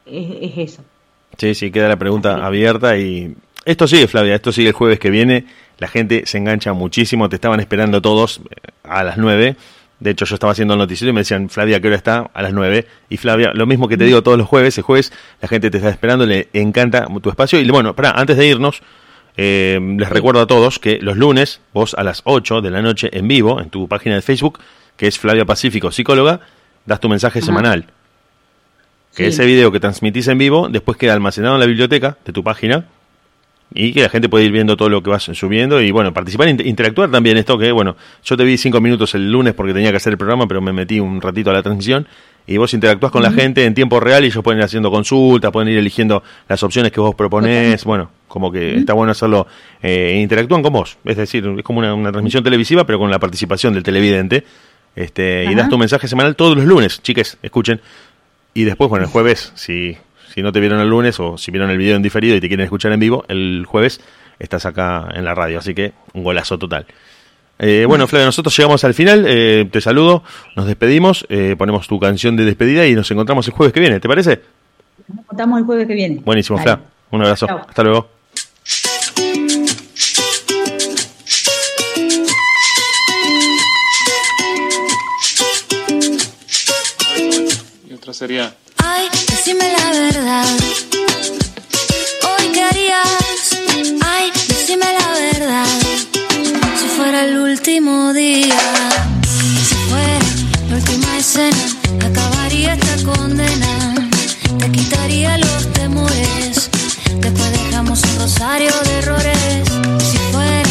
Es, 0.06 0.58
eso. 0.58 0.84
Sí, 1.38 1.56
sí, 1.56 1.72
queda 1.72 1.88
la 1.88 1.98
pregunta 1.98 2.46
abierta 2.46 2.98
y 2.98 3.36
esto 3.66 3.88
sigue, 3.88 4.08
Flavia, 4.08 4.36
esto 4.36 4.52
sigue 4.52 4.70
el 4.70 4.74
jueves 4.74 5.00
que 5.00 5.10
viene. 5.10 5.46
La 5.80 5.88
gente 5.88 6.26
se 6.26 6.38
engancha 6.38 6.74
muchísimo, 6.74 7.30
te 7.30 7.36
estaban 7.36 7.60
esperando 7.60 8.02
todos 8.02 8.42
eh, 8.50 8.70
a 8.84 9.04
las 9.04 9.18
nueve. 9.18 9.56
De 10.04 10.10
hecho, 10.10 10.26
yo 10.26 10.36
estaba 10.36 10.52
haciendo 10.52 10.74
el 10.74 10.80
noticiero 10.80 11.12
y 11.12 11.14
me 11.14 11.22
decían, 11.22 11.48
Flavia, 11.48 11.80
¿qué 11.80 11.88
hora 11.88 11.96
está? 11.96 12.30
A 12.34 12.42
las 12.42 12.52
nueve. 12.52 12.86
Y 13.08 13.16
Flavia, 13.16 13.54
lo 13.54 13.66
mismo 13.66 13.88
que 13.88 13.96
te 13.96 14.04
digo 14.04 14.22
todos 14.22 14.38
los 14.38 14.46
jueves, 14.46 14.78
el 14.78 14.84
jueves 14.84 15.14
la 15.42 15.48
gente 15.48 15.72
te 15.72 15.78
está 15.78 15.90
esperando, 15.90 16.26
le 16.26 16.50
encanta 16.52 17.08
tu 17.22 17.30
espacio. 17.30 17.58
Y 17.58 17.70
bueno, 17.70 17.96
para, 17.96 18.12
antes 18.12 18.36
de 18.36 18.46
irnos, 18.46 18.82
eh, 19.38 19.80
les 19.98 20.10
recuerdo 20.10 20.42
a 20.42 20.46
todos 20.46 20.78
que 20.78 21.00
los 21.00 21.16
lunes, 21.16 21.62
vos 21.74 21.94
a 21.94 22.04
las 22.04 22.20
8 22.26 22.60
de 22.60 22.70
la 22.70 22.82
noche 22.82 23.10
en 23.14 23.30
vivo, 23.30 23.62
en 23.62 23.70
tu 23.70 23.88
página 23.88 24.16
de 24.16 24.22
Facebook, 24.22 24.60
que 24.98 25.08
es 25.08 25.18
Flavia 25.18 25.46
Pacífico, 25.46 25.90
psicóloga, 25.90 26.42
das 26.86 27.00
tu 27.00 27.08
mensaje 27.08 27.42
semanal. 27.42 27.86
Que 29.16 29.28
ese 29.28 29.46
video 29.46 29.72
que 29.72 29.80
transmitís 29.80 30.28
en 30.28 30.38
vivo 30.38 30.68
después 30.68 30.98
queda 30.98 31.14
almacenado 31.14 31.54
en 31.54 31.62
la 31.62 31.66
biblioteca 31.66 32.18
de 32.26 32.34
tu 32.34 32.44
página 32.44 32.88
y 33.74 33.94
que 33.94 34.02
la 34.02 34.10
gente 34.10 34.30
puede 34.30 34.46
ir 34.46 34.52
viendo 34.52 34.78
todo 34.78 34.90
lo 34.90 35.02
que 35.02 35.10
vas 35.10 35.24
subiendo 35.24 35.82
y 35.82 35.92
bueno, 35.92 36.14
participar, 36.14 36.48
interactuar 36.48 37.10
también 37.12 37.38
esto 37.38 37.58
que 37.58 37.72
bueno, 37.72 37.96
yo 38.24 38.38
te 38.38 38.44
vi 38.44 38.58
cinco 38.58 38.82
minutos 38.82 39.16
el 39.16 39.32
lunes 39.32 39.54
porque 39.54 39.74
tenía 39.74 39.92
que 39.92 39.98
hacer 39.98 40.14
el 40.14 40.18
programa, 40.18 40.48
pero 40.48 40.62
me 40.62 40.74
metí 40.74 41.00
un 41.00 41.22
ratito 41.22 41.50
a 41.50 41.54
la 41.54 41.64
transmisión 41.64 42.08
y 42.46 42.58
vos 42.58 42.74
interactúas 42.74 43.12
con 43.12 43.24
la 43.24 43.32
gente 43.32 43.66
en 43.66 43.74
tiempo 43.74 44.00
real 44.00 44.24
y 44.24 44.28
ellos 44.28 44.44
pueden 44.44 44.60
ir 44.60 44.66
haciendo 44.66 44.92
consultas, 44.92 45.52
pueden 45.52 45.70
ir 45.70 45.78
eligiendo 45.78 46.24
las 46.50 46.62
opciones 46.62 46.92
que 46.92 47.00
vos 47.00 47.16
proponés, 47.16 47.84
bueno, 47.86 48.12
como 48.28 48.52
que 48.52 48.78
está 48.78 48.94
bueno 48.94 49.12
hacerlo, 49.12 49.48
eh, 49.82 50.20
interactúan 50.22 50.62
con 50.62 50.74
vos, 50.74 50.98
es 51.06 51.18
decir, 51.18 51.46
es 51.58 51.64
como 51.64 51.80
una 51.80 52.12
transmisión 52.12 52.44
televisiva 52.44 52.86
pero 52.86 53.00
con 53.00 53.10
la 53.10 53.20
participación 53.20 53.74
del 53.74 53.84
televidente 53.84 54.44
este, 54.96 55.46
y 55.50 55.56
das 55.56 55.70
tu 55.70 55.78
mensaje 55.78 56.08
semanal 56.08 56.36
todos 56.36 56.56
los 56.56 56.66
lunes, 56.66 57.02
chiques, 57.02 57.38
escuchen. 57.42 57.82
Y 58.54 58.66
después, 58.66 58.90
bueno, 58.90 59.06
el 59.06 59.12
jueves, 59.12 59.52
si, 59.56 59.98
si 60.34 60.42
no 60.42 60.52
te 60.52 60.60
vieron 60.60 60.80
el 60.80 60.90
lunes 60.90 61.20
o 61.20 61.38
si 61.38 61.52
vieron 61.52 61.70
el 61.70 61.78
video 61.78 61.96
en 61.96 62.02
diferido 62.02 62.36
y 62.36 62.42
te 62.42 62.48
quieren 62.48 62.64
escuchar 62.64 62.92
en 62.92 63.00
vivo, 63.00 63.24
el 63.28 63.66
jueves 63.68 64.02
estás 64.40 64.66
acá 64.66 65.10
en 65.14 65.26
la 65.26 65.36
radio, 65.36 65.60
así 65.60 65.74
que 65.74 65.94
un 66.14 66.24
golazo 66.24 66.58
total. 66.58 66.86
Eh, 67.60 67.86
bueno, 67.88 68.08
Flavio, 68.08 68.26
nosotros 68.26 68.56
llegamos 68.58 68.84
al 68.84 68.96
final, 68.96 69.26
eh, 69.28 69.68
te 69.72 69.80
saludo, 69.80 70.24
nos 70.56 70.66
despedimos, 70.66 71.26
eh, 71.30 71.56
ponemos 71.58 71.88
tu 71.88 72.00
canción 72.00 72.36
de 72.36 72.46
despedida 72.46 72.88
y 72.88 72.96
nos 72.96 73.10
encontramos 73.12 73.48
el 73.48 73.54
jueves 73.54 73.74
que 73.74 73.80
viene, 73.80 74.00
¿te 74.00 74.08
parece? 74.08 74.42
Nos 75.08 75.20
encontramos 75.20 75.60
el 75.60 75.66
jueves 75.66 75.88
que 75.88 75.94
viene. 75.94 76.20
Buenísimo, 76.26 76.58
Fla, 76.58 76.80
un 77.12 77.22
abrazo, 77.22 77.48
hasta 77.48 77.84
luego. 77.84 78.10
sería. 88.14 88.54
Ay, 88.78 89.10
decime 89.46 89.74
la 89.78 89.92
verdad. 89.92 90.46
Hoy 92.24 92.48
qué 92.54 92.64
harías. 92.64 93.58
Ay, 94.06 94.32
decime 94.48 94.86
la 94.86 95.08
verdad. 95.20 95.66
Si 96.80 96.88
fuera 96.96 97.26
el 97.26 97.38
último 97.38 98.14
día. 98.14 98.58
Si 99.68 99.76
fuera 99.90 100.20
la 100.70 100.76
última 100.76 101.18
escena. 101.18 101.58
Acabaría 102.06 102.76
esta 102.76 103.04
condena. 103.04 104.10
Te 104.60 104.72
quitaría 104.72 105.38
los 105.38 105.74
temores. 105.74 106.70
Después 107.20 107.52
dejamos 107.52 108.02
un 108.02 108.20
rosario 108.20 108.72
de 108.86 108.98
errores. 109.00 109.68
Si 110.10 110.18
fuera 110.32 110.64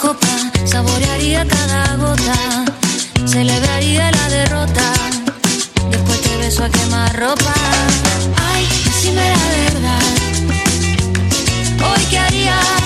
copa, 0.00 0.28
saborearía 0.64 1.46
cada 1.46 1.96
gota, 1.96 2.64
celebraría 3.26 4.10
la 4.10 4.28
derrota, 4.28 4.92
beso 6.50 6.64
a 6.64 6.68
quemar 6.68 7.16
ropa. 7.16 7.54
Ay, 8.50 8.66
decime 8.84 9.22
la 9.30 9.46
verdad, 9.62 10.02
hoy 11.78 12.04
qué 12.10 12.18
harías 12.18 12.79